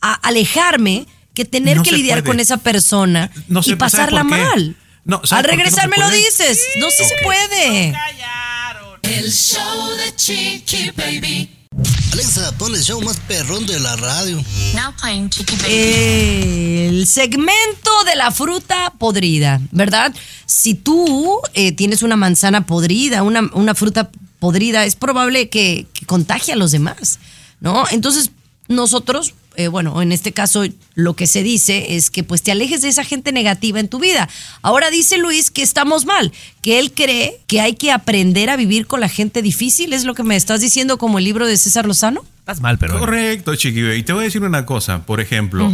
a- 0.01 0.13
alejarme 0.27 1.05
que 1.33 1.45
tener 1.45 1.77
No 1.77 1.83
que 1.83 1.89
se 1.91 1.97
lidiar 1.97 2.19
puede. 2.19 2.31
con 2.31 2.39
esa 2.39 2.57
persona 2.57 3.31
No 3.47 3.59
y 3.59 3.63
se- 3.63 3.69
¿sabe 3.71 3.77
pasarla 3.77 4.23
mal. 4.23 4.75
No, 5.03 5.21
¿sabe 5.23 5.39
Al 5.41 5.45
regresar 5.57 5.83
se 5.83 5.87
me 5.89 5.97
lo 5.97 6.09
dices. 6.09 6.59
No, 6.79 6.89
sí 6.89 7.03
se 7.03 7.13
Ok. 7.15 7.21
puede. 7.23 7.93
El 9.03 9.31
show 9.31 9.89
de 9.97 10.15
Chiqui 10.15 10.91
Baby. 10.95 11.51
Alexa, 12.13 12.51
pon 12.57 12.73
el 12.73 12.81
show 12.81 13.01
más 13.01 13.17
perrón 13.27 13.65
de 13.67 13.79
la 13.79 13.95
radio. 13.97 14.37
Now 14.73 14.93
playing 14.99 15.29
Chiqui 15.29 15.55
Baby. 15.57 16.87
El 16.87 17.07
segmento 17.07 17.91
de 18.05 18.15
la 18.15 18.31
fruta 18.31 18.93
podrida, 18.97 19.59
¿verdad? 19.71 20.13
Si 20.45 20.73
tú 20.73 21.39
eh, 21.53 21.71
tienes 21.73 22.01
una 22.01 22.15
manzana 22.15 22.65
podrida, 22.65 23.21
una, 23.23 23.41
una 23.53 23.75
fruta 23.75 24.09
podrida, 24.39 24.85
es 24.85 24.95
probable 24.95 25.49
que, 25.49 25.85
que 25.93 26.05
contagie 26.05 26.53
a 26.53 26.55
los 26.55 26.71
demás, 26.71 27.19
¿no? 27.59 27.85
Entonces, 27.91 28.31
nosotros, 28.67 29.33
eh, 29.57 29.67
bueno, 29.67 30.01
en 30.01 30.11
este 30.11 30.31
caso, 30.31 30.63
lo 30.93 31.15
que 31.15 31.27
se 31.27 31.43
dice 31.43 31.95
es 31.95 32.09
que 32.09 32.23
pues 32.23 32.41
te 32.41 32.51
alejes 32.51 32.81
de 32.81 32.89
esa 32.89 33.03
gente 33.03 33.31
negativa 33.31 33.79
en 33.79 33.87
tu 33.87 33.99
vida. 33.99 34.29
Ahora 34.61 34.89
dice 34.89 35.17
Luis 35.17 35.51
que 35.51 35.61
estamos 35.61 36.05
mal, 36.05 36.31
que 36.61 36.79
él 36.79 36.91
cree 36.93 37.39
que 37.47 37.61
hay 37.61 37.75
que 37.75 37.91
aprender 37.91 38.49
a 38.49 38.55
vivir 38.55 38.87
con 38.87 38.99
la 38.99 39.09
gente 39.09 39.41
difícil, 39.41 39.93
es 39.93 40.05
lo 40.05 40.13
que 40.13 40.23
me 40.23 40.35
estás 40.35 40.61
diciendo 40.61 40.97
como 40.97 41.17
el 41.19 41.25
libro 41.25 41.47
de 41.47 41.57
César 41.57 41.85
Lozano. 41.85 42.23
Estás 42.39 42.61
mal, 42.61 42.77
pero. 42.77 42.99
Correcto, 42.99 43.55
Chiqui 43.55 43.81
Baby. 43.81 43.97
Y 43.97 44.03
te 44.03 44.13
voy 44.13 44.21
a 44.21 44.25
decir 44.25 44.43
una 44.43 44.65
cosa, 44.65 45.05
por 45.05 45.19
ejemplo. 45.19 45.71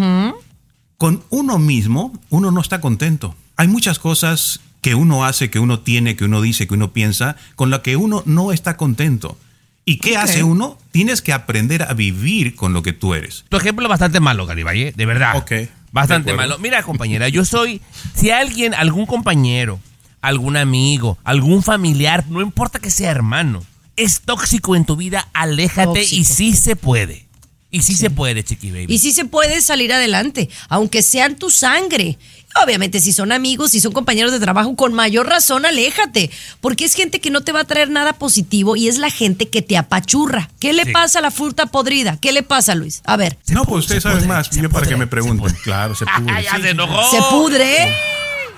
Con 0.98 1.24
uno 1.30 1.58
mismo, 1.58 2.14
uno 2.30 2.52
no 2.52 2.62
está 2.62 2.80
contento. 2.80 3.36
Hay 3.58 3.68
muchas 3.68 4.00
cosas 4.00 4.62
que 4.82 4.96
uno 4.96 5.26
hace, 5.26 5.50
que 5.50 5.60
uno 5.60 5.80
tiene, 5.80 6.16
que 6.16 6.26
uno 6.26 6.42
dice, 6.42 6.68
que 6.68 6.74
uno 6.74 6.94
piensa, 6.94 7.36
con 7.56 7.70
la 7.70 7.82
que 7.82 7.96
uno 7.96 8.24
no 8.26 8.52
está 8.52 8.78
contento. 8.78 9.38
¿Y 9.86 9.98
qué 9.98 10.18
hace 10.18 10.44
uno? 10.44 10.78
Tienes 10.92 11.22
que 11.22 11.34
aprender 11.34 11.84
a 11.84 11.94
vivir 11.94 12.56
con 12.56 12.74
lo 12.74 12.84
que 12.84 12.94
tú 12.94 13.14
eres. 13.14 13.46
Tu 13.50 13.58
ejemplo 13.58 13.86
es 13.86 13.90
bastante 13.90 14.20
malo, 14.20 14.46
Garibay, 14.46 14.82
¿eh? 14.84 14.94
de 14.96 15.06
verdad. 15.06 15.36
Ok. 15.38 15.52
Bastante 15.92 16.34
malo. 16.34 16.58
Mira, 16.60 16.84
compañera, 16.84 17.28
yo 17.30 17.44
soy. 17.44 17.82
Si 18.16 18.30
alguien, 18.30 18.74
algún 18.74 19.06
compañero, 19.06 19.80
algún 20.22 20.56
amigo, 20.56 21.18
algún 21.24 21.64
familiar, 21.64 22.26
no 22.30 22.42
importa 22.42 22.80
que 22.80 22.92
sea 22.92 23.12
hermano, 23.12 23.64
es 23.98 24.22
tóxico 24.22 24.76
en 24.76 24.86
tu 24.86 24.96
vida, 24.96 25.28
aléjate 25.34 26.04
y 26.04 26.24
sí 26.24 26.54
se 26.54 26.76
puede. 26.76 27.28
Y 27.74 27.84
sí, 27.84 27.96
se 27.96 28.10
puede, 28.10 28.44
Chiqui 28.44 28.70
Baby. 28.70 28.88
Y 28.90 28.98
sí 28.98 29.14
se 29.14 29.24
puede 29.24 29.62
salir 29.62 29.94
adelante, 29.94 30.50
aunque 30.68 31.02
sean 31.02 31.38
tu 31.38 31.50
sangre. 31.50 32.18
Obviamente, 32.64 33.00
si 33.00 33.14
son 33.14 33.32
amigos, 33.32 33.72
si 33.72 33.80
son 33.80 33.92
compañeros 33.94 34.32
de 34.32 34.40
trabajo, 34.40 34.76
con 34.76 34.94
mayor 34.94 35.28
razón, 35.28 35.66
aléjate. 35.66 36.30
Porque 36.60 36.86
es 36.86 36.94
gente 36.96 37.20
que 37.22 37.30
no 37.30 37.42
te 37.42 37.52
va 37.52 37.62
a 37.62 37.64
traer 37.66 37.90
nada 37.90 38.14
positivo 38.14 38.76
y 38.76 38.88
es 38.88 38.98
la 38.98 39.10
gente 39.10 39.50
que 39.50 39.62
te 39.62 39.78
apachurra. 39.78 40.50
¿Qué 40.60 40.74
le 40.74 40.86
Sí. 40.86 40.92
pasa 40.92 41.20
a 41.20 41.22
la 41.22 41.32
fruta 41.32 41.68
podrida? 41.68 42.18
¿Qué 42.22 42.32
le 42.32 42.44
pasa, 42.44 42.76
Luis? 42.76 43.02
A 43.06 43.16
ver. 43.18 43.38
no, 43.48 43.64
pues 43.66 43.86
ustedes 43.86 44.04
saben 44.04 44.28
más. 44.28 44.50
Yo 44.50 44.70
para 44.70 44.88
que 44.88 44.96
me 44.98 45.08
pregunten. 45.08 45.56
Claro, 45.64 45.96
se 45.96 46.06
pudre. 46.18 46.44
ya 46.44 46.60
se 46.60 46.70
enojó. 46.72 47.10
Se 47.12 47.22
pudre 47.30 47.96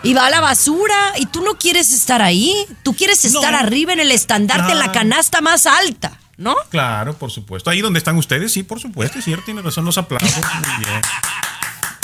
y 0.03 0.13
va 0.13 0.25
a 0.25 0.29
la 0.29 0.41
basura 0.41 1.13
y 1.17 1.25
tú 1.27 1.41
no 1.43 1.58
quieres 1.58 1.91
estar 1.93 2.21
ahí. 2.21 2.53
Tú 2.84 2.93
quieres 2.95 3.23
estar 3.25 3.51
No. 3.53 3.58
arriba 3.60 3.93
en 3.93 3.99
el 3.99 4.12
estandarte, 4.12 4.71
en 4.73 4.79
la 4.79 4.91
canasta 4.91 5.39
más 5.41 5.65
alta, 5.67 6.19
¿no? 6.38 6.56
Claro, 6.69 7.13
por 7.17 7.32
supuesto. 7.32 7.69
Ahí 7.69 7.82
donde 7.82 7.99
están 7.99 8.17
ustedes, 8.17 8.51
sí, 8.51 8.63
por 8.63 8.79
supuesto. 8.79 9.19
Es 9.19 9.25
cierto, 9.25 9.45
tiene 9.45 9.62
razón, 9.62 9.86
los 9.86 9.97
aplausos. 9.97 10.32
Muy 10.36 10.86
bien. 10.86 11.01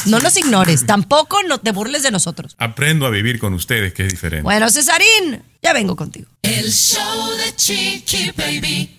No 0.06 0.20
nos 0.20 0.38
ignores, 0.38 0.86
tampoco 0.86 1.44
no 1.44 1.60
te 1.60 1.72
burles 1.72 2.04
de 2.04 2.12
nosotros. 2.12 2.56
Aprendo 2.58 3.06
a 3.06 3.10
vivir 3.10 3.40
con 3.40 3.54
ustedes, 3.54 3.94
que 3.94 4.04
es 4.06 4.10
diferente. 4.12 4.44
Bueno, 4.44 4.70
Cesarín, 4.70 5.44
ya 5.62 5.74
vengo 5.74 5.96
contigo. 5.96 6.28
El 6.42 6.72
show 6.72 7.32
de 7.38 7.56
Chiqui 7.56 8.32
Baby. 8.36 8.98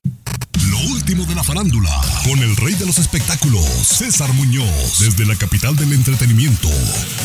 Lo 0.82 0.92
último 0.92 1.24
de 1.26 1.34
la 1.34 1.42
farándula, 1.42 1.90
con 2.24 2.38
el 2.38 2.56
rey 2.56 2.74
de 2.74 2.86
los 2.86 2.98
espectáculos, 2.98 3.64
César 3.82 4.32
Muñoz, 4.34 4.98
desde 5.00 5.26
la 5.26 5.34
capital 5.36 5.76
del 5.76 5.92
entretenimiento, 5.92 6.68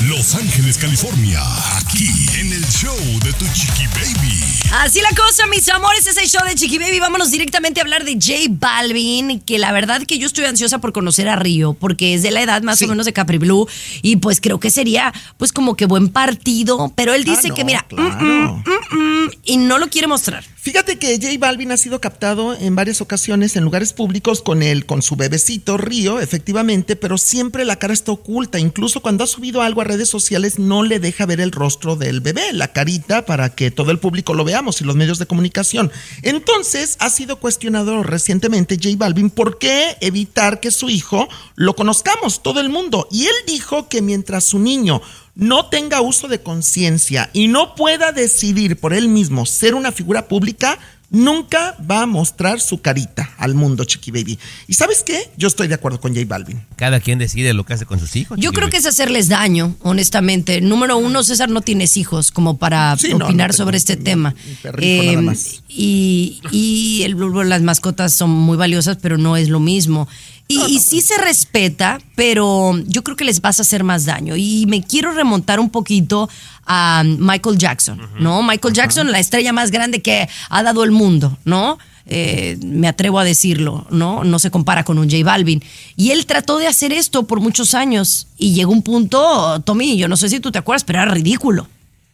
Los 0.08 0.36
Ángeles, 0.36 0.78
California, 0.78 1.41
aquí 1.78 2.10
en 2.39 2.51
el 2.51 2.66
show 2.68 2.95
de 3.24 3.32
Tu 3.34 3.45
Chiqui 3.53 3.86
Baby. 3.88 4.43
Así 4.74 4.99
la 5.01 5.10
cosa, 5.16 5.45
mis 5.47 5.68
amores, 5.70 6.06
es 6.08 6.18
el 6.18 6.28
show 6.28 6.41
de 6.45 6.56
Chiqui 6.56 6.78
Baby. 6.80 6.99
Vámonos 6.99 7.32
directamente 7.32 7.80
a 7.80 7.84
hablar 7.84 8.03
de 8.03 8.14
J 8.14 8.34
Balvin, 8.49 9.39
que 9.41 9.60
la 9.60 9.72
verdad 9.72 10.01
que 10.03 10.18
yo 10.18 10.28
estoy 10.28 10.45
ansiosa 10.45 10.80
por 10.80 10.91
conocer 10.91 11.30
a 11.30 11.36
Río, 11.36 11.74
porque 11.74 12.14
es 12.14 12.24
de 12.24 12.32
la 12.32 12.41
edad 12.41 12.62
más 12.64 12.82
o 12.82 12.88
menos 12.88 13.06
de 13.06 13.14
Capri 13.14 13.38
Blue, 13.38 13.68
y 14.01 14.18
pues 14.18 14.41
creo 14.41 14.60
que 14.60 14.70
sería 14.72 15.14
pues 15.38 15.51
como 15.53 15.76
que 15.76 15.86
buen 15.86 16.10
partido, 16.10 16.91
pero 16.95 17.14
él 17.14 17.24
dice 17.24 17.45
Ah, 17.45 17.49
no, 17.49 17.56
que 17.56 17.64
mira, 17.64 17.86
claro. 17.88 18.16
mm, 18.22 18.70
mm, 18.70 18.97
mm, 18.97 19.26
mm, 19.26 19.30
y 19.43 19.58
no 19.58 19.78
lo 19.78 19.88
quiere 19.89 20.08
mostrar. 20.08 20.43
Fíjate 20.66 20.97
que 20.97 21.20
J 21.22 21.36
Balvin 21.38 21.72
ha 21.72 21.78
sido 21.78 22.01
captado 22.01 22.56
en 22.58 22.74
varias 22.76 22.99
ocasiones 22.99 23.45
en 23.54 23.64
lugares 23.64 23.93
públicos 23.93 24.41
con 24.41 24.64
él, 24.64 24.86
con 24.86 25.02
su 25.02 25.16
bebecito 25.16 25.78
Río, 25.78 26.20
efectivamente, 26.20 26.96
pero 26.96 27.18
siempre 27.18 27.66
la 27.66 27.76
cara 27.76 27.93
está 27.93 28.12
oculta. 28.12 28.60
Incluso 28.60 29.02
cuando 29.02 29.24
ha 29.24 29.28
subido 29.28 29.62
algo 29.62 29.82
a 29.82 29.84
redes 29.84 30.10
sociales 30.10 30.58
no 30.58 30.82
le 30.82 31.00
deja 31.00 31.28
ver 31.28 31.39
el 31.39 31.52
rostro 31.52 31.96
del 31.96 32.22
bebé, 32.22 32.54
la 32.54 32.74
carita, 32.74 33.26
para 33.26 33.54
que 33.54 33.70
todo 33.70 33.91
el 33.91 34.00
público 34.00 34.34
lo 34.34 34.43
veamos 34.43 34.82
y 34.82 34.84
los 34.84 34.96
medios 34.96 35.20
de 35.20 35.28
comunicación. 35.28 35.91
Entonces 36.24 36.98
ha 37.00 37.10
sido 37.12 37.36
cuestionado 37.39 38.02
recientemente 38.02 38.80
J 38.82 38.96
Balvin 38.98 39.30
por 39.30 39.60
qué 39.60 39.98
evitar 40.02 40.60
que 40.60 40.72
su 40.72 40.89
hijo 40.89 41.28
lo 41.56 41.76
conozcamos, 41.76 42.41
todo 42.41 42.60
el 42.60 42.70
mundo. 42.70 43.08
Y 43.12 43.26
él 43.26 43.36
dijo 43.46 43.88
que 43.88 44.02
mientras 44.02 44.46
su 44.46 44.58
niño 44.58 45.02
no 45.36 45.66
tenga 45.68 46.02
uso 46.02 46.28
de 46.28 46.41
conciencia 46.41 47.30
y 47.34 47.50
no 47.50 47.76
pueda 47.76 48.12
decidir 48.14 48.80
por 48.80 48.93
él 48.93 49.10
mismo 49.10 49.46
ser 49.46 49.76
una 49.76 49.91
figura 49.91 50.28
pública, 50.28 50.80
nunca 51.10 51.76
va 51.89 52.01
a 52.01 52.06
mostrar 52.06 52.60
su 52.60 52.82
carita 52.82 53.30
al 53.38 53.53
mundo, 53.56 53.86
Chiqui 53.86 54.12
Baby. 54.12 54.39
¿Y 54.68 54.74
sabes 54.74 55.03
qué? 55.03 55.30
Yo 55.38 55.47
estoy 55.47 55.68
de 55.68 55.76
acuerdo 55.76 55.99
con 55.99 56.14
J 56.14 56.26
Balvin. 56.28 56.62
Cada 56.76 56.99
quien 56.99 57.20
decide 57.20 57.53
lo 57.53 57.64
que 57.66 57.74
hace 57.74 57.86
con 57.86 57.99
sus 57.99 58.16
hijos. 58.16 58.38
Yo 58.38 58.49
Chiqui 58.49 58.56
creo 58.56 58.68
Baby. 58.68 58.72
que 58.72 58.78
es 58.78 58.86
hacerles 58.86 59.30
daño, 59.30 59.76
honestamente. 59.82 60.62
Número 60.62 60.97
uno, 60.97 61.24
César, 61.24 61.49
no 61.49 61.62
tienes 61.62 61.97
hijos 61.97 62.32
como 62.32 62.58
para 62.58 62.95
Sí, 62.97 63.14
opinar 63.14 63.49
no 63.51 63.53
sobre 63.53 63.78
este 63.78 63.95
tema. 63.95 64.36
nada 64.64 65.22
más. 65.22 65.62
Y, 65.70 66.41
y 66.51 67.03
el- 67.03 67.16
las 67.49 67.62
mascotas 67.62 68.14
son 68.14 68.30
muy 68.30 68.58
valiosas, 68.58 68.97
pero 69.01 69.18
no 69.18 69.38
es 69.38 69.49
lo 69.49 69.60
mismo. 69.60 70.08
Y, 70.48 70.62
y 70.64 70.80
sí 70.80 71.02
se 71.02 71.18
respeta, 71.18 72.00
pero 72.16 72.78
yo 72.86 73.04
creo 73.04 73.18
que 73.18 73.24
les 73.24 73.41
vas 73.41 73.60
a 73.60 73.64
hacer 73.64 73.84
más 73.84 74.06
daño. 74.06 74.36
Y 74.36 74.66
me 74.68 74.84
quiero 74.84 75.12
remontar 75.12 75.60
un 75.60 75.72
poquito 75.72 76.30
a 76.66 77.04
Michael 77.04 77.58
Jackson, 77.58 78.00
¿no? 78.20 78.43
Michael 78.43 78.74
Jackson, 78.74 79.12
la 79.12 79.20
estrella 79.20 79.54
más 79.54 79.72
grande 79.72 80.02
que 80.02 80.30
ha 80.50 80.64
dado 80.64 80.84
el 80.84 80.91
mundo, 80.91 81.38
¿no? 81.46 81.80
Eh, 82.08 82.60
me 82.64 82.88
atrevo 82.88 83.18
a 83.18 83.24
decirlo, 83.24 83.88
¿no? 83.89 84.24
No 84.24 84.38
se 84.38 84.52
compara 84.52 84.84
con 84.84 85.00
un 85.00 85.10
J 85.10 85.24
Balvin. 85.24 85.64
Y 85.96 86.12
él 86.12 86.28
trató 86.28 86.60
de 86.60 86.68
hacer 86.68 86.93
esto 86.93 87.26
por 87.26 87.39
muchos 87.39 87.74
años 87.74 88.28
y 88.38 88.54
llegó 88.54 88.72
un 88.72 88.84
punto, 88.84 89.60
Tommy, 89.62 89.98
yo 89.98 90.08
no 90.08 90.16
sé 90.16 90.30
si 90.30 90.39
tú 90.39 90.52
te 90.52 90.60
acuerdas, 90.60 90.84
pero 90.84 91.02
era 91.02 91.12
ridículo. 91.12 91.68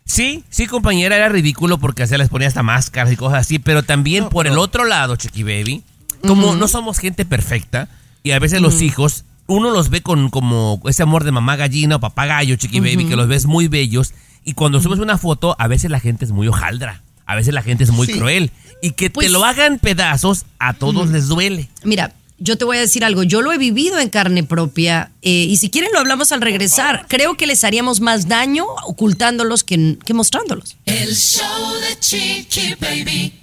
Sí, 0.06 0.44
sí, 0.50 0.68
compañera, 0.68 1.16
era 1.16 1.30
ridículo 1.30 1.78
porque 1.78 2.08
se 2.08 2.18
les 2.18 2.30
ponía 2.30 2.48
hasta 2.48 2.64
máscaras 2.64 3.12
y 3.12 3.18
cosas 3.18 3.40
así, 3.42 3.60
pero 3.60 3.84
también 3.84 4.30
por 4.30 4.48
el 4.48 4.58
otro 4.58 4.86
lado, 4.86 5.16
Chiqui 5.16 5.44
Baby, 5.44 5.84
como 6.26 6.56
no 6.56 6.68
somos 6.68 6.98
gente 6.98 7.26
perfecta 7.26 7.88
y 8.24 8.32
a 8.32 8.40
veces 8.40 8.62
los 8.62 8.82
hijos, 8.82 9.26
uno 9.48 9.72
los 9.72 9.90
ve 9.90 10.02
con 10.02 10.30
como 10.30 10.82
ese 10.88 11.04
amor 11.04 11.24
de 11.24 11.32
mamá 11.32 11.56
gallina 11.56 11.98
o 11.98 12.00
papá 12.00 12.26
gallo, 12.26 12.56
Chiqui 12.56 12.80
Baby, 12.80 13.06
que 13.06 13.16
los 13.16 13.28
ves 13.28 13.46
muy 13.46 13.68
bellos 13.68 14.14
y 14.44 14.54
cuando 14.54 14.82
subes 14.82 15.00
una 15.00 15.18
foto, 15.18 15.56
a 15.60 15.68
veces 15.68 15.92
la 15.92 16.00
gente 16.00 16.26
es 16.26 16.32
muy 16.32 16.48
hojaldra, 16.48 17.04
a 17.26 17.36
veces 17.36 17.54
la 17.54 17.62
gente 17.62 17.84
es 17.84 17.92
muy 17.92 18.08
Sí. 18.08 18.14
cruel 18.14 18.52
y 18.82 18.92
que 18.92 19.10
Pues- 19.10 19.28
te 19.28 19.32
lo 19.34 19.44
hagan 19.46 19.78
pedazos, 19.80 20.46
a 20.60 20.74
todos 20.74 21.10
les 21.10 21.28
duele. 21.28 21.70
Mira, 21.84 22.14
yo 22.40 22.58
te 22.58 22.66
voy 22.66 22.78
a 22.78 22.80
decir 22.80 23.06
algo, 23.06 23.22
yo 23.22 23.42
lo 23.42 23.52
he 23.52 23.60
vivido 23.60 24.00
en 24.00 24.10
carne 24.10 24.44
propia 24.44 25.12
eh, 25.22 25.30
y 25.48 25.58
si 25.58 25.70
quieren 25.70 25.92
lo 25.94 26.00
hablamos 26.00 26.32
al 26.32 26.42
regresar. 26.42 27.06
Creo 27.08 27.36
que 27.38 27.46
les 27.46 27.64
haríamos 27.64 28.00
más 28.02 28.28
daño 28.28 28.66
ocultándolos 28.86 29.64
que, 29.64 29.98
que 30.04 30.14
mostrándolos. 30.16 30.76
El 30.86 31.16
show 31.16 31.46
de 31.90 32.00
Chiqui 32.00 32.76
Baby. 32.80 33.34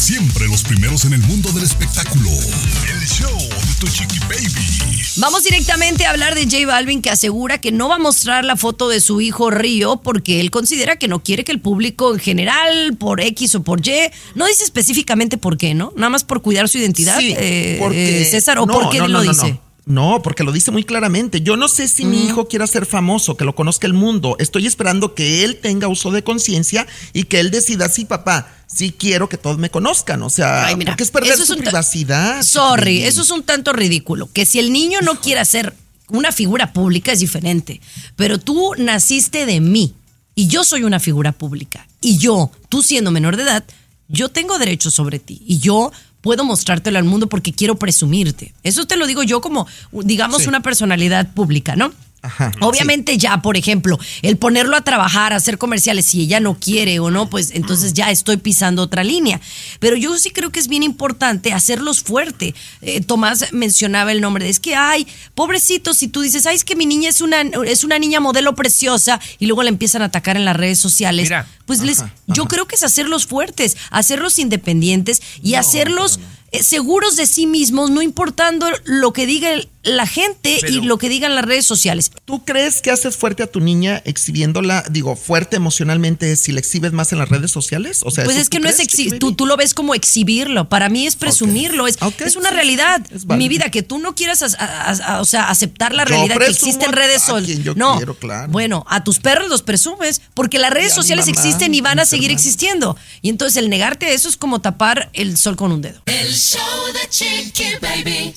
Siempre 0.00 0.48
los 0.48 0.62
primeros 0.62 1.04
en 1.04 1.12
el 1.12 1.20
mundo 1.20 1.52
del 1.52 1.62
espectáculo. 1.62 2.30
El 2.30 3.06
show 3.06 3.38
de 3.38 3.74
Tu 3.78 3.86
Chiqui 3.86 4.18
Baby. 4.20 5.02
Vamos 5.18 5.44
directamente 5.44 6.06
a 6.06 6.10
hablar 6.10 6.34
de 6.34 6.44
J 6.44 6.66
Balvin 6.66 7.02
que 7.02 7.10
asegura 7.10 7.60
que 7.60 7.70
no 7.70 7.90
va 7.90 7.96
a 7.96 7.98
mostrar 7.98 8.46
la 8.46 8.56
foto 8.56 8.88
de 8.88 9.00
su 9.00 9.20
hijo 9.20 9.50
Río 9.50 10.00
porque 10.02 10.40
él 10.40 10.50
considera 10.50 10.96
que 10.96 11.06
no 11.06 11.22
quiere 11.22 11.44
que 11.44 11.52
el 11.52 11.60
público 11.60 12.14
en 12.14 12.18
general, 12.18 12.96
por 12.98 13.20
X 13.20 13.56
o 13.56 13.62
por 13.62 13.86
Y, 13.86 13.92
no 14.34 14.46
dice 14.46 14.64
específicamente 14.64 15.36
por 15.36 15.58
qué, 15.58 15.74
¿no? 15.74 15.92
Nada 15.96 16.08
más 16.08 16.24
por 16.24 16.40
cuidar 16.40 16.68
su 16.70 16.78
identidad, 16.78 17.18
Sí, 17.18 17.34
eh, 17.36 17.76
porque- 17.78 18.22
eh, 18.22 18.30
César, 18.30 18.58
o 18.58 18.64
no, 18.66 18.72
por 18.72 18.88
qué 18.88 18.98
no, 19.00 19.04
él 19.04 19.12
no, 19.12 19.18
lo 19.18 19.24
no, 19.24 19.32
dice. 19.32 19.60
No. 19.90 20.22
Porque 20.22 20.44
lo 20.44 20.52
dice 20.52 20.70
muy 20.70 20.84
claramente. 20.84 21.40
Yo 21.42 21.56
no 21.56 21.68
sé 21.68 21.88
si 21.88 22.04
mi 22.04 22.24
hijo 22.24 22.48
quiera 22.48 22.66
ser 22.66 22.86
famoso, 22.86 23.36
que 23.36 23.44
lo 23.44 23.54
conozca 23.54 23.86
el 23.86 23.92
mundo. 23.92 24.36
Estoy 24.38 24.66
esperando 24.66 25.14
que 25.14 25.44
él 25.44 25.56
tenga 25.60 25.88
uso 25.88 26.10
de 26.10 26.24
conciencia 26.24 26.86
y 27.12 27.24
que 27.24 27.40
él 27.40 27.50
decida, 27.50 27.88
sí, 27.88 28.04
papá, 28.04 28.48
sí 28.66 28.94
quiero 28.96 29.28
que 29.28 29.36
todos 29.36 29.58
me 29.58 29.70
conozcan. 29.70 30.22
O 30.22 30.30
sea, 30.30 30.66
Ay, 30.66 30.76
mira, 30.76 30.92
porque 30.92 31.02
es 31.04 31.10
perder 31.10 31.32
eso 31.32 31.42
es 31.42 31.48
su 31.48 31.54
un 31.54 31.58
ta- 31.60 31.64
privacidad. 31.64 32.42
Sorry, 32.42 33.02
eso 33.02 33.22
es 33.22 33.30
un 33.30 33.42
tanto 33.42 33.72
ridículo. 33.72 34.30
Que 34.32 34.46
si 34.46 34.58
el 34.58 34.72
niño 34.72 35.00
no 35.02 35.20
quiere 35.20 35.44
ser 35.44 35.74
una 36.08 36.32
figura 36.32 36.72
pública 36.72 37.12
es 37.12 37.20
diferente. 37.20 37.80
Pero 38.16 38.38
tú 38.38 38.72
naciste 38.78 39.46
de 39.46 39.60
mí 39.60 39.94
y 40.34 40.46
yo 40.48 40.64
soy 40.64 40.82
una 40.84 41.00
figura 41.00 41.32
pública. 41.32 41.86
Y 42.00 42.18
yo, 42.18 42.50
tú 42.68 42.82
siendo 42.82 43.10
menor 43.10 43.36
de 43.36 43.42
edad, 43.44 43.64
yo 44.08 44.28
tengo 44.28 44.58
derechos 44.58 44.92
sobre 44.94 45.18
ti. 45.20 45.42
Y 45.46 45.58
yo 45.60 45.92
puedo 46.20 46.44
mostrártelo 46.44 46.98
al 46.98 47.04
mundo 47.04 47.28
porque 47.28 47.52
quiero 47.52 47.76
presumirte. 47.76 48.52
Eso 48.62 48.86
te 48.86 48.96
lo 48.96 49.06
digo 49.06 49.22
yo 49.22 49.40
como, 49.40 49.66
digamos, 49.92 50.42
Sí. 50.42 50.48
una 50.48 50.60
personalidad 50.60 51.32
pública, 51.32 51.76
¿no? 51.76 51.92
Ajá, 52.22 52.52
Obviamente 52.60 53.16
ya, 53.16 53.40
por 53.40 53.56
ejemplo, 53.56 53.98
el 54.22 54.36
ponerlo 54.36 54.76
a 54.76 54.82
trabajar, 54.82 55.32
a 55.32 55.36
hacer 55.36 55.56
comerciales, 55.56 56.06
si 56.06 56.22
ella 56.22 56.38
no 56.38 56.58
quiere 56.58 57.00
o 57.00 57.10
no, 57.10 57.30
pues 57.30 57.50
entonces 57.52 57.94
ya 57.94 58.10
estoy 58.10 58.36
pisando 58.36 58.82
otra 58.82 59.04
línea. 59.04 59.40
Pero 59.78 59.96
yo 59.96 60.16
sí 60.18 60.30
creo 60.30 60.50
que 60.50 60.60
es 60.60 60.68
bien 60.68 60.82
importante 60.82 61.52
hacerlos 61.52 62.02
fuerte. 62.02 62.54
Eh, 62.82 63.00
Tomás 63.00 63.52
mencionaba 63.52 64.12
el 64.12 64.20
nombre 64.20 64.44
de, 64.44 64.50
es 64.50 64.60
que, 64.60 64.74
ay, 64.74 65.06
pobrecito, 65.34 65.94
si 65.94 66.08
tú 66.08 66.20
dices, 66.20 66.44
ay, 66.46 66.56
es 66.56 66.64
que 66.64 66.76
mi 66.76 66.84
niña 66.84 67.08
es 67.08 67.22
una, 67.22 67.40
es 67.40 67.84
una 67.84 67.98
niña 67.98 68.20
modelo 68.20 68.54
preciosa 68.54 69.18
y 69.38 69.46
luego 69.46 69.62
la 69.62 69.70
empiezan 69.70 70.02
a 70.02 70.06
atacar 70.06 70.36
en 70.36 70.44
las 70.44 70.56
redes 70.56 70.78
sociales. 70.78 71.24
Mira. 71.24 71.46
pues 71.64 71.80
les, 71.80 72.00
Ajá, 72.00 72.12
yo 72.26 72.46
creo 72.46 72.66
que 72.66 72.74
es 72.76 72.82
hacerlos 72.82 73.26
fuertes, 73.26 73.76
hacerlos 73.90 74.38
independientes 74.38 75.22
y 75.42 75.54
hacerlos 75.54 76.20
seguros 76.52 77.16
de 77.16 77.26
sí 77.26 77.46
mismos, 77.46 77.90
no 77.90 78.02
importando 78.02 78.66
lo 78.84 79.12
que 79.12 79.26
diga 79.26 79.50
la 79.82 80.06
gente 80.06 80.58
y 80.68 80.82
lo 80.82 80.98
que 80.98 81.08
digan 81.08 81.34
las 81.34 81.44
redes 81.44 81.64
sociales. 81.64 82.10
¿Tú 82.26 82.44
crees 82.44 82.82
que 82.82 82.90
haces 82.90 83.16
fuerte 83.16 83.42
a 83.42 83.46
tu 83.46 83.60
niña 83.60 84.02
exhibiéndola, 84.04 84.84
digo, 84.90 85.16
fuerte 85.16 85.56
emocionalmente 85.56 86.36
si 86.36 86.52
la 86.52 86.60
exhibes 86.60 86.92
más 86.92 87.12
en 87.12 87.18
las 87.18 87.30
redes 87.30 87.50
sociales? 87.50 88.00
O 88.04 88.10
sea, 88.10 88.24
Pues 88.24 88.36
¿eso 88.36 88.42
es 88.42 88.48
que 88.50 88.60
no 88.60 88.68
es 88.68 88.74
crees, 88.76 88.90
exhi- 88.90 89.04
Chiqui 89.12 89.34
tú, 89.34 89.46
lo 89.46 89.56
ves 89.56 89.72
como 89.72 89.94
exhibirlo. 89.94 90.68
Para 90.68 90.90
mí 90.90 91.06
es 91.06 91.16
presumirlo. 91.16 91.86
Es, 91.86 91.96
es 92.18 92.36
una 92.36 92.50
sí, 92.50 92.54
realidad. 92.56 93.00
sí, 93.08 93.14
es 93.14 93.24
válido. 93.26 93.38
Mi 93.42 93.48
vida, 93.48 93.70
que 93.70 93.82
tú 93.82 93.98
no 93.98 94.14
quieras 94.14 94.42
as- 94.42 94.56
a- 94.58 94.90
a- 95.16 95.20
o 95.22 95.24
sea, 95.24 95.48
aceptar 95.48 95.94
la 95.94 96.02
Yo 96.04 96.10
realidad 96.10 96.36
que 96.38 96.46
existe 96.50 96.84
en 96.84 96.92
redes 96.92 97.22
sociales. 97.22 97.74
No, 97.76 97.96
quiero, 97.96 98.14
claro. 98.18 98.52
bueno, 98.52 98.84
a 98.88 99.02
tus 99.02 99.18
perros 99.18 99.48
los 99.48 99.62
presumes 99.62 100.20
porque 100.34 100.58
las 100.58 100.72
redes 100.72 100.92
sociales 100.92 101.26
mamá, 101.26 101.38
existen 101.40 101.74
y 101.74 101.80
van 101.80 102.00
a 102.00 102.04
seguir 102.04 102.30
existiendo. 102.30 102.98
Y 103.22 103.30
entonces 103.30 103.56
el 103.56 103.70
negarte 103.70 104.06
a 104.06 104.10
eso 104.10 104.28
es 104.28 104.36
como 104.36 104.60
tapar 104.60 105.08
el 105.14 105.38
sol 105.38 105.56
con 105.56 105.72
un 105.72 105.80
dedo. 105.80 106.02
El 106.04 106.34
show 106.40 106.86
de 106.94 107.06
Chiqui 107.10 107.74
Baby. 107.82 108.34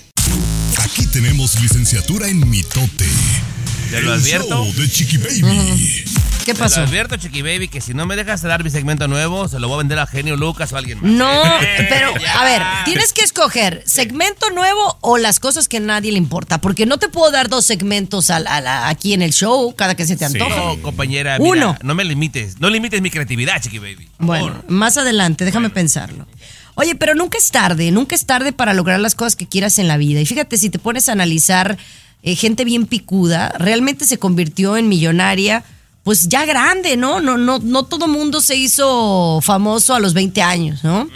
Aquí 0.84 1.06
tenemos 1.08 1.58
licenciatura 1.62 2.28
en 2.28 2.50
mitote. 2.50 3.06
Te 3.92 4.02
lo 4.02 4.14
El 4.14 4.20
advierto. 4.20 4.50
show 4.66 4.74
de 4.74 4.90
Chiqui 4.90 5.18
Baby. 5.20 6.04
¿Qué 6.44 6.54
Te 6.54 6.60
pasó? 6.60 6.82
lo 6.82 6.88
advierto, 6.88 7.16
Chiqui 7.16 7.42
Baby, 7.42 7.70
que 7.70 7.80
si 7.80 7.94
no 7.94 8.06
me 8.06 8.18
dejas 8.18 8.42
dar 8.42 8.62
mi 8.62 8.70
segmento 8.70 9.08
nuevo, 9.08 9.48
se 9.48 9.58
lo 9.62 9.70
voy 9.70 9.76
a 9.76 9.78
vender 9.78 10.00
a 10.00 10.06
Genio 10.08 10.36
Lucas 10.36 10.74
o 10.74 10.76
a 10.76 10.80
alguien 10.80 11.00
más. 11.02 11.10
No, 11.10 11.32
pero 11.90 12.14
a 12.36 12.44
ver, 12.44 12.62
tienes 12.84 13.14
que 13.14 13.22
escoger 13.24 13.82
segmento 13.86 14.50
nuevo 14.50 14.98
o 15.00 15.18
las 15.18 15.40
cosas 15.40 15.70
que 15.70 15.78
a 15.78 15.80
nadie 15.80 16.12
le 16.12 16.18
importa, 16.18 16.60
porque 16.60 16.86
no 16.86 16.98
te 16.98 17.08
puedo 17.08 17.32
dar 17.32 17.48
dos 17.48 17.66
segmentos 17.66 18.30
al- 18.30 18.46
aquí 18.68 19.14
en 19.14 19.22
el 19.22 19.32
show 19.32 19.74
cada 19.78 19.96
que 19.96 20.06
se 20.06 20.18
te 20.18 20.26
antoja. 20.26 20.54
No, 20.58 20.82
compañera, 20.82 21.40
mira, 21.40 21.50
Uno. 21.50 21.78
no 21.82 21.96
me 21.96 22.04
limites. 22.04 22.60
No 22.60 22.70
limites 22.70 23.02
mi 23.02 23.10
creatividad, 23.10 23.62
Chiqui 23.62 23.80
Baby. 23.80 24.10
Bueno, 24.20 24.62
más 24.68 24.98
adelante, 24.98 25.46
déjame 25.46 25.70
pensarlo. 25.70 26.28
Oye, 26.76 26.96
pero 26.96 27.14
nunca 27.16 27.38
es 27.38 27.52
tarde, 27.52 27.92
nunca 27.92 28.16
es 28.16 28.26
tarde 28.26 28.52
para 28.54 28.74
lograr 28.74 29.00
las 29.00 29.16
cosas 29.16 29.36
que 29.36 29.48
quieras 29.48 29.78
en 29.80 29.88
la 29.88 29.98
vida. 29.98 30.20
Y 30.22 30.26
fíjate, 30.26 30.58
si 30.58 30.70
te 30.70 30.80
pones 30.80 31.08
a 31.10 31.12
analizar 31.12 31.78
eh, 32.24 32.36
gente 32.36 32.66
bien 32.66 32.86
picuda, 32.88 33.54
realmente 33.60 34.06
se 34.06 34.18
convirtió 34.18 34.76
en 34.78 34.88
millonaria, 34.90 35.64
pues 36.04 36.28
ya 36.30 36.46
grande, 36.46 36.98
¿no? 36.98 37.22
No, 37.22 37.38
no, 37.38 37.60
no 37.60 37.84
todo 37.84 38.08
mundo 38.08 38.42
se 38.42 38.56
hizo 38.56 39.40
famoso 39.42 39.94
a 39.94 40.00
los 40.00 40.14
20 40.14 40.42
años, 40.42 40.84
¿no? 40.84 41.08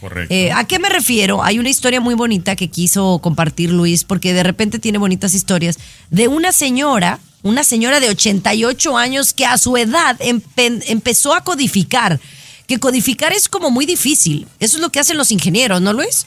Correcto. 0.00 0.32
Eh, 0.32 0.52
¿A 0.52 0.62
qué 0.64 0.78
me 0.78 0.88
refiero? 0.88 1.42
Hay 1.42 1.58
una 1.58 1.70
historia 1.70 2.00
muy 2.00 2.14
bonita 2.14 2.54
que 2.54 2.68
quiso 2.68 3.18
compartir 3.20 3.70
Luis, 3.72 4.04
porque 4.04 4.32
de 4.32 4.42
repente 4.44 4.78
tiene 4.78 4.98
bonitas 4.98 5.34
historias, 5.34 5.78
de 6.10 6.28
una 6.28 6.52
señora, 6.52 7.18
una 7.42 7.64
señora 7.64 7.98
de 7.98 8.08
88 8.10 8.96
años 8.96 9.32
que 9.32 9.44
a 9.46 9.58
su 9.58 9.76
edad 9.76 10.16
empe- 10.20 10.84
empezó 10.86 11.34
a 11.34 11.42
codificar 11.42 12.20
que 12.68 12.78
codificar 12.78 13.32
es 13.32 13.48
como 13.48 13.70
muy 13.70 13.86
difícil. 13.86 14.46
Eso 14.60 14.76
es 14.76 14.82
lo 14.82 14.90
que 14.90 15.00
hacen 15.00 15.16
los 15.16 15.32
ingenieros, 15.32 15.80
¿no 15.80 15.92
lo 15.92 16.02
es? 16.02 16.26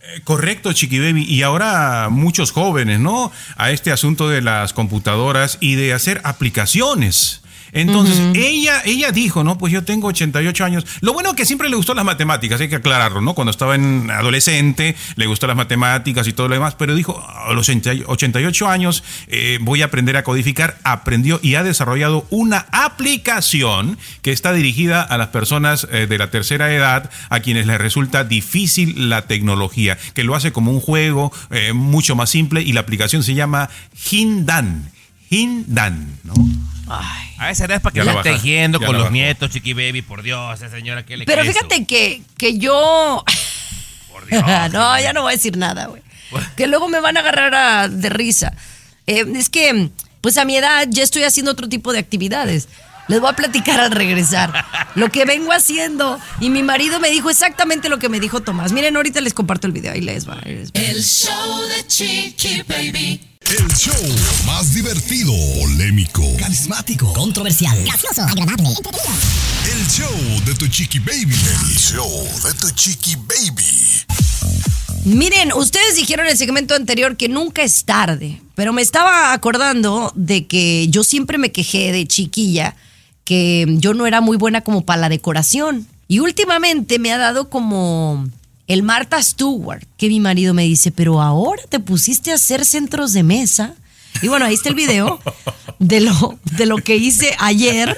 Eh, 0.00 0.20
Correcto, 0.24 0.72
Chiqui 0.72 0.98
Baby. 0.98 1.24
Y 1.28 1.42
ahora 1.42 2.08
muchos 2.10 2.50
jóvenes, 2.50 2.98
¿no? 2.98 3.30
A 3.56 3.70
este 3.70 3.92
asunto 3.92 4.28
de 4.28 4.40
las 4.40 4.72
computadoras 4.72 5.58
y 5.60 5.76
de 5.76 5.92
hacer 5.92 6.20
aplicaciones. 6.24 7.42
Entonces, 7.74 8.20
ella, 8.34 8.82
ella 8.84 9.10
dijo, 9.10 9.42
¿no? 9.42 9.58
Pues 9.58 9.72
yo 9.72 9.82
tengo 9.82 10.06
88 10.06 10.64
años. 10.64 10.86
Lo 11.00 11.12
bueno 11.12 11.34
que 11.34 11.44
siempre 11.44 11.68
le 11.68 11.76
gustó 11.76 11.92
las 11.92 12.04
matemáticas, 12.04 12.60
hay 12.60 12.68
que 12.68 12.76
aclararlo, 12.76 13.20
¿no? 13.20 13.34
Cuando 13.34 13.50
estaba 13.50 13.74
en 13.74 14.10
adolescente, 14.10 14.94
le 15.16 15.26
gustó 15.26 15.48
las 15.48 15.56
matemáticas 15.56 16.26
y 16.28 16.32
todo 16.32 16.48
lo 16.48 16.54
demás, 16.54 16.76
pero 16.76 16.94
dijo, 16.94 17.22
a 17.28 17.52
los 17.52 17.68
88 17.68 18.68
años 18.68 19.02
eh, 19.26 19.58
voy 19.60 19.82
a 19.82 19.86
aprender 19.86 20.16
a 20.16 20.22
codificar. 20.22 20.78
Aprendió 20.84 21.40
y 21.42 21.56
ha 21.56 21.64
desarrollado 21.64 22.26
una 22.30 22.66
aplicación 22.70 23.98
que 24.22 24.30
está 24.30 24.52
dirigida 24.52 25.02
a 25.02 25.18
las 25.18 25.28
personas 25.28 25.88
eh, 25.90 26.06
de 26.06 26.18
la 26.18 26.30
tercera 26.30 26.72
edad, 26.72 27.10
a 27.28 27.40
quienes 27.40 27.66
les 27.66 27.78
resulta 27.78 28.22
difícil 28.22 29.08
la 29.08 29.26
tecnología, 29.26 29.98
que 30.14 30.22
lo 30.22 30.36
hace 30.36 30.52
como 30.52 30.70
un 30.70 30.80
juego 30.80 31.32
eh, 31.50 31.72
mucho 31.72 32.14
más 32.14 32.30
simple 32.30 32.62
y 32.62 32.72
la 32.72 32.80
aplicación 32.80 33.24
se 33.24 33.34
llama 33.34 33.68
Hindan. 34.10 34.92
Hindan, 35.28 36.18
¿no? 36.22 36.34
A 36.88 37.50
esa 37.50 37.64
edad 37.64 37.76
es 37.76 37.82
para 37.82 37.94
que 37.94 38.04
la 38.04 38.22
tejiendo 38.22 38.78
ya 38.80 38.86
con 38.86 38.94
los 38.96 39.04
bajó. 39.04 39.12
nietos, 39.12 39.50
chiqui 39.50 39.72
baby, 39.72 40.02
por 40.02 40.22
Dios, 40.22 40.60
esa 40.60 40.70
señora 40.70 41.04
que 41.04 41.16
le 41.16 41.24
Pero 41.24 41.42
eso? 41.42 41.52
fíjate 41.52 41.84
que, 41.86 42.22
que 42.36 42.58
yo... 42.58 43.24
no, 44.72 45.00
ya 45.00 45.12
no 45.12 45.22
voy 45.22 45.32
a 45.32 45.36
decir 45.36 45.56
nada, 45.56 45.86
güey. 45.86 46.02
Que 46.56 46.66
luego 46.66 46.88
me 46.88 47.00
van 47.00 47.16
a 47.16 47.20
agarrar 47.20 47.54
a- 47.54 47.88
de 47.88 48.08
risa. 48.08 48.52
Eh, 49.06 49.24
es 49.36 49.48
que, 49.50 49.90
pues 50.20 50.36
a 50.38 50.44
mi 50.44 50.56
edad 50.56 50.86
ya 50.88 51.02
estoy 51.02 51.24
haciendo 51.24 51.52
otro 51.52 51.68
tipo 51.68 51.92
de 51.92 51.98
actividades. 51.98 52.68
Les 53.06 53.20
voy 53.20 53.30
a 53.30 53.36
platicar 53.36 53.78
al 53.80 53.90
regresar 53.90 54.64
lo 54.94 55.10
que 55.10 55.26
vengo 55.26 55.52
haciendo. 55.52 56.18
Y 56.40 56.48
mi 56.48 56.62
marido 56.62 57.00
me 57.00 57.10
dijo 57.10 57.28
exactamente 57.28 57.90
lo 57.90 57.98
que 57.98 58.08
me 58.08 58.18
dijo 58.18 58.40
Tomás. 58.40 58.72
Miren, 58.72 58.96
ahorita 58.96 59.20
les 59.20 59.34
comparto 59.34 59.66
el 59.66 59.74
video. 59.74 59.92
Ahí 59.92 60.00
les 60.00 60.26
va. 60.26 60.40
ahí 60.42 60.54
les 60.54 60.72
va. 60.72 60.80
El 60.80 61.02
show 61.04 61.60
de 61.68 61.86
Chiqui 61.86 62.62
Baby. 62.62 63.20
El 63.50 63.68
show 63.74 63.94
más 64.46 64.72
divertido, 64.74 65.32
polémico, 65.60 66.22
Carismático, 66.38 67.12
controversial, 67.12 67.76
gracioso, 67.84 68.22
agradable, 68.22 68.70
el 69.70 69.86
show 69.86 70.10
de 70.46 70.54
tu 70.54 70.66
chiqui 70.66 70.98
baby. 70.98 71.34
El 71.34 71.76
show 71.76 72.28
de 72.42 72.54
tu 72.54 72.70
chiqui 72.70 73.16
baby. 73.16 74.04
Miren, 75.04 75.52
ustedes 75.52 75.96
dijeron 75.96 76.24
en 76.24 76.32
el 76.32 76.38
segmento 76.38 76.74
anterior 76.74 77.18
que 77.18 77.28
nunca 77.28 77.62
es 77.62 77.84
tarde, 77.84 78.40
pero 78.54 78.72
me 78.72 78.80
estaba 78.80 79.34
acordando 79.34 80.10
de 80.14 80.46
que 80.46 80.88
yo 80.88 81.04
siempre 81.04 81.36
me 81.36 81.52
quejé 81.52 81.92
de 81.92 82.06
chiquilla 82.06 82.74
que 83.24 83.66
yo 83.78 83.92
no 83.92 84.06
era 84.06 84.22
muy 84.22 84.38
buena 84.38 84.62
como 84.62 84.86
para 84.86 85.02
la 85.02 85.08
decoración. 85.10 85.86
Y 86.08 86.20
últimamente 86.20 86.98
me 86.98 87.12
ha 87.12 87.18
dado 87.18 87.50
como 87.50 88.26
el 88.66 88.82
Martha 88.82 89.22
Stewart, 89.22 89.84
que 89.96 90.08
mi 90.08 90.20
marido 90.20 90.54
me 90.54 90.64
dice, 90.64 90.90
pero 90.90 91.20
ahora 91.20 91.62
te 91.68 91.80
pusiste 91.80 92.32
a 92.32 92.36
hacer 92.36 92.64
centros 92.64 93.12
de 93.12 93.22
mesa. 93.22 93.74
Y 94.22 94.28
bueno, 94.28 94.46
ahí 94.46 94.54
está 94.54 94.68
el 94.68 94.76
video 94.76 95.20
de 95.80 96.00
lo, 96.00 96.38
de 96.56 96.66
lo 96.66 96.76
que 96.78 96.96
hice 96.96 97.34
ayer. 97.40 97.96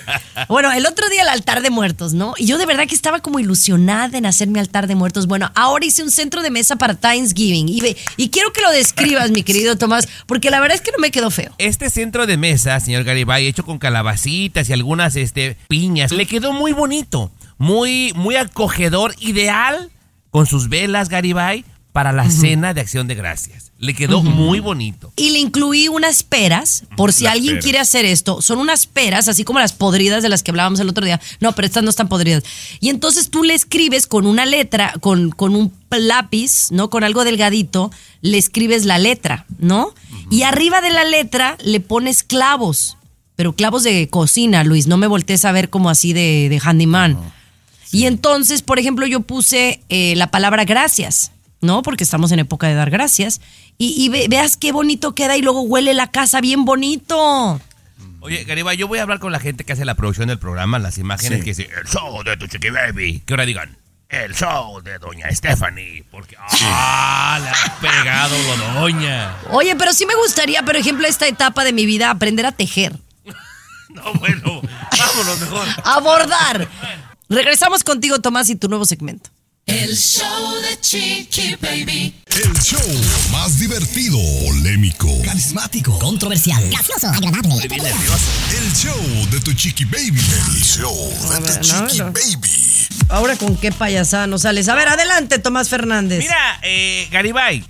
Bueno, 0.49 0.73
el 0.73 0.87
otro 0.87 1.09
día 1.09 1.23
el 1.23 1.29
altar 1.29 1.63
de 1.63 1.71
muertos, 1.71 2.15
¿no? 2.15 2.35
Y 2.39 2.47
yo 2.47 2.57
de 2.59 2.67
verdad 2.67 2.87
que 2.87 2.95
estaba 2.95 3.21
como 3.21 3.39
ilusionada 3.39 4.17
en 4.17 4.27
hacer 4.27 4.49
mi 4.49 4.59
altar 4.59 4.87
de 4.87 4.95
muertos. 4.95 5.27
Bueno, 5.27 5.53
ahora 5.55 5.85
hice 5.85 6.03
un 6.03 6.11
centro 6.11 6.43
de 6.43 6.51
mesa 6.51 6.77
para 6.77 6.95
Thanksgiving. 6.95 7.69
Y, 7.69 7.97
y 8.17 8.31
quiero 8.31 8.53
que 8.53 8.63
lo 8.63 8.71
describas, 8.71 9.31
mi 9.31 9.43
querido 9.43 9.77
Tomás, 9.77 10.09
porque 10.27 10.51
la 10.51 10.59
verdad 10.59 10.77
es 10.77 10.81
que 10.81 10.91
no 10.91 10.99
me 10.99 11.11
quedó 11.11 11.31
feo. 11.31 11.53
Este 11.59 11.91
centro 11.91 12.27
de 12.27 12.39
mesa, 12.39 12.81
señor 12.81 13.05
Garibay, 13.05 13.47
hecho 13.47 13.65
con 13.65 13.79
calabacitas 13.79 14.69
y 14.69 14.73
algunas 14.73 15.17
este, 15.17 15.59
piñas, 15.69 16.13
le 16.13 16.27
quedó 16.27 16.53
muy 16.53 16.73
bonito, 16.73 17.31
muy, 17.59 18.13
muy 18.15 18.37
acogedor, 18.37 19.15
ideal 19.21 19.91
con 20.37 20.45
sus 20.47 20.69
velas, 20.69 21.09
Garibay, 21.09 21.65
para 21.93 22.13
la 22.13 22.29
cena 22.31 22.75
de 22.75 22.83
acción 22.83 23.09
de 23.09 23.15
gracias. 23.15 23.73
Le 23.79 23.95
quedó 23.95 24.23
muy 24.23 24.61
bonito. 24.61 25.11
Y 25.17 25.31
le 25.31 25.39
incluí 25.39 25.89
unas 25.89 26.25
peras, 26.25 26.85
por 26.95 27.15
si 27.15 27.25
Las 27.25 27.33
alguien 27.33 27.53
peras. 27.55 27.65
quiere 27.65 27.79
hacer 27.79 28.05
esto. 28.05 28.43
Son 28.43 28.59
unas 28.59 28.87
peras, 28.87 29.29
así 29.29 29.45
como 29.45 29.61
las 29.61 29.73
podridas 29.73 30.23
de 30.23 30.29
las 30.29 30.43
que 30.43 30.51
hablábamos 30.51 30.79
el 30.81 30.91
otro 30.91 31.07
día. 31.07 31.23
No, 31.41 31.55
pero 31.55 31.65
estas 31.65 31.85
no 31.85 31.89
están 31.89 32.09
podridas. 32.09 32.43
Y 32.81 32.91
entonces 32.91 33.31
tú 33.31 33.45
le 33.45 33.55
escribes 33.55 34.07
con 34.07 34.27
una 34.27 34.45
letra, 34.45 34.93
con, 35.01 35.31
con 35.31 35.57
un 35.57 35.73
lápiz, 35.89 36.71
¿no? 36.71 36.91
Con 36.91 37.03
algo 37.03 37.25
delgadito, 37.25 37.91
le 38.21 38.37
escribes 38.37 38.85
la 38.85 38.99
letra, 38.99 39.47
¿no? 39.59 39.95
Y 40.31 40.43
arriba 40.43 40.83
de 40.83 40.91
la 40.91 41.07
letra 41.07 41.57
le 41.65 41.81
pones 41.81 42.23
clavos, 42.25 42.99
pero 43.37 43.55
clavos 43.55 43.85
de 43.85 44.11
cocina, 44.11 44.65
Luis. 44.65 44.87
No 44.87 44.99
me 44.99 45.07
voltees 45.07 45.47
a 45.47 45.53
ver 45.53 45.71
como 45.71 45.89
así 45.89 46.13
de, 46.13 46.49
de 46.51 46.61
handyman. 46.63 47.33
Y 47.93 48.07
entonces, 48.07 48.63
por 48.63 48.79
ejemplo, 48.79 49.07
yo 49.07 49.21
puse 49.21 49.81
eh, 49.89 50.15
la 50.17 50.27
palabra 50.31 50.65
gracias, 50.65 51.33
¿no? 51.61 51.83
Porque 51.83 52.05
estamos 52.05 52.33
en 52.33 52.41
época 52.41 52.67
de 52.69 52.75
dar 52.75 52.91
gracias. 52.91 53.41
Y, 53.79 53.95
y 54.03 54.09
ve- 54.09 54.27
veas 54.29 54.57
qué 54.57 54.73
bonito 54.73 55.15
queda 55.15 55.37
y 55.37 55.43
luego 55.43 55.63
huele 55.63 55.95
la 55.95 56.11
casa 56.11 56.41
bien 56.41 56.65
bonito. 56.65 57.61
Oye, 58.21 58.43
Garibay, 58.45 58.77
yo 58.77 58.89
voy 58.89 58.99
a 58.99 59.03
hablar 59.03 59.21
con 59.21 59.31
la 59.33 59.39
gente 59.39 59.65
que 59.65 59.73
hace 59.73 59.85
la 59.85 59.95
producción 59.95 60.29
del 60.29 60.39
programa, 60.39 60.79
las 60.79 60.99
imágenes 60.99 61.39
Sí. 61.39 61.45
que 61.45 61.51
dice, 61.51 61.69
el 61.81 61.87
show 61.87 62.23
de 62.25 62.37
tu 62.37 62.47
chiqui 62.49 62.71
baby. 62.71 63.21
Que 63.25 63.35
ahora 63.35 63.47
digan, 63.47 63.77
el 64.09 64.35
show 64.35 64.81
de 64.83 64.99
doña 64.99 65.31
Stephanie. 65.31 66.05
Porque, 66.11 66.37
ah, 66.41 67.39
le 67.41 67.49
ha 67.51 67.79
pegado 67.81 68.35
doña. 68.81 69.37
Oye, 69.51 69.77
pero 69.77 69.93
sí 69.93 70.07
me 70.07 70.15
gustaría, 70.17 70.63
por 70.65 70.75
ejemplo, 70.77 71.07
esta 71.07 71.29
etapa 71.29 71.63
de 71.63 71.73
mi 71.73 71.87
vida, 71.87 72.11
aprender 72.11 72.47
a 72.47 72.53
tejer, 72.53 72.97
No, 73.91 74.13
bueno, 74.15 74.61
vámonos 74.99 75.41
mejor. 75.41 75.67
a 75.85 76.01
bordar. 76.01 76.69
Regresamos 77.29 77.83
contigo, 77.85 78.21
Tomás, 78.21 78.49
y 78.51 78.57
tu 78.57 78.69
nuevo 78.69 78.85
segmento. 78.85 79.31
El 79.67 79.97
show 79.97 80.55
de 80.63 80.81
Chiqui 80.81 81.57
Baby. 81.61 82.15
El 82.29 82.53
show 82.61 82.81
más 83.33 83.59
divertido, 83.59 84.17
polémico, 84.47 85.09
carismático, 85.25 85.99
controversial, 85.99 86.63
gracioso, 86.71 87.09
agradable. 87.09 87.65
El 87.65 88.73
show 88.75 89.27
de 89.33 89.41
tu 89.41 89.53
chiqui 89.55 89.85
baby. 89.87 90.21
El 90.21 90.63
show 90.63 90.95
de 91.31 91.53
tu 91.53 91.61
chiqui 91.63 91.99
no. 91.99 92.05
baby. 92.13 92.51
Ahora 93.09 93.37
con 93.37 93.57
qué 93.57 93.73
payasada 93.73 94.29
nos 94.29 94.43
sales. 94.43 94.69
A 94.69 94.77
ver, 94.77 94.87
adelante, 94.87 95.41
Tomás 95.41 95.69
Fernández. 95.69 96.21
Mira, 96.21 96.61
eh, 96.63 97.09
Garibay, 97.11 97.65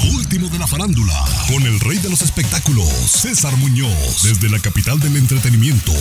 Lo 0.02 0.10
último 0.16 0.48
de 0.48 0.58
la 0.58 0.66
farándula, 0.66 1.24
con 1.48 1.62
el 1.64 1.78
rey 1.80 1.98
de 1.98 2.08
los 2.08 2.22
espectáculos, 2.22 2.88
César 2.88 3.54
Muñoz, 3.56 4.22
desde 4.22 4.48
la 4.48 4.58
capital 4.58 4.98
del 5.00 5.16
entretenimiento, 5.16 5.92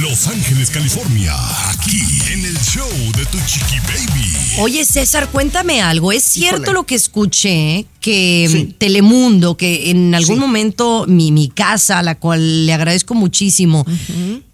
Los 0.00 0.26
Ángeles, 0.28 0.70
California, 0.70 1.34
aquí 1.70 2.00
en 2.32 2.44
el 2.44 2.58
show 2.60 2.88
de 3.16 3.26
Tu 3.26 3.38
Chiqui 3.40 3.78
Baby. 3.80 4.32
Oye, 4.60 4.84
César, 4.84 5.28
cuéntame 5.28 5.82
algo. 5.82 6.12
¿Es 6.12 6.24
cierto 6.24 6.62
Híjole. 6.62 6.72
lo 6.72 6.86
que 6.86 6.94
escuché 6.94 7.86
que 8.04 8.66
mm, 8.68 8.72
Telemundo, 8.76 9.56
que 9.56 9.88
en 9.90 10.14
algún 10.14 10.38
momento 10.38 11.06
mi, 11.08 11.32
mi 11.32 11.48
casa, 11.48 12.00
a 12.00 12.02
la 12.02 12.16
cual 12.16 12.66
le 12.66 12.72
agradezco 12.74 13.14
muchísimo, 13.14 13.86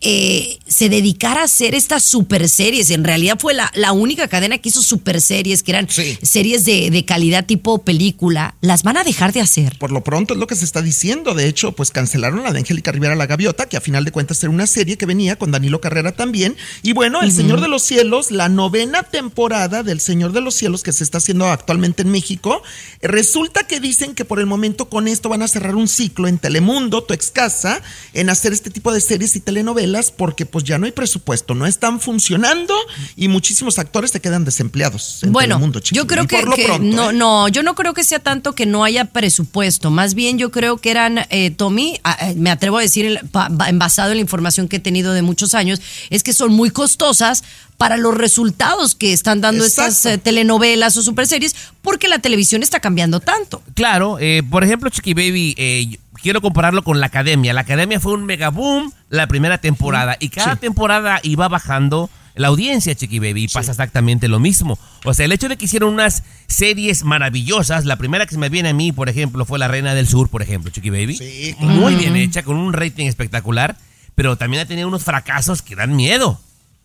eh, 0.01 0.61
se 0.69 0.89
dedicara 0.89 1.41
a 1.41 1.45
hacer 1.47 1.75
estas 1.75 2.05
super 2.05 2.49
series? 2.49 2.91
En 2.91 3.03
realidad 3.03 3.39
fue 3.41 3.53
la, 3.53 3.69
la 3.75 3.91
única 3.91 4.29
cadena 4.29 4.59
que 4.59 4.69
hizo 4.69 4.85
super 4.85 5.21
series, 5.21 5.65
que 5.65 5.73
eran 5.73 5.89
series 5.91 6.65
de, 6.65 6.91
de 6.91 7.05
calidad 7.05 7.45
tipo 7.45 7.79
película. 7.79 8.55
¿Las 8.61 8.85
van 8.85 8.99
a 8.99 9.03
dejar 9.03 9.33
de 9.33 9.41
hacer? 9.41 9.77
Por 9.79 9.91
lo 9.91 10.05
pronto 10.05 10.35
es 10.35 10.39
lo 10.39 10.47
que 10.47 10.55
se 10.55 10.65
está 10.65 10.81
diciendo. 10.81 11.35
De 11.35 11.49
hecho, 11.49 11.73
pues 11.73 11.91
cancelaron 11.91 12.45
la 12.45 12.53
de 12.53 12.61
Angélica 12.61 12.93
Rivera 12.93 13.17
La 13.17 13.27
Gaviota, 13.27 13.69
que 13.69 13.77
a 13.77 13.81
final 13.81 14.05
de 14.05 14.13
cuentas 14.13 14.41
era 14.45 14.51
una 14.51 14.69
serie 14.69 14.97
que 14.97 15.07
venía 15.07 15.35
con 15.35 15.51
Danilo 15.51 15.81
Carrera 15.81 16.13
también. 16.13 16.57
Y 16.85 16.93
bueno, 16.93 17.21
El. 17.21 17.33
Señor 17.33 17.61
de 17.61 17.69
los 17.69 17.83
Cielos, 17.83 18.31
la 18.31 18.49
novena 18.49 19.03
temporada 19.03 19.83
del 19.83 20.01
Señor 20.01 20.31
de 20.31 20.41
los 20.41 20.55
Cielos 20.55 20.85
que 20.85 20.93
se 20.93 21.03
está 21.03 21.19
haciendo 21.19 21.49
actualmente 21.49 22.03
en 22.03 22.11
México, 22.11 22.63
eh, 23.01 23.09
resulta 23.41 23.67
que 23.67 23.81
dicen 23.81 24.15
que 24.15 24.27
por 24.27 24.39
el 24.39 24.45
momento 24.45 24.91
con 24.91 25.09
esto 25.09 25.31
van 25.31 25.41
a 25.41 25.49
cerrar 25.49 25.75
un 25.75 25.89
ciclo 25.89 26.29
en 26.29 26.37
Telemundo, 26.37 27.03
tu 27.03 27.15
ex 27.15 27.31
casa, 27.31 27.81
en 28.13 28.29
hacer 28.29 28.53
este 28.53 28.69
tipo 28.69 28.93
de 28.93 29.01
series 29.01 29.35
y 29.35 29.41
telenovelas, 29.41 30.11
porque 30.11 30.45
pues 30.45 30.65
ya 30.65 30.77
no 30.77 30.85
hay 30.85 30.93
presupuesto, 30.93 31.55
no 31.55 31.65
están 31.67 32.01
funcionando 32.01 32.75
y 33.17 33.29
muchísimos 33.29 33.79
actores 33.79 34.13
te 34.13 34.21
quedan 34.21 34.45
desempleados 34.45 35.23
en 35.23 35.33
Bueno, 35.33 35.55
Telemundo, 35.55 35.81
chiqui. 35.81 35.97
yo 35.97 36.07
creo 36.07 36.27
que, 36.27 36.37
por 36.37 36.49
lo 36.49 36.55
que 36.55 36.65
pronto, 36.65 36.85
no, 36.85 37.11
¿eh? 37.11 37.15
no, 37.15 37.49
yo 37.49 37.63
no 37.63 37.75
creo 37.75 37.95
que 37.95 38.05
sea 38.05 38.19
tanto 38.19 38.55
que 38.55 38.67
no 38.67 38.85
haya 38.85 39.07
presupuesto. 39.07 39.91
Más 39.91 40.13
bien 40.13 40.37
yo 40.37 40.51
creo 40.51 40.77
que 40.77 40.91
eran, 40.91 41.21
eh, 41.31 41.51
Tommy, 41.51 41.99
eh, 42.21 42.35
me 42.37 42.51
atrevo 42.51 42.77
a 42.77 42.83
decir, 42.83 43.21
basado 43.33 44.11
en 44.11 44.19
la 44.19 44.23
información 44.23 44.69
que 44.69 44.77
he 44.77 44.81
tenido 44.81 45.15
de 45.15 45.23
muchos 45.23 45.55
años, 45.55 45.81
es 46.11 46.23
que 46.23 46.35
son 46.35 46.53
muy 46.53 46.71
costosas 46.71 47.43
para 47.81 47.97
los 47.97 48.15
resultados 48.15 48.95
que 48.95 49.15
están 49.15 49.41
dando 49.41 49.65
estas 49.65 50.05
eh, 50.05 50.19
telenovelas 50.19 50.99
o 50.99 51.03
superseries, 51.03 51.57
porque 51.81 52.09
la 52.09 52.19
televisión 52.19 52.63
está 52.63 52.79
cambiando 52.79 53.21
tanto. 53.21 53.63
Claro, 53.73 54.19
eh, 54.21 54.43
por 54.43 54.65
ejemplo, 54.65 54.91
Chiqui 54.91 55.15
Baby, 55.15 55.55
eh, 55.57 55.97
quiero 56.23 56.43
compararlo 56.43 56.85
con 56.85 57.01
la 57.01 57.07
academia. 57.07 57.55
La 57.55 57.63
academia 57.63 57.99
fue 57.99 58.13
un 58.13 58.27
mega 58.27 58.51
boom 58.51 58.93
la 59.09 59.27
primera 59.29 59.57
temporada 59.57 60.19
y 60.21 60.29
cada 60.29 60.57
temporada 60.57 61.21
iba 61.23 61.49
bajando 61.49 62.11
la 62.35 62.49
audiencia, 62.49 62.95
Chiqui 62.95 63.19
Baby, 63.19 63.45
y 63.45 63.49
pasa 63.49 63.71
exactamente 63.71 64.29
lo 64.29 64.41
mismo. 64.41 64.79
O 65.07 65.15
sea, 65.15 65.25
el 65.25 65.33
hecho 65.33 65.49
de 65.49 65.57
que 65.57 65.65
hicieron 65.65 65.95
unas 65.95 66.23
series 66.49 67.03
maravillosas, 67.05 67.87
la 67.87 67.97
primera 67.97 68.27
que 68.27 68.35
se 68.35 68.39
me 68.39 68.51
viene 68.51 68.69
a 68.69 68.75
mí, 68.75 68.93
por 68.93 69.09
ejemplo, 69.09 69.47
fue 69.47 69.59
La 69.59 69.69
Reina 69.69 69.95
del 69.95 70.07
Sur, 70.07 70.29
por 70.29 70.43
ejemplo, 70.43 70.71
Chiqui 70.71 70.91
Baby. 70.91 71.17
claro. 71.59 71.75
Muy 71.77 71.95
bien 71.95 72.15
hecha, 72.17 72.43
con 72.43 72.57
un 72.57 72.75
rating 72.75 73.07
espectacular, 73.07 73.79
pero 74.15 74.37
también 74.37 74.65
ha 74.65 74.67
tenido 74.67 74.87
unos 74.87 75.03
fracasos 75.03 75.63
que 75.63 75.77
dan 75.77 75.97
miedo. 75.97 76.39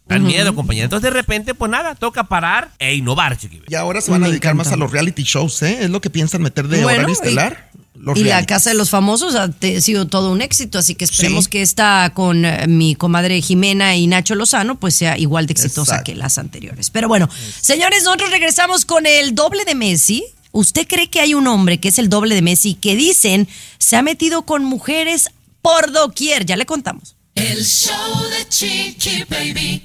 Dan 0.07 0.21
Ujú. 0.21 0.31
miedo, 0.31 0.53
compañero. 0.55 0.85
Entonces, 0.85 1.03
de 1.03 1.09
repente, 1.09 1.53
pues 1.55 1.71
nada, 1.71 1.95
toca 1.95 2.25
parar 2.25 2.71
e 2.79 2.93
innovar. 2.95 3.37
Y 3.67 3.73
ahora 3.75 4.01
se 4.01 4.11
van 4.11 4.23
a 4.23 4.27
dedicar 4.27 4.53
más 4.53 4.67
a 4.71 4.75
los 4.77 4.91
reality 4.91 5.23
shows, 5.23 5.61
¿eh? 5.63 5.79
Es 5.83 5.89
lo 5.89 5.99
que 6.01 6.09
piensan 6.11 6.41
meter 6.43 6.67
de 6.67 6.83
Bueno, 6.83 6.99
horario 6.99 7.09
y- 7.09 7.13
estelar. 7.13 7.71
Los 7.95 8.19
y 8.19 8.23
la. 8.25 8.45
Casa 8.45 8.69
de 8.69 8.75
los 8.75 8.89
Famosos 8.91 9.33
ha 9.35 9.49
sido 9.81 10.05
todo 10.05 10.31
un 10.31 10.41
éxito, 10.41 10.77
así 10.77 10.93
que 10.93 11.05
esperemos 11.05 11.45
Sí. 11.45 11.49
que 11.49 11.61
esta 11.63 12.11
con 12.13 12.45
eh, 12.45 12.67
mi 12.67 12.93
comadre 12.93 13.41
Jimena 13.41 13.95
y 13.95 14.05
Nacho 14.05 14.35
Lozano 14.35 14.75
pues 14.79 14.95
sea 14.95 15.17
igual 15.17 15.47
de 15.47 15.53
exitosa 15.53 15.93
Exacto. 15.93 16.11
que 16.11 16.15
las 16.15 16.37
anteriores. 16.37 16.91
Pero 16.91 17.07
bueno, 17.07 17.27
señores, 17.61 18.03
nosotros 18.03 18.29
regresamos 18.29 18.85
con 18.85 19.07
el 19.07 19.33
doble 19.33 19.65
de 19.65 19.73
Messi. 19.73 20.23
¿Usted 20.51 20.85
cree 20.87 21.09
que 21.09 21.19
hay 21.21 21.33
un 21.33 21.47
hombre 21.47 21.79
que 21.79 21.87
es 21.87 21.97
el 21.97 22.09
doble 22.09 22.35
de 22.35 22.41
Messi 22.43 22.75
que 22.75 22.95
dicen 22.95 23.47
se 23.79 23.95
ha 23.95 24.01
metido 24.03 24.43
con 24.43 24.63
mujeres 24.65 25.29
por 25.63 25.91
doquier? 25.91 26.45
Ya 26.45 26.57
le 26.57 26.65
contamos. 26.67 27.14
El 27.35 27.65
show 27.65 28.29
de 28.29 28.47
Chiqui 28.47 29.25
Baby. 29.29 29.83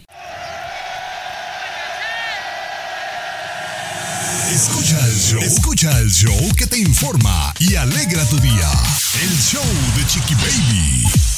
Escucha 4.53 4.97
el 5.05 5.17
show. 5.19 5.43
Escucha 5.43 5.99
el 5.99 6.11
show 6.13 6.55
que 6.57 6.69
te 6.69 6.79
informa 6.79 7.53
y 7.59 7.75
alegra 7.75 8.25
tu 8.27 8.39
día. 8.39 8.71
El 9.21 9.37
show 9.41 9.65
de 9.97 10.07
Chiqui 10.07 10.35
Baby. 10.35 11.30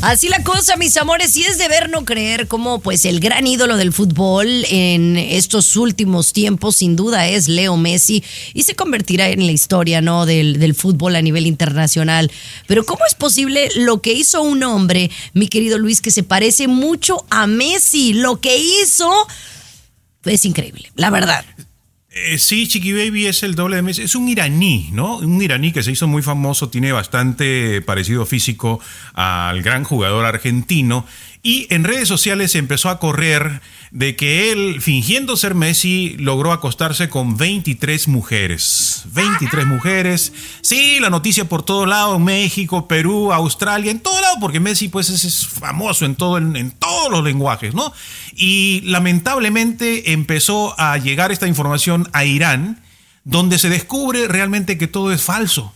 Así 0.00 0.28
la 0.28 0.44
cosa, 0.44 0.76
mis 0.76 0.96
amores, 0.96 1.36
y 1.36 1.42
es 1.42 1.58
de 1.58 1.66
ver 1.66 1.90
no 1.90 2.04
creer 2.04 2.46
cómo 2.46 2.78
pues 2.78 3.04
el 3.04 3.18
gran 3.18 3.48
ídolo 3.48 3.76
del 3.76 3.92
fútbol 3.92 4.46
en 4.70 5.16
estos 5.16 5.74
últimos 5.74 6.32
tiempos 6.32 6.76
sin 6.76 6.94
duda 6.94 7.26
es 7.26 7.48
Leo 7.48 7.76
Messi 7.76 8.22
y 8.54 8.62
se 8.62 8.76
convertirá 8.76 9.28
en 9.28 9.44
la 9.44 9.50
historia 9.50 10.00
¿no? 10.00 10.24
del, 10.24 10.60
del 10.60 10.76
fútbol 10.76 11.16
a 11.16 11.22
nivel 11.22 11.48
internacional. 11.48 12.30
Pero 12.68 12.86
¿cómo 12.86 13.00
es 13.08 13.16
posible 13.16 13.70
lo 13.74 14.00
que 14.00 14.12
hizo 14.12 14.40
un 14.40 14.62
hombre, 14.62 15.10
mi 15.32 15.48
querido 15.48 15.78
Luis, 15.78 16.00
que 16.00 16.12
se 16.12 16.22
parece 16.22 16.68
mucho 16.68 17.26
a 17.28 17.48
Messi? 17.48 18.12
Lo 18.12 18.40
que 18.40 18.56
hizo 18.56 19.10
es 20.24 20.44
increíble, 20.44 20.92
la 20.94 21.10
verdad. 21.10 21.44
Eh, 22.10 22.38
sí, 22.38 22.66
Chiqui 22.66 22.92
Baby 22.92 23.26
es 23.26 23.42
el 23.42 23.54
doble 23.54 23.76
de 23.76 23.82
Messi. 23.82 24.02
Es 24.02 24.14
un 24.14 24.28
iraní, 24.28 24.88
¿no? 24.92 25.18
Un 25.18 25.42
iraní 25.42 25.72
que 25.72 25.82
se 25.82 25.92
hizo 25.92 26.06
muy 26.08 26.22
famoso, 26.22 26.70
tiene 26.70 26.90
bastante 26.92 27.82
parecido 27.82 28.24
físico 28.24 28.80
al 29.12 29.62
gran 29.62 29.84
jugador 29.84 30.24
argentino. 30.24 31.06
Y 31.42 31.72
en 31.72 31.84
redes 31.84 32.08
sociales 32.08 32.54
empezó 32.56 32.88
a 32.88 32.98
correr 32.98 33.60
de 33.90 34.16
que 34.16 34.50
él, 34.52 34.82
fingiendo 34.82 35.36
ser 35.36 35.54
Messi, 35.54 36.16
logró 36.18 36.52
acostarse 36.52 37.08
con 37.08 37.36
23 37.36 38.08
mujeres. 38.08 39.04
23 39.12 39.66
mujeres. 39.66 40.32
Sí, 40.62 40.98
la 41.00 41.10
noticia 41.10 41.48
por 41.48 41.62
todo 41.62 41.86
lado, 41.86 42.16
en 42.16 42.24
México, 42.24 42.88
Perú, 42.88 43.32
Australia, 43.32 43.90
en 43.90 44.00
todo 44.00 44.20
lado, 44.20 44.36
porque 44.40 44.60
Messi 44.60 44.88
pues 44.88 45.10
es, 45.10 45.24
es 45.24 45.46
famoso 45.46 46.04
en, 46.04 46.16
todo, 46.16 46.38
en, 46.38 46.56
en 46.56 46.72
todos 46.72 47.10
los 47.10 47.22
lenguajes, 47.22 47.72
¿no? 47.72 47.92
Y 48.34 48.82
lamentablemente 48.84 50.12
empezó 50.12 50.78
a 50.78 50.98
llegar 50.98 51.30
esta 51.30 51.46
información 51.46 52.08
a 52.12 52.24
Irán, 52.24 52.82
donde 53.24 53.58
se 53.58 53.68
descubre 53.68 54.26
realmente 54.26 54.76
que 54.76 54.88
todo 54.88 55.12
es 55.12 55.22
falso. 55.22 55.72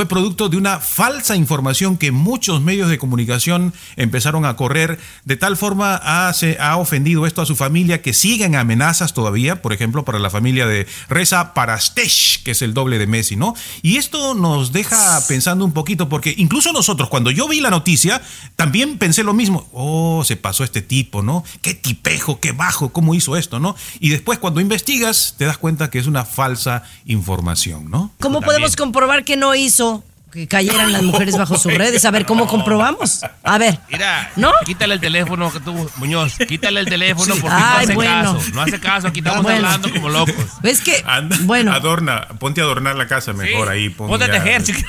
Fue 0.00 0.08
producto 0.08 0.48
de 0.48 0.56
una 0.56 0.80
falsa 0.80 1.36
información 1.36 1.98
que 1.98 2.10
muchos 2.10 2.62
medios 2.62 2.88
de 2.88 2.96
comunicación 2.96 3.74
empezaron 3.96 4.46
a 4.46 4.56
correr. 4.56 4.98
De 5.26 5.36
tal 5.36 5.58
forma 5.58 5.96
ha, 5.96 6.32
se 6.32 6.56
ha 6.58 6.78
ofendido 6.78 7.26
esto 7.26 7.42
a 7.42 7.44
su 7.44 7.54
familia 7.54 8.00
que 8.00 8.14
siguen 8.14 8.56
amenazas 8.56 9.12
todavía, 9.12 9.60
por 9.60 9.74
ejemplo, 9.74 10.06
para 10.06 10.18
la 10.18 10.30
familia 10.30 10.66
de 10.66 10.86
Reza 11.10 11.52
Parastesh, 11.52 12.42
que 12.44 12.52
es 12.52 12.62
el 12.62 12.72
doble 12.72 12.98
de 12.98 13.06
Messi, 13.06 13.36
¿no? 13.36 13.54
Y 13.82 13.98
esto 13.98 14.32
nos 14.32 14.72
deja 14.72 15.20
pensando 15.28 15.66
un 15.66 15.72
poquito, 15.72 16.08
porque 16.08 16.34
incluso 16.34 16.72
nosotros, 16.72 17.10
cuando 17.10 17.30
yo 17.30 17.46
vi 17.46 17.60
la 17.60 17.68
noticia, 17.68 18.22
también 18.56 18.96
pensé 18.96 19.22
lo 19.22 19.34
mismo. 19.34 19.68
Oh, 19.74 20.22
se 20.24 20.36
pasó 20.36 20.64
este 20.64 20.80
tipo, 20.80 21.20
¿no? 21.20 21.44
Qué 21.60 21.74
tipejo, 21.74 22.40
qué 22.40 22.52
bajo, 22.52 22.88
cómo 22.88 23.14
hizo 23.14 23.36
esto, 23.36 23.60
¿no? 23.60 23.76
Y 23.98 24.08
después 24.08 24.38
cuando 24.38 24.62
investigas, 24.62 25.34
te 25.36 25.44
das 25.44 25.58
cuenta 25.58 25.90
que 25.90 25.98
es 25.98 26.06
una 26.06 26.24
falsa 26.24 26.84
información, 27.04 27.90
¿no? 27.90 28.12
¿Cómo 28.18 28.40
podemos 28.40 28.76
comprobar 28.76 29.24
que 29.24 29.36
no 29.36 29.54
hizo 29.54 29.89
que 30.30 30.46
cayeran 30.48 30.92
las 30.92 31.02
mujeres 31.02 31.36
bajo 31.36 31.56
sus 31.58 31.72
redes? 31.78 32.04
A 32.04 32.10
ver, 32.10 32.24
¿cómo 32.26 32.46
comprobamos? 32.46 33.20
A 33.42 33.58
ver. 33.58 33.78
Mira, 33.90 34.30
¿No? 34.36 34.52
quítale 34.64 34.94
el 34.94 35.00
teléfono 35.00 35.52
que 35.52 35.60
tú, 35.60 35.90
Muñoz, 35.96 36.34
quítale 36.48 36.80
el 36.80 36.86
teléfono 36.86 37.34
porque 37.40 37.48
Ay, 37.56 37.72
no 37.72 37.78
hace 37.82 37.94
bueno. 37.94 38.34
caso. 38.38 38.50
No 38.54 38.62
hace 38.62 38.80
caso, 38.80 39.08
aquí 39.08 39.20
estamos 39.20 39.42
Bueno. 39.42 39.66
hablando 39.66 39.90
como 39.92 40.08
locos. 40.08 40.34
Es 40.62 40.80
que, 40.80 41.02
Anda, 41.06 41.36
bueno. 41.42 41.72
Adorna, 41.72 42.28
ponte 42.38 42.60
a 42.60 42.64
adornar 42.64 42.96
la 42.96 43.06
casa 43.06 43.32
mejor 43.32 43.68
ahí. 43.68 43.88
pon 43.90 44.08
Ponte 44.08 44.24
a 44.24 44.30
tejer, 44.30 44.62
chiqui. 44.62 44.84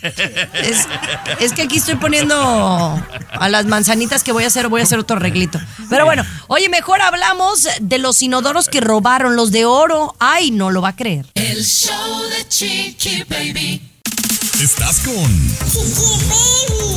Es, 0.00 0.86
es 1.40 1.52
que 1.52 1.62
aquí 1.62 1.78
estoy 1.78 1.96
poniendo 1.96 2.36
a 3.32 3.48
las 3.48 3.66
manzanitas 3.66 4.22
que 4.22 4.30
voy 4.30 4.44
a 4.44 4.46
hacer, 4.46 4.68
voy 4.68 4.80
a 4.80 4.84
hacer 4.84 4.98
otro 5.00 5.16
arreglito. 5.16 5.58
Pero 5.90 6.04
bueno, 6.04 6.24
oye, 6.46 6.68
mejor 6.68 7.02
hablamos 7.02 7.66
de 7.80 7.98
los 7.98 8.22
inodoros 8.22 8.68
que 8.68 8.80
robaron, 8.80 9.34
los 9.34 9.50
de 9.50 9.64
oro. 9.64 10.14
Ay, 10.20 10.52
no 10.52 10.70
lo 10.70 10.82
va 10.82 10.90
a 10.90 10.96
creer. 10.96 11.26
El 11.34 11.64
show 11.64 12.22
de 12.30 12.48
Chiqui 12.48 13.24
Baby. 13.28 13.87
Estás 14.60 14.98
con 15.04 15.48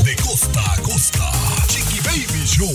De 0.03 0.16
costa 0.16 0.74
a 0.74 0.82
costa. 0.82 1.32
Chiqui 1.68 1.99
Baby 1.99 2.43
Show. 2.43 2.74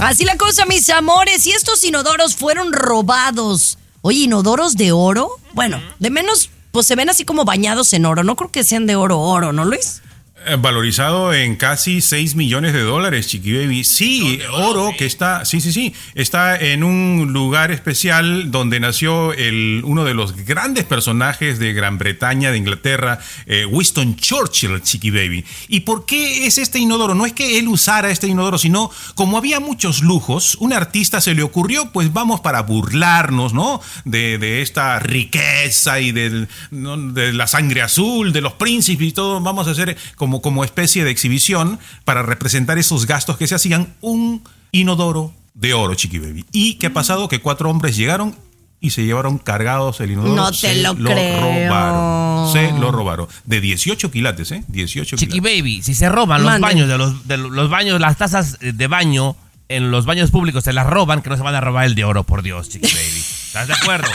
Así 0.00 0.24
la 0.24 0.36
cosa, 0.36 0.66
mis 0.66 0.90
amores. 0.90 1.46
Y 1.46 1.52
estos 1.52 1.84
inodoros 1.84 2.34
fueron 2.34 2.72
robados. 2.72 3.78
Oye, 4.02 4.24
inodoros 4.24 4.76
de 4.76 4.90
oro. 4.90 5.30
Bueno, 5.52 5.80
de 6.00 6.10
menos, 6.10 6.50
pues 6.72 6.88
se 6.88 6.96
ven 6.96 7.08
así 7.08 7.24
como 7.24 7.44
bañados 7.44 7.92
en 7.92 8.04
oro. 8.04 8.24
No 8.24 8.34
creo 8.34 8.50
que 8.50 8.64
sean 8.64 8.86
de 8.86 8.96
oro, 8.96 9.20
oro, 9.20 9.52
¿no, 9.52 9.64
Luis? 9.64 10.02
Eh, 10.46 10.56
Valorizado 10.58 11.34
en 11.34 11.56
casi 11.56 12.00
6 12.00 12.34
millones 12.34 12.72
de 12.72 12.80
dólares, 12.80 13.26
Chiqui 13.28 13.52
Baby. 13.58 13.84
Sí, 13.84 14.40
oro 14.52 14.90
que 14.96 15.04
está, 15.04 15.44
sí, 15.44 15.60
sí, 15.60 15.70
sí, 15.70 15.92
está 16.14 16.56
en 16.56 16.82
un 16.82 17.32
lugar 17.34 17.70
especial 17.70 18.50
donde 18.50 18.80
nació 18.80 19.34
el, 19.34 19.82
uno 19.84 20.04
de 20.04 20.14
los 20.14 20.34
grandes 20.46 20.84
personajes 20.84 21.58
de 21.58 21.74
Gran 21.74 21.98
Bretaña, 21.98 22.50
de 22.52 22.56
Inglaterra, 22.56 23.18
eh, 23.44 23.66
Winston 23.66 24.16
Churchill, 24.16 24.80
Chiqui 24.82 25.10
Baby. 25.10 25.44
¿Y 25.68 25.80
por 25.80 26.06
qué 26.06 26.46
es 26.46 26.56
este 26.56 26.78
inodoro? 26.78 27.14
No 27.14 27.26
es 27.26 27.34
que 27.34 27.58
él 27.58 27.68
usara 27.68 28.10
este 28.10 28.26
inodoro, 28.26 28.56
sino 28.56 28.90
como 29.14 29.36
había 29.36 29.60
muchos 29.60 30.00
lujos, 30.02 30.54
un 30.58 30.72
artista 30.72 31.20
se 31.20 31.34
le 31.34 31.42
ocurrió, 31.42 31.90
pues 31.92 32.14
vamos 32.14 32.40
para 32.40 32.62
burlarnos, 32.62 33.52
¿no? 33.52 33.82
De, 34.06 34.38
de 34.38 34.62
esta 34.62 34.98
riqueza 35.00 36.00
y 36.00 36.12
del- 36.12 36.48
¿no? 36.70 36.96
de 36.96 37.34
la 37.34 37.46
sangre 37.46 37.82
azul, 37.82 38.32
de 38.32 38.40
los 38.40 38.54
príncipes 38.54 39.08
y 39.08 39.12
todo, 39.12 39.38
vamos 39.40 39.68
a 39.68 39.72
hacer 39.72 39.98
como, 40.16 40.29
como 40.40 40.64
especie 40.64 41.04
de 41.04 41.10
exhibición 41.10 41.78
para 42.04 42.22
representar 42.22 42.78
esos 42.78 43.06
gastos 43.06 43.36
que 43.36 43.46
se 43.46 43.54
hacían, 43.56 43.94
un 44.00 44.42
inodoro 44.72 45.32
de 45.54 45.74
oro, 45.74 45.94
Chiqui 45.94 46.18
Baby. 46.18 46.44
¿Y 46.52 46.74
qué 46.74 46.86
ha 46.86 46.92
pasado? 46.92 47.28
Que 47.28 47.40
cuatro 47.40 47.68
hombres 47.70 47.96
llegaron 47.96 48.34
y 48.80 48.90
se 48.90 49.04
llevaron 49.04 49.36
cargados 49.38 50.00
el 50.00 50.12
inodoro. 50.12 50.34
No 50.36 50.50
te 50.52 50.56
se 50.56 50.82
lo 50.82 50.94
creo. 50.94 51.40
robaron. 51.68 52.52
Se 52.52 52.72
lo 52.72 52.90
robaron. 52.92 53.26
De 53.44 53.60
18 53.60 54.10
quilates, 54.10 54.52
¿eh? 54.52 54.64
18 54.68 55.16
Chiqui 55.16 55.32
quilates. 55.32 55.58
Baby, 55.58 55.82
si 55.82 55.94
se 55.94 56.08
roban 56.08 56.42
los 56.42 56.50
Mande. 56.52 56.66
baños 56.66 56.88
de 56.88 56.96
los, 56.96 57.28
de 57.28 57.36
los 57.36 57.68
baños, 57.68 58.00
las 58.00 58.16
tazas 58.16 58.58
de 58.60 58.86
baño 58.86 59.36
en 59.70 59.92
los 59.92 60.04
baños 60.04 60.32
públicos 60.32 60.64
se 60.64 60.72
las 60.72 60.84
roban, 60.84 61.22
que 61.22 61.30
no 61.30 61.36
se 61.36 61.44
van 61.44 61.54
a 61.54 61.60
robar 61.60 61.86
el 61.86 61.94
de 61.94 62.04
oro, 62.04 62.24
por 62.24 62.42
Dios, 62.42 62.68
Chiqui 62.68 62.92
Baby. 62.92 63.24
¿Estás 63.50 63.68
de 63.68 63.74
acuerdo? 63.74 64.08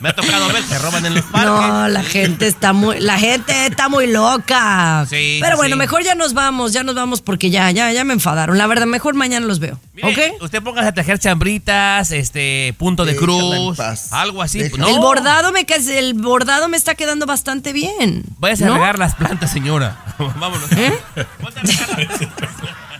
Me 0.00 0.10
ha 0.10 0.14
tocado 0.14 0.48
ver, 0.48 0.62
se 0.62 0.78
roban 0.78 1.04
en 1.06 1.14
los 1.14 1.24
parques. 1.24 1.50
No, 1.50 1.88
la 1.88 2.02
gente 2.02 2.46
está 2.46 2.74
muy, 2.74 3.00
la 3.00 3.18
gente 3.18 3.66
está 3.66 3.88
muy 3.88 4.06
loca. 4.06 5.06
Sí, 5.08 5.38
Pero 5.40 5.56
bueno, 5.56 5.74
sí. 5.76 5.78
mejor 5.78 6.02
ya 6.02 6.14
nos 6.14 6.34
vamos, 6.34 6.74
ya 6.74 6.82
nos 6.82 6.94
vamos 6.94 7.22
porque 7.22 7.50
ya, 7.50 7.70
ya, 7.70 7.92
ya 7.92 8.04
me 8.04 8.12
enfadaron. 8.12 8.58
La 8.58 8.66
verdad, 8.66 8.86
mejor 8.86 9.14
mañana 9.14 9.46
los 9.46 9.58
veo. 9.58 9.78
Mire, 9.94 10.08
¿Ok? 10.34 10.42
Usted 10.42 10.62
póngase 10.62 10.88
a 10.88 10.92
tejer 10.92 11.18
chambritas, 11.18 12.10
este, 12.10 12.74
punto 12.78 13.06
de 13.06 13.12
Déjala 13.12 13.26
cruz, 13.26 13.80
algo 14.12 14.42
así. 14.42 14.62
No, 14.76 14.88
El 14.88 14.98
bordado 14.98 15.50
me 15.52 15.66
el 15.70 16.14
bordado 16.14 16.68
me 16.68 16.76
está 16.76 16.94
quedando 16.94 17.24
bastante 17.24 17.72
bien. 17.72 18.24
Váyase 18.38 18.66
¿no? 18.66 18.72
a 18.76 18.78
regar 18.78 18.98
las 18.98 19.14
plantas, 19.14 19.50
señora. 19.50 19.98
Vámonos. 20.18 20.72
¿Eh? 20.72 20.92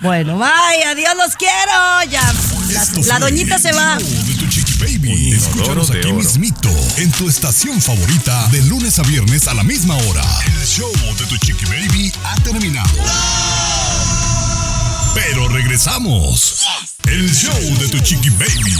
Bueno, 0.00 0.38
bye, 0.38 0.84
adiós, 0.86 1.14
los 1.14 1.36
quiero. 1.36 2.10
Ya, 2.10 2.22
la, 2.72 3.02
la 3.06 3.18
doñita 3.18 3.58
se 3.58 3.70
va. 3.72 3.96
el 3.96 4.02
show 4.04 4.24
de 4.24 4.34
tu 4.34 4.48
Chiqui 4.48 4.74
Baby. 4.78 5.32
Escúchanos 5.32 5.90
aquí 5.90 6.10
mismito, 6.12 6.70
en 6.96 7.12
tu 7.12 7.28
estación 7.28 7.80
favorita, 7.82 8.48
de 8.48 8.62
lunes 8.62 8.98
a 8.98 9.02
viernes 9.02 9.46
a 9.46 9.52
la 9.52 9.62
misma 9.62 9.94
hora. 9.96 10.22
El 10.46 10.66
show 10.66 10.90
de 11.18 11.26
tu 11.26 11.36
Chiqui 11.36 11.66
Baby 11.66 12.12
ha 12.24 12.34
terminado. 12.36 12.88
Pero 15.14 15.48
regresamos. 15.48 16.64
El 17.06 17.30
show 17.30 17.60
de 17.78 17.88
tu 17.88 17.98
Chiqui 17.98 18.30
Baby. 18.30 18.76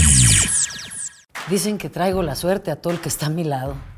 Dicen 1.49 1.77
que 1.77 1.89
traigo 1.89 2.23
la 2.23 2.35
suerte 2.35 2.71
a 2.71 2.77
todo 2.77 2.93
el 2.93 2.99
que 2.99 3.09
está 3.09 3.27
a 3.27 3.29
mi 3.29 3.43
lado. 3.43 3.75